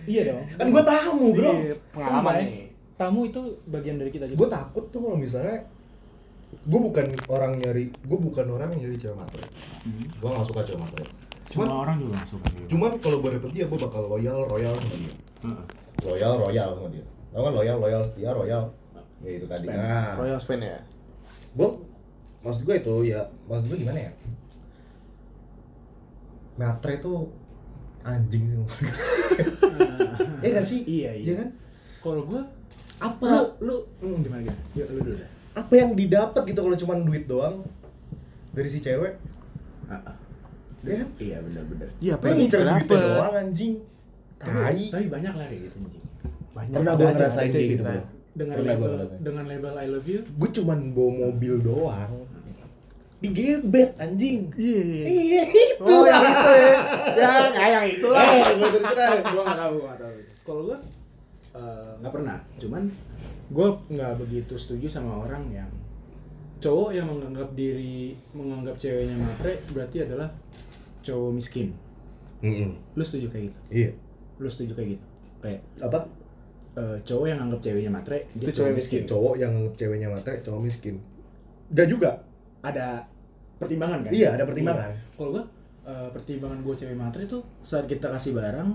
iya 0.06 0.22
dong. 0.26 0.40
kan 0.50 0.66
gue 0.66 0.82
tamu 0.82 1.26
bro 1.30 1.52
Iya, 1.54 1.74
pengalaman 1.90 2.24
Santai. 2.24 2.42
nih. 2.42 2.64
Tamu 2.96 3.20
itu 3.26 3.40
bagian 3.66 3.96
dari 3.96 4.10
kita 4.10 4.24
juga. 4.26 4.38
gue 4.38 4.48
takut 4.50 4.84
tuh 4.88 4.98
kalau 4.98 5.16
misalnya 5.16 5.56
gue 6.50 6.80
bukan 6.82 7.04
orang 7.28 7.52
nyari 7.54 7.84
gue 7.88 8.18
bukan 8.18 8.46
orang 8.50 8.68
yang 8.74 8.80
nyari 8.82 8.96
cewek 8.98 9.14
matre 9.14 9.44
gue 9.92 10.28
nggak 10.28 10.46
suka 10.46 10.60
cewek 10.62 10.80
matre 10.80 11.04
cuman 11.42 11.66
Semua 11.66 11.78
orang 11.78 11.96
juga 11.98 12.12
masuk. 12.16 12.40
cuman 12.66 12.90
kalau 12.98 13.16
gue 13.18 13.30
dapet 13.32 13.50
dia 13.52 13.64
gue 13.66 13.78
bakal 13.78 14.02
loyal 14.06 14.38
royal 14.46 14.74
sama 14.74 14.94
dia 14.94 15.12
Heeh. 15.40 15.64
loyal 16.02 16.34
royal 16.38 16.70
sama 16.74 16.88
dia 16.88 17.04
tau 17.28 17.40
kan 17.40 17.52
loyal 17.54 17.76
loyal 17.78 18.02
setia 18.02 18.30
royal 18.30 18.62
ya 19.20 19.30
itu 19.30 19.46
tadi 19.46 19.64
Spend. 19.64 19.78
nah 19.78 20.10
Royal 20.16 20.38
Spain 20.38 20.60
ya. 20.60 20.80
gue 21.52 21.68
maksud 22.40 22.62
gue 22.64 22.76
itu 22.76 22.94
ya 23.08 23.20
maksud 23.46 23.66
gue 23.68 23.78
gimana 23.80 24.00
ya 24.00 24.12
matre 26.56 27.00
tuh 27.00 27.28
anjing 28.02 28.44
sih 28.46 28.56
maksud 28.56 28.80
gue. 28.84 28.96
Iya 30.40 30.50
gak 30.56 30.66
sih? 30.66 30.80
Iya, 30.84 31.10
iya. 31.16 31.32
kan? 31.44 31.48
Kalau 32.00 32.24
gua 32.24 32.40
Apa 32.96 33.56
lu 33.60 33.76
lu 34.00 34.08
hmm, 34.12 34.24
gimana 34.24 34.40
gimana? 34.44 34.60
Ya 34.72 34.84
lu 34.88 35.00
dulu 35.00 35.16
dah. 35.16 35.30
apa 35.50 35.72
yang 35.74 35.92
didapat 35.92 36.42
gitu 36.46 36.60
kalau 36.62 36.76
cuma 36.76 36.94
duit 36.96 37.24
doang 37.26 37.60
dari 38.52 38.68
si 38.68 38.80
cewek? 38.80 39.16
Heeh. 39.88 40.14
Ya 40.80 40.94
kan? 40.96 41.08
Iya 41.16 41.36
benar-benar. 41.44 41.88
Iya, 42.00 42.12
Apa 42.16 42.24
yang 42.28 42.38
dapet? 42.48 43.00
doang 43.00 43.34
anjing? 43.36 43.74
Tai. 44.40 44.80
Tapi 44.88 45.06
banyak 45.08 45.32
lah 45.36 45.46
kayak 45.48 45.62
gitu 45.68 45.76
anjing. 45.80 46.04
Banyak. 46.56 46.76
Pernah 46.76 46.92
gue 46.96 47.04
aja, 47.04 47.16
ngerasain 47.20 47.50
kayak 47.52 47.68
gitu. 47.68 47.84
Dengan 48.30 48.56
label 48.58 48.90
ngerasain. 48.94 49.18
dengan 49.20 49.44
label 49.44 49.72
I 49.74 49.86
love 49.86 50.06
you. 50.06 50.20
Gue 50.30 50.50
cuman 50.50 50.78
bawa 50.90 51.10
mobil 51.28 51.54
doang. 51.58 52.12
Digebet 53.20 53.92
anjing. 53.96 54.48
Iya, 54.54 54.80
iya. 54.80 55.04
Iya 55.04 55.42
itu. 55.44 55.84
Oh, 55.84 56.08
yang 56.08 56.24
itu 56.24 56.50
ya. 56.50 56.72
Ya, 57.14 57.32
kayak 57.58 57.82
itu 57.92 58.06
lah. 58.08 58.22
Eh, 58.22 58.32
gak 58.32 58.56
usah 58.56 58.56
diceritain. 58.56 59.20
gua 59.26 59.42
nggak 59.44 59.58
tahu 59.58 59.74
nggak 59.78 59.98
tahu 59.98 60.14
kalau 60.40 60.62
gua 60.64 60.78
eh, 61.52 61.90
nggak 62.00 62.12
pernah 62.12 62.36
cuman 62.56 62.82
gua 63.50 63.68
nggak 63.86 64.12
begitu 64.16 64.54
setuju 64.56 64.86
sama 64.88 65.12
orang 65.20 65.44
yang 65.50 65.70
cowok 66.58 66.90
yang 66.92 67.06
menganggap 67.06 67.48
diri 67.52 67.98
menganggap 68.30 68.74
ceweknya 68.76 69.16
matre 69.16 69.60
berarti 69.68 69.96
adalah 70.00 70.28
cowok 71.00 71.30
miskin 71.32 71.72
Mm-mm. 72.40 72.72
lu 72.94 73.02
setuju 73.02 73.28
kayak 73.28 73.44
gitu 73.46 73.60
Iya. 73.70 73.90
lu 74.36 74.48
setuju 74.48 74.72
kayak 74.74 74.88
gitu 74.94 75.04
kayak 75.38 75.60
Apa? 75.78 75.98
Eh, 76.72 76.98
cowok 77.00 77.26
yang 77.26 77.40
anggap 77.40 77.60
ceweknya 77.60 77.90
matre 77.90 78.18
dia 78.32 78.44
Itu 78.44 78.52
cowok 78.56 78.72
miskin. 78.72 79.02
Cowok 79.04 79.34
yang 79.36 79.54
ceweknya 79.72 80.08
matre, 80.08 80.34
cowok 80.38 80.60
miskin. 80.60 80.96
Gak 81.68 81.86
juga. 81.86 82.10
ada 82.60 83.08
pertimbangan 83.56 84.00
kan 84.00 84.10
Iya, 84.10 84.34
ada 84.34 84.44
pertimbangan. 84.44 84.88
Iya. 84.88 85.00
kalau 85.14 85.30
gua 85.32 85.44
eh, 85.82 86.08
pertimbangan 86.10 86.58
gua 86.60 86.74
cewek 86.74 86.92
matre 86.94 87.24
itu 87.24 87.38
saat 87.58 87.84
kita 87.84 88.10
kasih 88.10 88.32
barang 88.32 88.68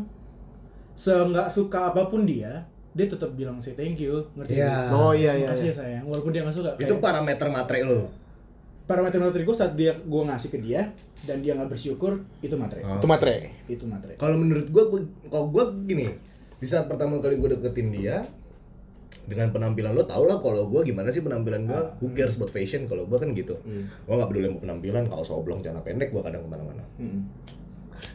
seenggak 0.94 1.48
suka 1.48 1.92
apa 1.92 2.08
pun 2.08 2.24
dia 2.24 2.64
dia 2.90 3.06
tetap 3.06 3.28
bilang 3.32 3.60
say 3.60 3.74
thank 3.74 4.00
you 4.00 4.24
ngerti 4.34 4.56
Iya. 4.56 4.72
nggak? 4.72 4.96
Oh 4.96 5.12
iya 5.12 5.32
iya. 5.36 5.46
Makasih 5.46 5.62
iya. 5.62 5.70
ya 5.70 5.76
sayang, 5.78 6.06
walaupun 6.06 6.32
dia 6.32 6.42
nggak 6.42 6.56
suka. 6.56 6.72
Itu 6.76 6.88
Kayak 6.90 7.04
parameter 7.04 7.48
matre 7.50 7.80
lo. 7.84 8.00
parameter 8.86 9.18
matre 9.18 9.42
gue 9.42 9.56
saat 9.56 9.74
dia 9.74 9.92
gue 9.92 10.22
ngasih 10.24 10.48
ke 10.48 10.60
dia 10.60 10.94
dan 11.24 11.42
dia 11.42 11.54
nggak 11.54 11.68
bersyukur 11.68 12.16
itu 12.40 12.54
matre, 12.54 12.80
Oh. 12.82 12.96
Itu 12.96 13.06
matre. 13.06 13.66
itu 13.66 13.82
matre. 13.84 14.14
Kalau 14.16 14.38
menurut 14.38 14.70
gua, 14.70 14.84
gua- 14.88 15.10
kalau 15.26 15.50
gua 15.50 15.74
gini, 15.84 16.06
di 16.56 16.66
saat 16.66 16.88
pertama 16.88 17.20
kali 17.20 17.36
gua 17.36 17.52
deketin 17.54 17.92
dia 17.92 18.24
dengan 19.26 19.50
penampilan 19.50 19.92
lo 19.92 20.06
tau 20.06 20.24
lah 20.24 20.38
kalau 20.38 20.70
gua 20.70 20.86
gimana 20.86 21.10
sih 21.10 21.20
penampilan 21.20 21.66
gua 21.66 21.98
who 21.98 22.14
cares 22.14 22.38
about 22.38 22.50
fashion 22.50 22.86
kalau 22.86 23.04
gua 23.06 23.18
kan 23.18 23.34
gitu 23.34 23.58
gua 24.06 24.14
nggak 24.22 24.30
peduli 24.30 24.46
sama 24.48 24.60
penampilan 24.62 25.04
kalau 25.10 25.24
oblong 25.36 25.60
celana 25.60 25.82
pendek 25.82 26.14
gua 26.14 26.22
kadang 26.24 26.46
ke 26.46 26.50
mana-mana 26.50 26.84
Mm. 26.96 27.28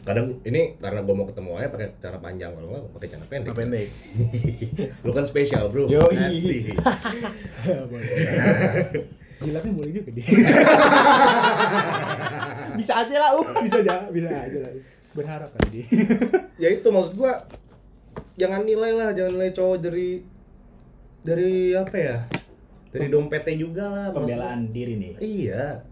kadang 0.05 0.25
ini 0.41 0.77
karena 0.77 1.01
gua 1.01 1.13
mau 1.13 1.25
ketemu 1.25 1.57
aja 1.57 1.69
pakai 1.69 1.87
celana 1.97 2.19
panjang 2.21 2.51
kalau 2.53 2.67
nggak 2.69 2.83
pakai 2.97 3.07
celana 3.13 3.27
pendek 3.27 3.51
pendek? 3.53 3.87
lu 5.05 5.11
kan 5.11 5.25
spesial 5.25 5.69
bro 5.69 5.85
Yoi. 5.85 6.15
Asik. 6.17 6.73
Jilatnya 9.41 9.73
boleh 9.73 9.89
juga 9.89 10.09
dia. 10.13 10.21
Bisa 12.77 12.93
aja 13.03 13.15
lah, 13.17 13.29
uh. 13.35 13.45
bisa 13.59 13.81
aja, 13.81 14.05
bisa 14.13 14.29
aja 14.29 14.57
lah. 14.61 14.71
Berharap 15.11 15.49
kan 15.49 15.65
dia. 15.73 15.83
ya 16.55 16.69
itu 16.71 16.87
maksud 16.87 17.17
gua 17.17 17.41
jangan 18.41 18.61
nilai 18.63 18.91
lah 18.91 19.09
jangan 19.13 19.31
nilai 19.35 19.51
cowok 19.51 19.77
dari 19.79 20.09
dari 21.21 21.53
apa 21.71 21.95
ya? 21.95 22.17
Dari 22.89 23.07
dompetnya 23.07 23.55
juga 23.55 23.85
lah 23.87 24.07
Pembelaan 24.09 24.67
diri 24.67 24.97
nih. 24.97 25.13
iya. 25.21 25.85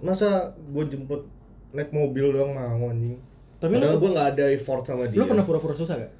Masa 0.00 0.28
gue 0.54 0.84
jemput 0.86 1.24
naik 1.70 1.90
mobil 1.90 2.30
doang 2.30 2.52
mau 2.52 2.86
anjing? 2.86 3.16
Tapi 3.56 3.76
padahal 3.76 3.94
lu- 3.94 4.00
gue 4.00 4.10
nggak 4.10 4.28
ada 4.30 4.44
effort 4.50 4.82
sama 4.82 5.04
dia. 5.04 5.16
Lu 5.16 5.26
pernah 5.26 5.42
pura-pura 5.42 5.72
susah 5.72 5.96
gak? 5.96 6.12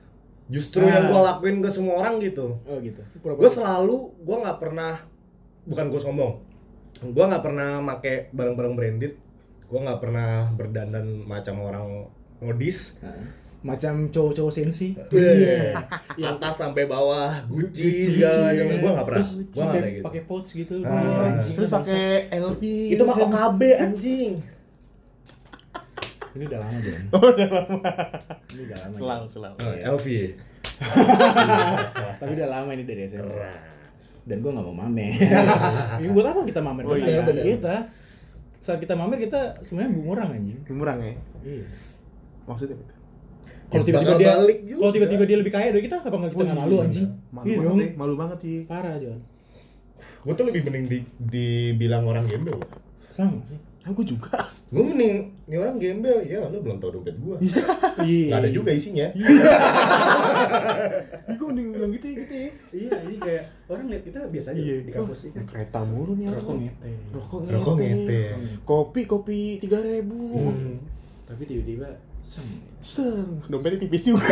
justru 0.50 0.82
yang 0.82 1.06
Ah. 1.06 1.08
gue 1.08 1.20
lakuin 1.22 1.62
ke 1.62 1.70
semua 1.70 1.94
orang 1.96 2.18
gitu. 2.18 2.58
Oh 2.66 2.82
gitu. 2.82 2.98
gue 3.14 3.46
selalu 3.48 3.96
gue 4.18 4.36
nggak 4.36 4.58
pernah 4.58 4.98
bukan 5.62 5.86
gue 5.86 6.00
sombong. 6.00 6.42
Gue 7.00 7.24
nggak 7.24 7.38
pernah 7.40 7.78
make 7.78 8.34
barang-barang 8.34 8.74
branded. 8.74 9.14
Gue 9.64 9.78
nggak 9.78 10.02
pernah 10.02 10.50
berdandan 10.50 11.22
macam 11.22 11.54
orang 11.62 11.86
modis. 12.40 12.98
Nah, 12.98 13.30
macam 13.60 14.08
cowok-cowok 14.08 14.52
sensi. 14.52 14.96
Iya. 15.12 15.76
atas 16.32 16.64
sampai 16.64 16.88
bawah 16.88 17.44
Gucci 17.44 18.08
segala 18.08 18.56
macam 18.56 18.64
gue 18.72 18.90
nggak 18.90 19.06
pernah 19.06 19.20
Terus 19.20 19.30
gue 19.36 19.60
nggak 19.60 19.74
kayak 19.76 19.92
gitu 19.92 20.04
pakai 20.08 20.22
pouch 20.24 20.48
gitu. 20.48 20.74
Ah. 20.88 21.28
Anjing, 21.28 21.54
Terus 21.60 21.70
pakai 21.70 22.04
LV. 22.40 22.62
itu 22.96 23.02
mah 23.04 23.16
kan. 23.16 23.28
OKB 23.28 23.60
anjing 23.76 24.32
Ini 26.30 26.44
udah 26.46 26.58
lama 26.62 26.78
Jon. 26.78 27.02
Oh, 27.18 27.26
udah 27.26 27.48
lama. 27.50 27.90
Ini 28.54 28.60
udah 28.70 28.78
lama. 28.86 28.94
Selalu, 28.94 29.24
Jon. 29.26 29.32
selalu. 29.34 29.56
Oh, 29.58 29.74
LV. 29.98 30.06
Tapi 32.22 32.32
udah 32.38 32.48
lama 32.48 32.70
ini 32.70 32.84
dari 32.86 33.02
SMA. 33.10 33.50
Dan 34.30 34.38
gue 34.38 34.50
gak 34.54 34.62
mau 34.62 34.76
mamer. 34.86 35.10
Ini 35.98 36.06
buat 36.14 36.30
apa 36.30 36.46
kita 36.46 36.62
mamer 36.62 36.86
Oh, 36.86 36.94
iya, 36.94 37.18
kita? 37.26 37.90
Saat 38.62 38.78
kita 38.78 38.94
mamer 38.94 39.18
kita 39.18 39.58
sebenarnya 39.66 39.90
bumerang 39.90 40.30
anjing. 40.38 40.60
Bumerang 40.70 41.02
ya? 41.02 41.14
Iya. 41.42 41.66
Maksudnya? 42.46 42.78
Kalau 43.70 43.82
tiba-tiba 43.82 44.14
dia 44.16 44.32
kalau 44.72 44.90
tiba-tiba 44.90 45.22
dia 45.24 45.36
lebih 45.36 45.50
kaya 45.50 45.70
dari 45.70 45.82
kita, 45.82 45.96
apa 46.00 46.10
nggak 46.10 46.32
kita 46.32 46.44
nggak 46.44 46.58
malu 46.58 46.76
anjing? 46.80 47.06
Malu 47.30 47.44
Iya 47.44 47.56
banget 47.56 47.70
dong. 47.70 47.94
malu 47.96 48.14
banget 48.16 48.38
sih. 48.40 48.58
Parah 48.64 48.94
Jon. 48.96 49.20
Gue 50.20 50.34
tuh 50.34 50.44
lebih 50.44 50.60
mending 50.62 50.84
di, 50.84 50.98
dibilang 51.16 52.04
orang 52.04 52.26
gembel. 52.26 52.58
Sama 53.08 53.40
sih. 53.40 53.56
Aku 53.82 54.04
juga. 54.04 54.36
Gue 54.68 54.84
mending 54.84 55.14
ini 55.46 55.56
orang 55.56 55.76
gembel, 55.76 56.20
ya 56.22 56.44
lu 56.44 56.60
belum 56.60 56.76
tahu 56.76 56.98
dompet 56.98 57.16
gue. 57.16 57.36
Iya. 58.00 58.28
Gak 58.28 58.38
ada 58.38 58.50
juga 58.50 58.70
isinya. 58.70 59.08
Ih, 61.24 61.34
gue 61.34 61.46
mending 61.46 61.68
bilang 61.70 61.90
gitu 61.90 62.06
ya, 62.06 62.14
gitu 62.18 62.34
ya. 62.34 62.50
Iya, 62.70 62.96
ini 63.02 63.16
kayak 63.16 63.42
orang 63.66 63.86
lihat 63.88 64.02
kita 64.04 64.18
biasa 64.26 64.48
aja 64.50 64.60
Iya, 64.60 64.76
di 64.82 64.92
kampus 64.92 65.20
ini. 65.26 65.40
Kereta 65.44 65.80
mulu 65.82 66.12
nih 66.14 66.26
Rokok 66.28 66.44
orang. 66.46 66.60
ngete. 66.60 66.90
Rokok 67.10 67.38
Rokok 67.46 67.74
ngete. 67.74 67.88
ngete. 67.88 68.20
Kopi, 68.62 69.00
kopi 69.06 69.38
tiga 69.58 69.78
ribu. 69.80 70.20
Tapi 71.24 71.42
tiba-tiba 71.46 71.88
sem. 72.22 72.46
Seng, 72.80 73.44
dompetnya 73.52 73.84
tipis 73.84 74.08
juga. 74.08 74.24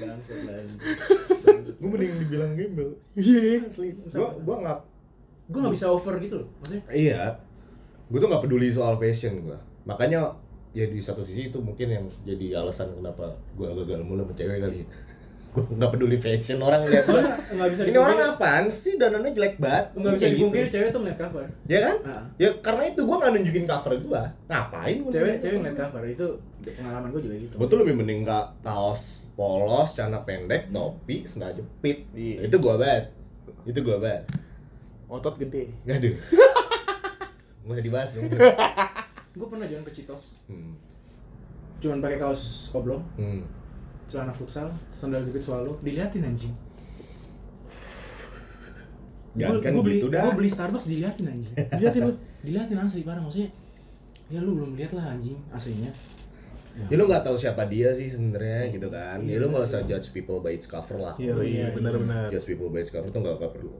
Bangsat 0.00 0.40
lah. 0.48 0.56
Gue 1.78 1.88
mending 1.92 2.16
dibilang 2.24 2.52
gembel. 2.56 2.96
Iya. 3.12 3.68
Asli. 3.68 3.92
Gue 4.08 4.28
gue 4.40 4.56
nggak 4.56 4.78
Gue 5.48 5.58
nggak 5.64 5.74
bisa 5.76 5.88
over 5.92 6.16
gitu 6.20 6.44
loh. 6.44 6.48
Maksudnya 6.60 6.82
Iya. 6.88 7.22
Gue 8.08 8.18
tuh 8.20 8.28
nggak 8.28 8.42
peduli 8.44 8.72
soal 8.72 8.96
fashion 8.96 9.44
gue. 9.44 9.58
Makanya 9.84 10.32
ya 10.72 10.84
di 10.88 11.00
satu 11.00 11.24
sisi 11.24 11.48
itu 11.52 11.58
mungkin 11.60 11.88
yang 11.88 12.04
jadi 12.24 12.60
alasan 12.64 12.92
kenapa 12.96 13.36
gue 13.56 13.68
gagal 13.84 14.04
mulu 14.04 14.24
sama 14.24 14.32
cewek 14.32 14.64
kali. 14.64 14.80
Gue 15.48 15.64
nggak 15.70 15.90
peduli 15.90 16.14
fashion 16.14 16.60
orang 16.60 16.84
lihat 16.84 17.08
nggak 17.48 17.68
bisa 17.68 17.82
Ini 17.84 17.96
orang 17.96 18.18
apaan 18.30 18.66
sih 18.66 18.94
dananya 18.94 19.30
jelek 19.30 19.56
banget. 19.56 19.84
nggak 19.92 20.12
bisa 20.12 20.22
Kayak 20.22 20.36
gitu. 20.36 20.68
cewek 20.70 20.88
tuh 20.88 21.00
ngeliat 21.00 21.18
cover. 21.18 21.44
Ya 21.64 21.78
kan? 21.82 21.96
Nah. 22.02 22.22
Ya 22.36 22.48
karena 22.58 22.82
itu 22.86 23.00
gue 23.00 23.16
nggak 23.16 23.32
nunjukin 23.32 23.64
cover 23.64 23.92
gue. 23.98 24.22
Ngapain 24.46 24.96
gua 24.98 25.10
Cewek 25.10 25.24
cewek 25.34 25.40
cover? 25.40 25.58
ngeliat 25.58 25.76
cover 25.78 26.02
itu 26.06 26.26
pengalaman 26.70 27.08
gue 27.10 27.22
juga 27.22 27.36
gitu. 27.38 27.54
Gue 27.54 27.66
tuh 27.66 27.78
lebih 27.78 27.94
mending 27.94 28.20
ka 28.22 28.38
kaos 28.60 29.02
polos, 29.32 29.88
celana 29.90 30.20
pendek, 30.20 30.68
topi, 30.68 31.22
sendal 31.22 31.52
jepit. 31.52 32.04
Iya. 32.10 32.44
Itu 32.44 32.56
gue 32.58 32.74
banget. 32.74 33.04
Itu 33.64 33.78
gue 33.80 33.96
banget. 33.96 34.22
Otot 35.06 35.34
gede. 35.36 35.72
Aduh. 35.84 36.14
Gak 37.64 37.70
usah 37.70 37.82
dibahas 37.82 38.10
dong. 38.12 38.28
Gue 39.30 39.46
pernah 39.46 39.64
jalan 39.64 39.82
ke 39.82 39.92
Citos, 39.92 40.40
Hmm. 40.44 40.72
cuman 41.78 42.00
pakai 42.00 42.18
kaos 42.18 42.72
oblong, 42.72 43.04
Hmm. 43.14 43.44
Celana 44.08 44.32
futsal, 44.32 44.72
sandal 44.88 45.20
jepit 45.20 45.44
swallow, 45.44 45.76
diliatin 45.84 46.24
anjing. 46.24 46.54
Jangan 49.38 49.60
kan 49.62 49.70
Gue 49.76 49.84
beli, 49.84 49.96
gitu 50.00 50.08
dah. 50.10 50.22
gue 50.26 50.32
beli 50.34 50.50
Starbucks 50.50 50.86
diliatin 50.88 51.26
anjing. 51.28 51.54
Lihatin 51.54 52.02
lu. 52.08 52.12
diliatin 52.42 52.76
asli 52.80 53.04
parah 53.04 53.22
maksudnya. 53.22 53.52
Ya 54.32 54.40
lu 54.42 54.56
belum 54.58 54.74
lihat 54.74 54.92
lah 54.96 55.14
anjing 55.14 55.36
aslinya. 55.52 55.92
Ya 56.88 56.94
lu 56.94 57.04
nggak 57.10 57.22
tahu 57.26 57.36
siapa 57.36 57.66
dia 57.66 57.90
sih 57.92 58.08
sebenarnya 58.08 58.72
gitu 58.72 58.88
kan. 58.88 59.20
Ya 59.28 59.36
lu 59.38 59.52
nggak 59.52 59.66
usah 59.68 59.84
judge 59.84 60.10
people 60.10 60.40
by 60.40 60.56
its 60.56 60.66
cover 60.66 60.98
lah. 60.98 61.14
Iya, 61.20 61.34
iya, 61.44 61.66
benar-benar. 61.76 62.32
Judge 62.32 62.48
people 62.48 62.72
by 62.72 62.82
its 62.82 62.90
cover 62.90 63.12
tuh 63.12 63.20
nggak 63.20 63.36
nggak 63.38 63.52
perlu. 63.52 63.72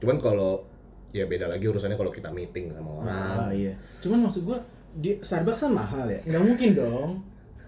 Cuman 0.00 0.16
kalau 0.22 0.64
ya 1.12 1.28
beda 1.28 1.50
lagi 1.50 1.68
urusannya 1.68 1.98
kalau 1.98 2.12
kita 2.14 2.32
meeting 2.32 2.72
sama 2.72 3.04
orang. 3.04 3.36
Ah 3.36 3.50
iya. 3.52 3.74
Cuman 4.00 4.24
maksud 4.28 4.48
gua 4.48 4.58
di 4.96 5.16
Starbucks 5.20 5.68
kan 5.68 5.72
mahal 5.76 6.06
ya. 6.08 6.20
Nggak 6.24 6.42
mungkin 6.44 6.68
dong 6.76 7.10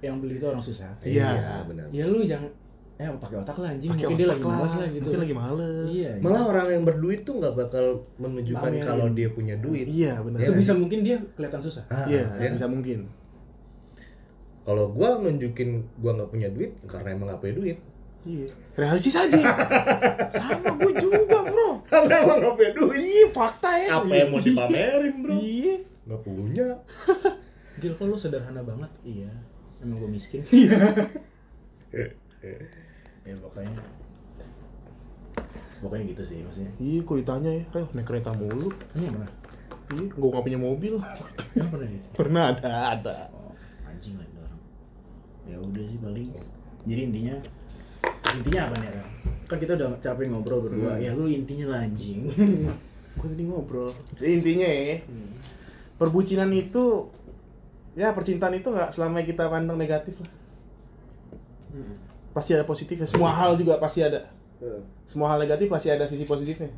yang 0.05 0.17
beli 0.21 0.37
itu 0.37 0.47
orang 0.47 0.61
susah. 0.61 0.93
Iya. 1.01 1.65
benar. 1.65 1.89
Ya 1.89 2.05
lu 2.05 2.21
jangan 2.29 2.51
eh 2.95 3.11
pakai 3.11 3.37
otak 3.43 3.57
lah 3.59 3.75
anjing. 3.75 3.91
Pakai 3.91 4.07
mungkin 4.07 4.19
dia 4.23 4.29
lagi 4.31 4.45
malas 4.47 4.73
lah 4.79 4.89
gitu. 4.93 5.05
Mungkin 5.09 5.23
lagi 5.27 5.35
males. 5.35 5.87
Iya. 5.91 6.11
Malah 6.23 6.43
orang 6.47 6.67
yang 6.71 6.83
berduit 6.87 7.21
tuh 7.27 7.35
nggak 7.43 7.55
bakal 7.59 7.85
menunjukkan 8.23 8.71
kalau 8.85 9.07
dia 9.11 9.29
punya 9.35 9.55
duit. 9.59 9.87
Iya, 9.91 10.23
benar. 10.23 10.39
Sebisa 10.45 10.73
mungkin 10.79 11.03
dia 11.03 11.17
kelihatan 11.35 11.59
susah. 11.59 11.85
Ah, 11.91 12.07
Iya, 12.07 12.23
ya. 12.39 12.53
bisa 12.55 12.69
mungkin. 12.71 13.11
Kalau 14.65 14.95
gua 14.95 15.21
nunjukin 15.21 15.85
gua 15.99 16.13
nggak 16.17 16.31
punya 16.31 16.49
duit 16.55 16.73
karena 16.87 17.09
emang 17.13 17.27
nggak 17.35 17.41
punya 17.43 17.55
duit. 17.59 17.79
Iya. 18.25 18.49
Realistis 18.75 19.17
aja. 19.21 19.37
Sama 20.35 20.73
gue 20.81 20.93
juga, 20.97 21.45
Bro. 21.45 21.85
Karena 21.85 22.15
emang 22.25 22.39
nggak 22.41 22.55
punya 22.57 22.73
duit. 22.73 23.01
Iya, 23.05 23.25
fakta 23.31 23.71
ya. 23.77 23.89
Apa 24.01 24.13
yang 24.17 24.29
mau 24.33 24.41
dipamerin 24.41 25.15
bro? 25.21 25.37
Iya. 25.37 25.77
Nggak 26.09 26.21
punya. 26.25 26.69
Gil 27.85 27.93
kok 27.93 28.07
lu 28.09 28.17
sederhana 28.17 28.65
banget. 28.65 28.89
Iya. 29.05 29.29
Emang 29.85 29.99
gua 29.99 30.09
miskin. 30.09 30.41
ya 33.25 33.35
pokoknya 33.39 33.81
pokoknya 35.81 36.05
gitu 36.11 36.23
sih 36.25 36.39
maksudnya 36.41 36.73
Iya, 36.77 37.01
kok 37.03 37.17
ditanya 37.17 37.51
ya, 37.53 37.65
ayo 37.73 37.87
naik 37.93 38.05
kereta 38.05 38.31
mulu. 38.33 38.69
ini 38.95 39.05
yang 39.05 39.17
mana 39.17 39.33
Iya, 39.87 40.09
gue 40.11 40.29
gak 40.29 40.43
punya 40.43 40.59
mobil. 40.59 40.95
yang 41.55 41.69
pernah 41.71 41.87
gitu 41.87 42.07
Pernah 42.15 42.43
ada, 42.51 42.73
ada. 42.93 43.17
oh 43.31 43.53
anjing 43.87 44.17
lah 44.17 44.25
itu 44.25 44.39
orang 44.39 44.61
ya 45.45 45.57
udah 45.59 45.85
sih 45.87 45.99
paling 45.99 46.29
jadi 46.85 47.01
intinya 47.03 47.35
intinya 48.35 48.61
apa 48.63 48.75
nih 48.77 48.89
Ram? 48.91 49.09
kan 49.45 49.57
kita 49.57 49.73
udah 49.75 49.89
capek 50.01 50.25
ngobrol 50.27 50.61
berdua 50.61 50.97
ya 50.99 51.13
lu 51.13 51.25
intinya 51.27 51.67
lah 51.71 51.81
anjing 51.81 52.29
Gue 53.15 53.29
tadi 53.31 53.47
ngobrol. 53.47 53.87
Jadi 54.19 54.27
intinya 54.35 54.67
ya, 54.67 54.99
perbucinan 55.95 56.51
itu 56.51 57.07
ya 57.95 58.11
percintaan 58.11 58.53
itu 58.53 58.69
nggak 58.69 58.91
selama 58.91 59.23
kita 59.23 59.47
pandang 59.47 59.75
negatif 59.75 60.19
lah. 60.19 60.31
Pasti 62.31 62.53
ada 62.53 62.63
positifnya. 62.63 63.07
Semua 63.07 63.31
hal 63.31 63.55
juga 63.55 63.79
pasti 63.79 64.01
ada. 64.01 64.29
Semua 65.05 65.31
hal 65.31 65.41
negatif 65.41 65.67
pasti 65.67 65.89
ada 65.89 66.05
sisi 66.05 66.25
positifnya. 66.25 66.69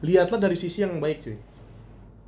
Lihatlah 0.00 0.38
dari 0.38 0.54
sisi 0.54 0.80
yang 0.80 0.96
baik 0.98 1.18
cuy. 1.20 1.36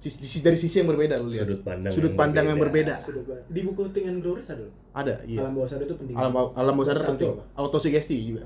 Sisi, 0.01 0.17
sisi- 0.19 0.41
dari 0.41 0.57
sisi 0.57 0.81
yang 0.81 0.89
berbeda 0.89 1.17
lu 1.17 1.29
lihat. 1.29 1.45
Sudut 1.45 1.61
pandang 1.61 1.93
Sudut 1.93 2.09
yang 2.09 2.17
pandang 2.17 2.45
yang 2.49 2.57
berbeda. 2.57 2.95
Sudah, 2.99 3.21
Pak. 3.21 3.37
di 3.47 3.61
buku 3.61 3.81
Think 3.93 4.07
and 4.09 4.19
Grow 4.21 4.33
Rich 4.33 4.49
ada 4.49 4.65
loh. 4.65 4.73
Ada, 4.91 5.15
iya. 5.23 5.39
alam 5.45 5.53
bawah 5.53 5.69
sadar 5.69 5.85
itu 5.85 5.95
penting 5.95 6.15
Alam 6.17 6.31
bawah- 6.33 6.53
alam 6.57 6.73
bawah 6.73 6.87
sadar 6.89 7.03
penting. 7.07 7.31
Autosugesti 7.55 8.17
juga. 8.17 8.43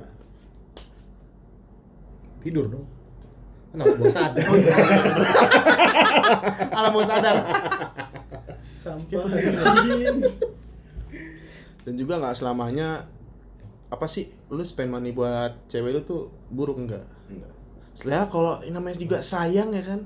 Tidur 2.42 2.68
dong. 2.68 2.84
Kenapa 3.70 3.94
bos 3.96 4.08
sadar? 4.08 4.38
alam 6.78 6.90
bawah 6.90 7.06
sadar. 7.06 7.34
Sampah 8.84 9.24
Dan 11.84 11.94
juga 11.94 12.16
nggak 12.16 12.36
selamanya 12.36 13.04
apa 13.88 14.04
sih 14.04 14.26
lu 14.48 14.60
spend 14.60 14.90
money 14.90 15.12
buat 15.12 15.68
cewek 15.68 15.92
lu 15.92 16.00
tuh 16.02 16.22
buruk 16.48 16.80
enggak? 16.80 17.04
enggak 17.28 17.52
Setelah 17.92 18.26
kalau 18.26 18.52
ini 18.60 18.72
namanya 18.72 18.96
juga 18.96 19.20
sayang 19.20 19.70
ya 19.70 19.84
kan. 19.84 20.00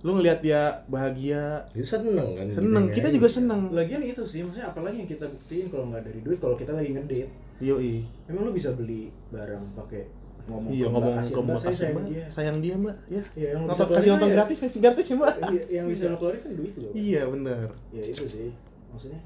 Lu 0.00 0.14
ngelihat 0.14 0.38
dia 0.38 0.86
bahagia, 0.86 1.66
Itu 1.74 1.82
seneng 1.82 2.38
kan? 2.38 2.46
seneng. 2.46 2.84
Kita 2.88 3.10
juga 3.10 3.26
seneng. 3.26 3.74
lagian 3.74 4.00
itu 4.00 4.22
sih 4.22 4.46
maksudnya 4.46 4.70
apalagi 4.70 5.02
yang 5.02 5.10
kita 5.10 5.26
buktiin 5.26 5.66
kalau 5.66 5.90
nggak 5.90 6.06
dari 6.06 6.20
duit 6.22 6.38
kalau 6.38 6.54
kita 6.54 6.70
lagi 6.72 6.94
ngedate 6.94 7.26
Yoi. 7.58 8.04
emang 8.28 8.46
lu 8.46 8.52
bisa 8.52 8.70
beli 8.72 9.08
barang 9.32 9.74
pakai 9.74 10.06
ngomong 10.46 10.70
Iya 10.70 10.86
ke 10.86 10.90
ngomong 10.90 11.12
Mbak, 11.12 11.24
ke 11.26 11.30
Mbak 11.30 11.42
Mbak, 11.42 11.58
kasih 11.58 11.74
sayang 11.76 11.94
mbak, 11.94 12.04
dia. 12.06 12.24
Sayang 12.30 12.56
dia 12.62 12.74
mbak, 12.76 12.96
ya. 13.06 13.22
Iya, 13.34 13.48
yang 13.50 13.62
Nonton 13.62 13.74
kasih 13.88 14.08
nonton 14.08 14.28
keluarin 14.28 14.36
gratis, 14.36 14.58
gratis 14.78 15.06
ya 15.06 15.16
mbak. 15.16 15.34
Iya, 15.46 15.62
yang 15.72 15.84
bisa 15.86 16.02
lo 16.06 16.16
keluarin 16.16 16.40
kan 16.40 16.52
duit 16.54 16.74
lo 16.74 16.88
Iya 16.92 17.22
benar. 17.26 17.66
ya 17.90 18.02
itu 18.02 18.24
sih. 18.24 18.48
Maksudnya 18.88 19.20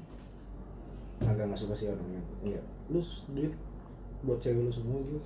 agak 1.21 1.43
nggak 1.45 1.59
suka 1.59 1.73
sih 1.73 1.87
orang 1.87 2.07
yang 2.09 2.25
iya. 2.43 2.61
Lu 2.89 2.99
duit 3.31 3.53
buat 4.21 4.37
cewek 4.37 4.61
lu 4.61 4.71
semua 4.71 4.97
gitu. 5.01 5.21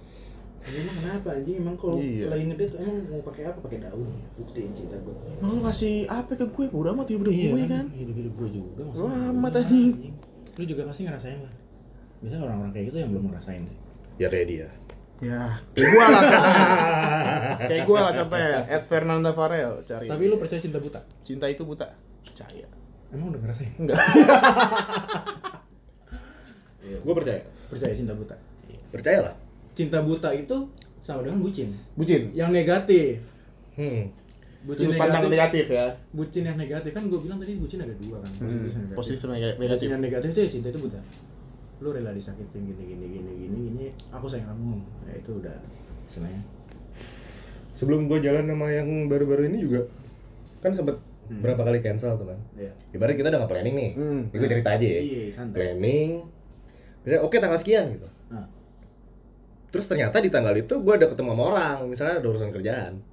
Emang 0.66 0.98
kenapa 0.98 1.28
anjing? 1.32 1.56
Emang 1.62 1.76
kalau 1.78 1.96
Iya. 1.96 2.26
lagi 2.28 2.44
ngedate 2.50 2.72
tuh 2.74 2.80
emang 2.82 2.98
mau 3.08 3.22
pakai 3.24 3.44
apa? 3.46 3.60
Pakai 3.62 3.80
daun 3.80 4.08
ya? 4.10 4.26
Buktiin 4.36 4.72
cinta 4.74 4.98
gue 4.98 5.14
Emang 5.38 5.52
lu 5.52 5.62
ngasih 5.62 5.96
apa 6.10 6.32
ke 6.34 6.46
gue? 6.48 6.66
Udah 6.74 6.92
amat 6.92 7.08
hidup 7.08 7.30
gue 7.30 7.64
kan. 7.70 7.86
hidup 7.94 8.16
hidup 8.18 8.34
gue 8.36 8.50
juga 8.52 8.82
Lu 8.84 9.06
amat 9.08 9.54
anjing. 9.62 10.12
lu 10.56 10.64
juga 10.64 10.88
pasti 10.88 11.04
ngerasain 11.04 11.40
lah 11.40 11.54
biasanya 12.16 12.42
orang-orang 12.42 12.72
kayak 12.72 12.86
gitu 12.90 12.98
yang 12.98 13.12
belum 13.12 13.24
ngerasain 13.30 13.64
sih. 13.68 13.78
Ya 14.18 14.28
kayak 14.32 14.48
dia. 14.48 14.68
Ya, 15.18 15.48
kayak 15.72 15.90
gue 15.90 16.06
lah 16.06 16.24
kayak 17.72 17.84
gue 17.84 17.96
lah 17.98 18.12
contohnya. 18.14 18.52
Ed 18.68 18.84
Fernanda 18.84 19.32
Farel 19.32 19.80
cari. 19.82 20.06
tapi 20.06 20.24
lu 20.26 20.36
percaya 20.36 20.60
cinta 20.60 20.76
buta 20.78 21.00
cinta 21.22 21.46
itu 21.46 21.64
buta. 21.64 21.88
Percaya. 22.20 22.68
emang 23.10 23.30
udah 23.30 23.40
ngerasain 23.40 23.72
Enggak. 23.78 23.96
Gue 27.02 27.14
percaya. 27.14 27.42
percaya 27.66 27.92
cinta 27.92 28.12
buta 28.12 28.36
Percayalah. 28.92 29.34
cinta 29.72 30.00
buta 30.00 30.30
itu 30.32 30.70
sama 31.00 31.22
dengan 31.22 31.40
bucin 31.40 31.70
Bucin. 31.94 32.30
yang 32.32 32.50
negatif 32.50 33.22
Hmm. 33.74 34.08
bucin 34.64 34.88
Sudut 34.88 34.98
pandang 34.98 35.28
negatif, 35.28 35.64
negatif 35.64 35.66
ya. 35.70 35.88
bucin 36.12 36.44
yang 36.44 36.56
negatif 36.56 36.90
kan 36.90 37.04
gue 37.06 37.20
bilang 37.20 37.38
tadi 37.38 37.56
bucin 37.56 37.78
ada 37.78 37.92
dua 37.94 38.18
kan 38.18 38.32
positif 38.32 38.72
dan 38.72 38.82
negatif. 38.82 38.96
Positif 38.96 39.20
dan 39.20 39.30
neg- 39.30 39.40
bucin 39.42 39.60
negatif. 39.62 39.88
yang 39.88 40.02
negatif 40.02 40.28
itu 40.30 40.40
ya 40.40 40.50
cinta 40.50 40.68
itu 40.70 40.80
buta 40.82 41.00
lu 41.84 41.92
rela 41.92 42.16
disakitin 42.16 42.72
gini 42.72 42.84
gini 42.96 43.06
gini 43.12 43.32
gini 43.36 43.58
gini 43.72 43.86
aku 44.12 44.26
sayang 44.32 44.48
kamu. 44.52 44.80
Ya 45.12 45.14
itu 45.20 45.32
udah 45.40 45.58
sebenarnya. 46.08 46.44
Sebelum 47.76 48.08
gue 48.08 48.20
jalan 48.24 48.48
sama 48.48 48.72
yang 48.72 48.88
baru-baru 49.12 49.52
ini 49.52 49.60
juga 49.60 49.84
kan 50.64 50.72
sempet 50.72 50.96
berapa 51.26 51.62
kali 51.66 51.84
cancel 51.84 52.16
tuh 52.16 52.30
kan? 52.30 52.40
Iya. 52.56 52.72
ibarat 52.96 53.18
kita 53.18 53.28
udah 53.34 53.40
nggak 53.44 53.52
planning 53.52 53.76
nih. 53.76 53.92
Hmm. 53.98 54.22
ini 54.32 54.38
gue 54.40 54.50
cerita 54.50 54.70
aja 54.78 54.88
ya. 54.88 55.02
Santai. 55.34 55.56
planning. 55.58 56.12
Misalnya, 57.06 57.22
oke 57.22 57.36
tanggal 57.38 57.60
sekian 57.60 57.86
gitu. 57.98 58.08
Ah. 58.34 58.48
terus 59.70 59.92
ternyata 59.92 60.24
di 60.24 60.32
tanggal 60.32 60.56
itu 60.56 60.80
gue 60.80 60.94
ada 60.96 61.04
ketemu 61.04 61.36
sama 61.36 61.44
orang 61.52 61.78
misalnya 61.92 62.24
ada 62.24 62.28
urusan 62.32 62.50
kerjaan. 62.56 63.04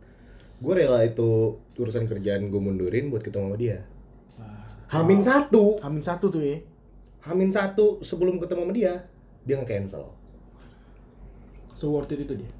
Gue 0.62 0.78
rela 0.78 1.02
itu 1.02 1.58
urusan 1.74 2.06
kerjaan 2.06 2.46
gue 2.46 2.60
mundurin 2.62 3.10
buat 3.10 3.26
ketemu 3.26 3.50
sama 3.50 3.58
dia. 3.58 3.82
Hamin 4.92 5.24
satu. 5.24 5.80
Hamin 5.80 6.04
satu 6.04 6.28
tuh 6.28 6.44
ya. 6.44 6.60
Hamin 7.22 7.48
satu 7.48 8.02
sebelum 8.02 8.36
ketemu 8.36 8.62
sama 8.62 8.72
dia 8.72 8.94
dia 9.42 9.56
nge-cancel 9.56 10.06
So 11.72 11.90
worth 11.90 12.10
it 12.10 12.22
itu 12.22 12.34
dia. 12.36 12.50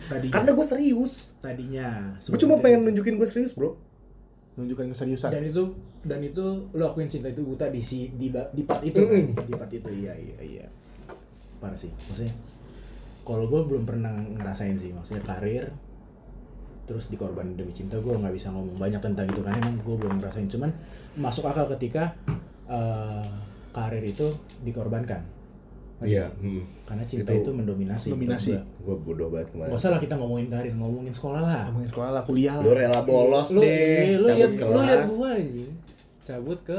Tadinya. 0.00 0.32
karena 0.32 0.50
gue 0.54 0.66
serius 0.66 1.12
tadinya. 1.38 1.88
so 2.18 2.32
gue 2.32 2.40
cuma 2.40 2.56
pengen 2.58 2.82
nunjukin 2.84 3.14
gue 3.14 3.26
serius 3.26 3.52
bro 3.52 3.76
Nunjukkan 4.56 4.90
keseriusan. 4.90 5.30
dan 5.30 5.42
itu 5.44 5.62
dan 6.02 6.20
itu 6.20 6.42
lo 6.72 6.90
akuin 6.90 7.06
cinta 7.06 7.28
itu 7.28 7.40
buta 7.40 7.68
di 7.68 7.78
si 7.80 8.10
di, 8.12 8.28
di 8.28 8.62
part 8.64 8.82
itu 8.82 8.98
Mm-mm. 8.98 9.32
kan? 9.32 9.46
di 9.46 9.52
part 9.54 9.70
itu 9.70 9.88
iya 9.94 10.12
iya 10.16 10.36
iya 10.40 10.66
parah 11.58 11.76
sih 11.76 11.92
maksudnya 11.92 12.34
kalau 13.22 13.46
gue 13.46 13.60
belum 13.62 13.84
pernah 13.84 14.10
ngerasain 14.10 14.74
sih 14.74 14.90
maksudnya 14.90 15.22
karir 15.22 15.70
terus 16.84 17.06
dikorban 17.06 17.54
demi 17.54 17.70
cinta 17.70 18.00
gue 18.00 18.10
nggak 18.10 18.34
bisa 18.34 18.50
ngomong 18.50 18.74
banyak 18.74 18.98
tentang 18.98 19.28
itu 19.28 19.40
karena 19.40 19.58
emang 19.60 19.76
gue 19.78 19.96
belum 19.96 20.14
ngerasain 20.18 20.48
cuman 20.48 20.70
masuk 21.14 21.44
akal 21.46 21.68
ketika 21.70 22.16
eh, 22.66 23.30
karir 23.70 24.04
itu 24.04 24.26
dikorbankan 24.66 25.22
iya 26.00 26.32
hmm. 26.32 26.88
karena 26.88 27.04
cinta 27.04 27.28
Itu 27.36 27.44
itu, 27.44 27.50
mendominasi 27.52 28.08
dominasi. 28.16 28.56
gue 28.56 28.96
bodoh 29.04 29.28
banget 29.28 29.52
kemarin 29.52 29.76
Gak 29.76 29.80
usah 29.84 29.90
lah 29.92 30.00
kita 30.00 30.16
ngomongin 30.16 30.48
karir, 30.48 30.72
ngomongin 30.72 31.12
sekolah 31.12 31.44
lah. 31.44 31.68
Ngomongin 31.68 31.90
sekolah 31.92 32.10
lah, 32.16 32.22
kuliah 32.24 32.56
lu 32.56 32.72
lah. 32.72 32.88
rela 32.88 33.00
bolos 33.04 33.48
lu, 33.52 33.60
deh 33.60 33.68
iya, 33.68 34.16
lu 34.16 34.26
cabut 34.26 34.40
liat, 34.40 34.48
lu 34.48 34.80
liat 34.80 34.96
kelas 34.96 35.12
gua 35.12 35.30
anjing. 35.36 35.72
Cabut 36.24 36.58
ke 36.64 36.78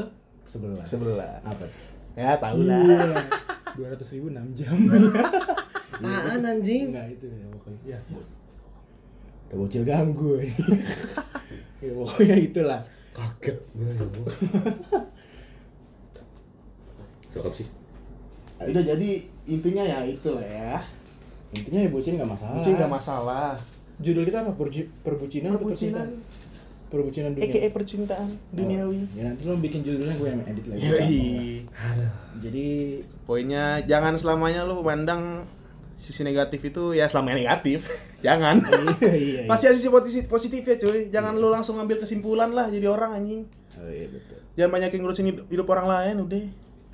sebelah. 0.50 0.82
Sebelah. 0.82 1.34
Apa? 1.46 1.64
Ya 2.18 2.34
tahu 2.34 2.66
lah. 2.66 3.14
Dua 3.78 3.86
ratus 3.94 4.08
ribu 4.10 4.34
enam 4.34 4.50
jam. 4.58 4.74
apaan 6.02 6.42
anjing 6.42 6.90
Enggak 6.90 7.06
itu 7.14 7.26
ya 7.30 7.46
pokoknya. 7.54 7.78
Ya. 7.86 7.98
Udah 9.46 9.56
bocil 9.62 9.82
ganggu. 9.86 10.42
ya 11.84 11.92
pokoknya 11.94 12.36
itulah. 12.42 12.82
kaget 13.12 13.60
gue 13.76 13.92
Sokap 17.32 17.56
sih 17.56 17.66
Udah 18.62 18.82
jadi 18.84 19.10
intinya 19.44 19.82
ya 19.82 20.06
itu 20.06 20.28
lah 20.30 20.44
ya. 20.44 20.72
Intinya 21.50 21.82
ya 21.82 21.90
bocil 21.90 22.14
nggak 22.14 22.30
masalah. 22.30 22.56
Bucin 22.56 22.74
gak 22.78 22.92
masalah. 22.92 23.48
Judul 23.98 24.22
kita 24.22 24.38
apa? 24.40 24.52
Perju- 24.54 24.90
perbucinan 25.02 25.50
atau 25.52 25.66
Perbucinan. 25.66 26.06
percintaan? 26.06 26.40
Perbucinan 26.86 27.30
dunia. 27.32 27.44
EKE 27.48 27.68
percintaan 27.72 28.28
duniawi. 28.52 29.00
Oh, 29.02 29.16
ya 29.16 29.22
nanti 29.26 29.42
lo 29.42 29.56
bikin 29.56 29.80
judulnya 29.80 30.12
gue 30.14 30.28
yang 30.28 30.42
edit 30.44 30.64
lagi. 30.68 30.78
Yoi. 30.78 31.20
Jadi 32.38 32.66
Poinnya 33.24 33.80
jangan 33.82 34.14
selamanya 34.14 34.62
lu 34.62 34.78
memandang 34.78 35.48
sisi 35.96 36.20
negatif 36.20 36.60
itu 36.62 36.92
ya 36.92 37.06
selamanya 37.06 37.42
negatif. 37.42 37.88
jangan. 38.26 38.60
iya 39.00 39.10
iya. 39.10 39.40
iya. 39.42 39.48
Pasti 39.48 39.66
ada 39.66 39.76
sisi 39.76 39.88
posi- 39.88 40.28
positif 40.28 40.62
ya 40.62 40.76
cuy. 40.76 41.08
Jangan 41.08 41.34
lu 41.34 41.48
langsung 41.48 41.80
ngambil 41.80 41.98
kesimpulan 41.98 42.52
lah 42.52 42.68
jadi 42.68 42.86
orang 42.86 43.18
anjing. 43.18 43.42
Oh 43.74 43.88
iya 43.88 44.06
betul. 44.06 44.38
Jangan 44.54 44.70
banyak 44.70 44.90
yang 44.92 45.00
ngurusin 45.02 45.26
hidup, 45.32 45.44
hidup 45.48 45.66
orang 45.66 45.86
lain 45.88 46.16
udah. 46.22 46.44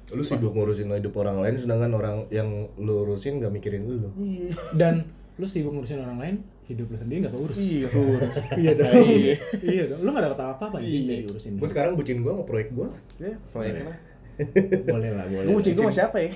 Lu 0.09 0.23
sibuk 0.25 0.57
ngurusin 0.57 0.89
hidup 0.89 1.13
orang 1.21 1.45
lain 1.45 1.55
sedangkan 1.55 1.93
orang 1.93 2.17
yang 2.33 2.49
lu 2.81 3.05
urusin 3.05 3.39
gak 3.39 3.53
mikirin 3.53 3.85
lu 3.85 4.09
Iya. 4.17 4.57
Dan 4.73 4.95
lu 5.37 5.45
sibuk 5.45 5.71
ngurusin 5.71 6.01
orang 6.01 6.19
lain, 6.19 6.37
hidup 6.65 6.89
lu 6.89 6.97
sendiri 6.97 7.29
gak 7.29 7.35
keurus. 7.37 7.59
Iya, 7.61 7.87
urus. 7.93 8.37
iya 8.63 8.73
dong. 8.75 8.93
Iya. 9.05 9.37
iya 9.63 9.85
dong. 9.87 10.01
Lu 10.03 10.11
gak 10.11 10.25
dapat 10.33 10.39
apa-apa 10.41 10.81
anjing 10.81 11.05
Iya. 11.05 11.13
dari 11.13 11.25
urusin 11.29 11.53
gue 11.61 11.69
sekarang 11.69 11.93
bucin 11.95 12.25
gue 12.25 12.33
sama 12.33 12.45
proyek 12.49 12.69
gue 12.73 12.89
Ya, 13.21 13.35
proyek 13.53 13.85
lah. 13.85 13.99
Boleh 14.95 15.11
lah, 15.19 15.27
boleh. 15.27 15.47
Lu 15.51 15.59
bucin 15.59 15.75
gua 15.75 15.91
sama 15.91 15.99
siapa 15.99 16.17
ya? 16.23 16.31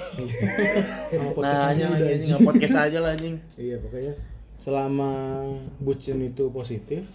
Nanya 1.38 1.66
aja 1.70 1.84
udah 1.86 2.06
anjing, 2.10 2.30
nggak 2.34 2.42
podcast 2.50 2.76
aja 2.82 2.98
lah 2.98 3.10
anjing. 3.14 3.34
Iya 3.54 3.76
pokoknya 3.78 4.14
selama 4.58 5.10
bucin 5.78 6.18
itu 6.18 6.50
positif, 6.50 7.06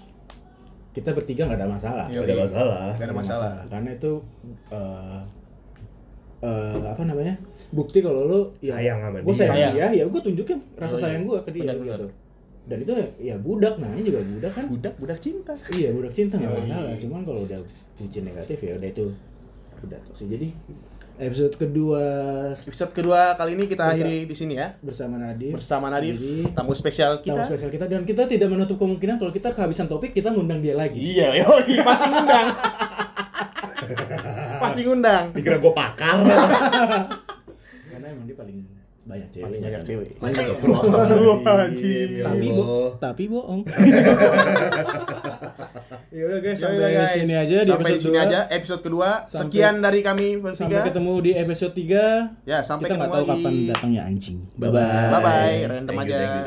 kita 0.91 1.11
bertiga 1.11 1.47
nggak 1.47 1.59
ada 1.59 1.67
masalah. 1.67 2.05
Iya. 2.07 2.23
gak 2.23 2.31
ada 2.31 2.37
masalah 2.39 2.87
Gak 2.95 3.07
ada 3.07 3.15
masalah. 3.15 3.53
Karena 3.67 3.89
itu 3.93 4.11
eh 4.71 5.19
eh, 6.39 6.81
apa 6.83 7.03
namanya? 7.03 7.35
Bukti 7.69 7.99
kalau 7.99 8.23
lu 8.23 8.39
ya, 8.59 8.75
Sayang 8.75 8.99
sama 9.01 9.17
gua 9.19 9.27
dia. 9.27 9.39
sayang 9.41 9.53
Sayang. 9.53 9.73
dia, 9.73 9.88
ya 9.93 10.03
gua 10.05 10.21
tunjukin 10.21 10.57
rasa 10.73 10.88
Oh, 10.88 10.97
iya. 10.97 11.03
sayang 11.03 11.23
gua 11.23 11.38
ke 11.39 11.49
dia 11.49 11.61
Benar-benar. 11.63 11.99
gitu. 11.99 12.07
Dan 12.67 12.77
itu 12.81 12.93
ya 13.17 13.35
budak, 13.38 13.73
namanya 13.77 14.03
juga 14.03 14.19
budak 14.21 14.51
kan. 14.51 14.65
Budak, 14.67 14.93
budak 14.97 15.17
cinta. 15.17 15.53
Iya 15.71 15.89
budak 15.89 16.11
cinta 16.11 16.35
nggak 16.35 16.51
Yoi. 16.51 16.61
masalah. 16.65 16.95
Cuman 16.97 17.21
kalau 17.23 17.41
udah 17.41 17.59
bucin 17.95 18.23
negatif 18.23 18.57
ya 18.59 18.75
udah 18.75 18.89
itu 18.89 19.05
udah 19.79 19.99
toksik. 20.03 20.27
Jadi 20.27 20.47
episode 21.17 21.55
kedua 21.55 22.03
Episode 22.53 22.91
kedua 22.93 23.33
kali 23.33 23.51
ini 23.53 23.65
kita 23.65 23.81
Bersama- 23.83 24.05
akhiri 24.05 24.17
di 24.23 24.35
sini 24.35 24.53
ya. 24.53 24.77
bersama 24.79 25.17
Nadif 25.17 25.49
Bersama 25.51 25.89
Nadif, 25.89 26.13
Jadi, 26.13 26.53
tamu 26.53 26.71
spesial 26.71 27.11
tamu 27.19 27.39
kita. 27.39 27.47
spesial 27.47 27.69
kita 27.71 27.85
dan 27.88 28.03
kita 28.03 28.23
tidak 28.27 28.47
menutup 28.47 28.75
kemungkinan 28.75 29.15
kalau 29.15 29.31
kita 29.31 29.49
kehabisan 29.49 29.88
topik 29.88 30.11
kita 30.11 30.29
ngundang 30.29 30.59
dia 30.59 30.75
lagi. 30.75 30.99
Iya, 30.99 31.41
yoi, 31.41 31.81
pasti 31.81 32.07
ngundang. 32.07 32.47
pasti 34.59 34.81
ngundang. 34.83 35.23
dikira 35.31 35.57
gue 35.57 35.71
pakar 35.71 36.17
Karena 37.91 38.07
emang 38.07 38.25
dia 38.25 38.35
paling 38.35 38.57
banyak 39.03 39.29
cewek. 39.31 39.45
Paling 39.47 39.61
banyak 39.63 39.83
cewek. 39.83 40.09
Ya 42.11 42.27
Tapi 42.27 42.47
bo 42.51 42.91
tapi 42.97 43.23
bohong. 43.25 43.61
ya 46.07 46.21
udah 46.23 46.39
guys, 46.39 46.57
sampai 46.57 46.75
udah, 46.77 46.89
guys. 46.91 47.13
sini 47.15 47.33
aja 47.33 47.57
di 47.57 47.69
sampai 47.69 47.87
episode 47.87 48.03
sini 48.03 48.17
2. 48.17 48.25
aja 48.25 48.39
episode 48.49 48.81
kedua. 48.81 49.09
Sampai- 49.25 49.47
Sekian 49.47 49.75
dari 49.79 49.99
kami 50.01 50.27
bertiga. 50.37 50.59
Sampai 50.59 50.81
ketemu 50.91 51.13
di 51.21 51.31
episode 51.33 51.73
3. 51.73 52.43
Ya, 52.43 52.57
sampai 52.61 52.87
kita 52.87 52.95
nggak 52.95 53.07
ketemu 53.07 53.15
tahu 53.15 53.23
lagi. 53.23 53.31
kapan 53.39 53.53
datangnya 53.65 54.01
anjing. 54.03 54.37
Bye 54.55 54.69
bye. 54.69 54.83
Bye 54.83 55.21
bye. 55.21 55.57
Random 55.67 55.87
Thank 55.87 56.03
you, 56.03 56.03
aja. 56.03 56.17
thank 56.17 56.35
you, 56.35 56.43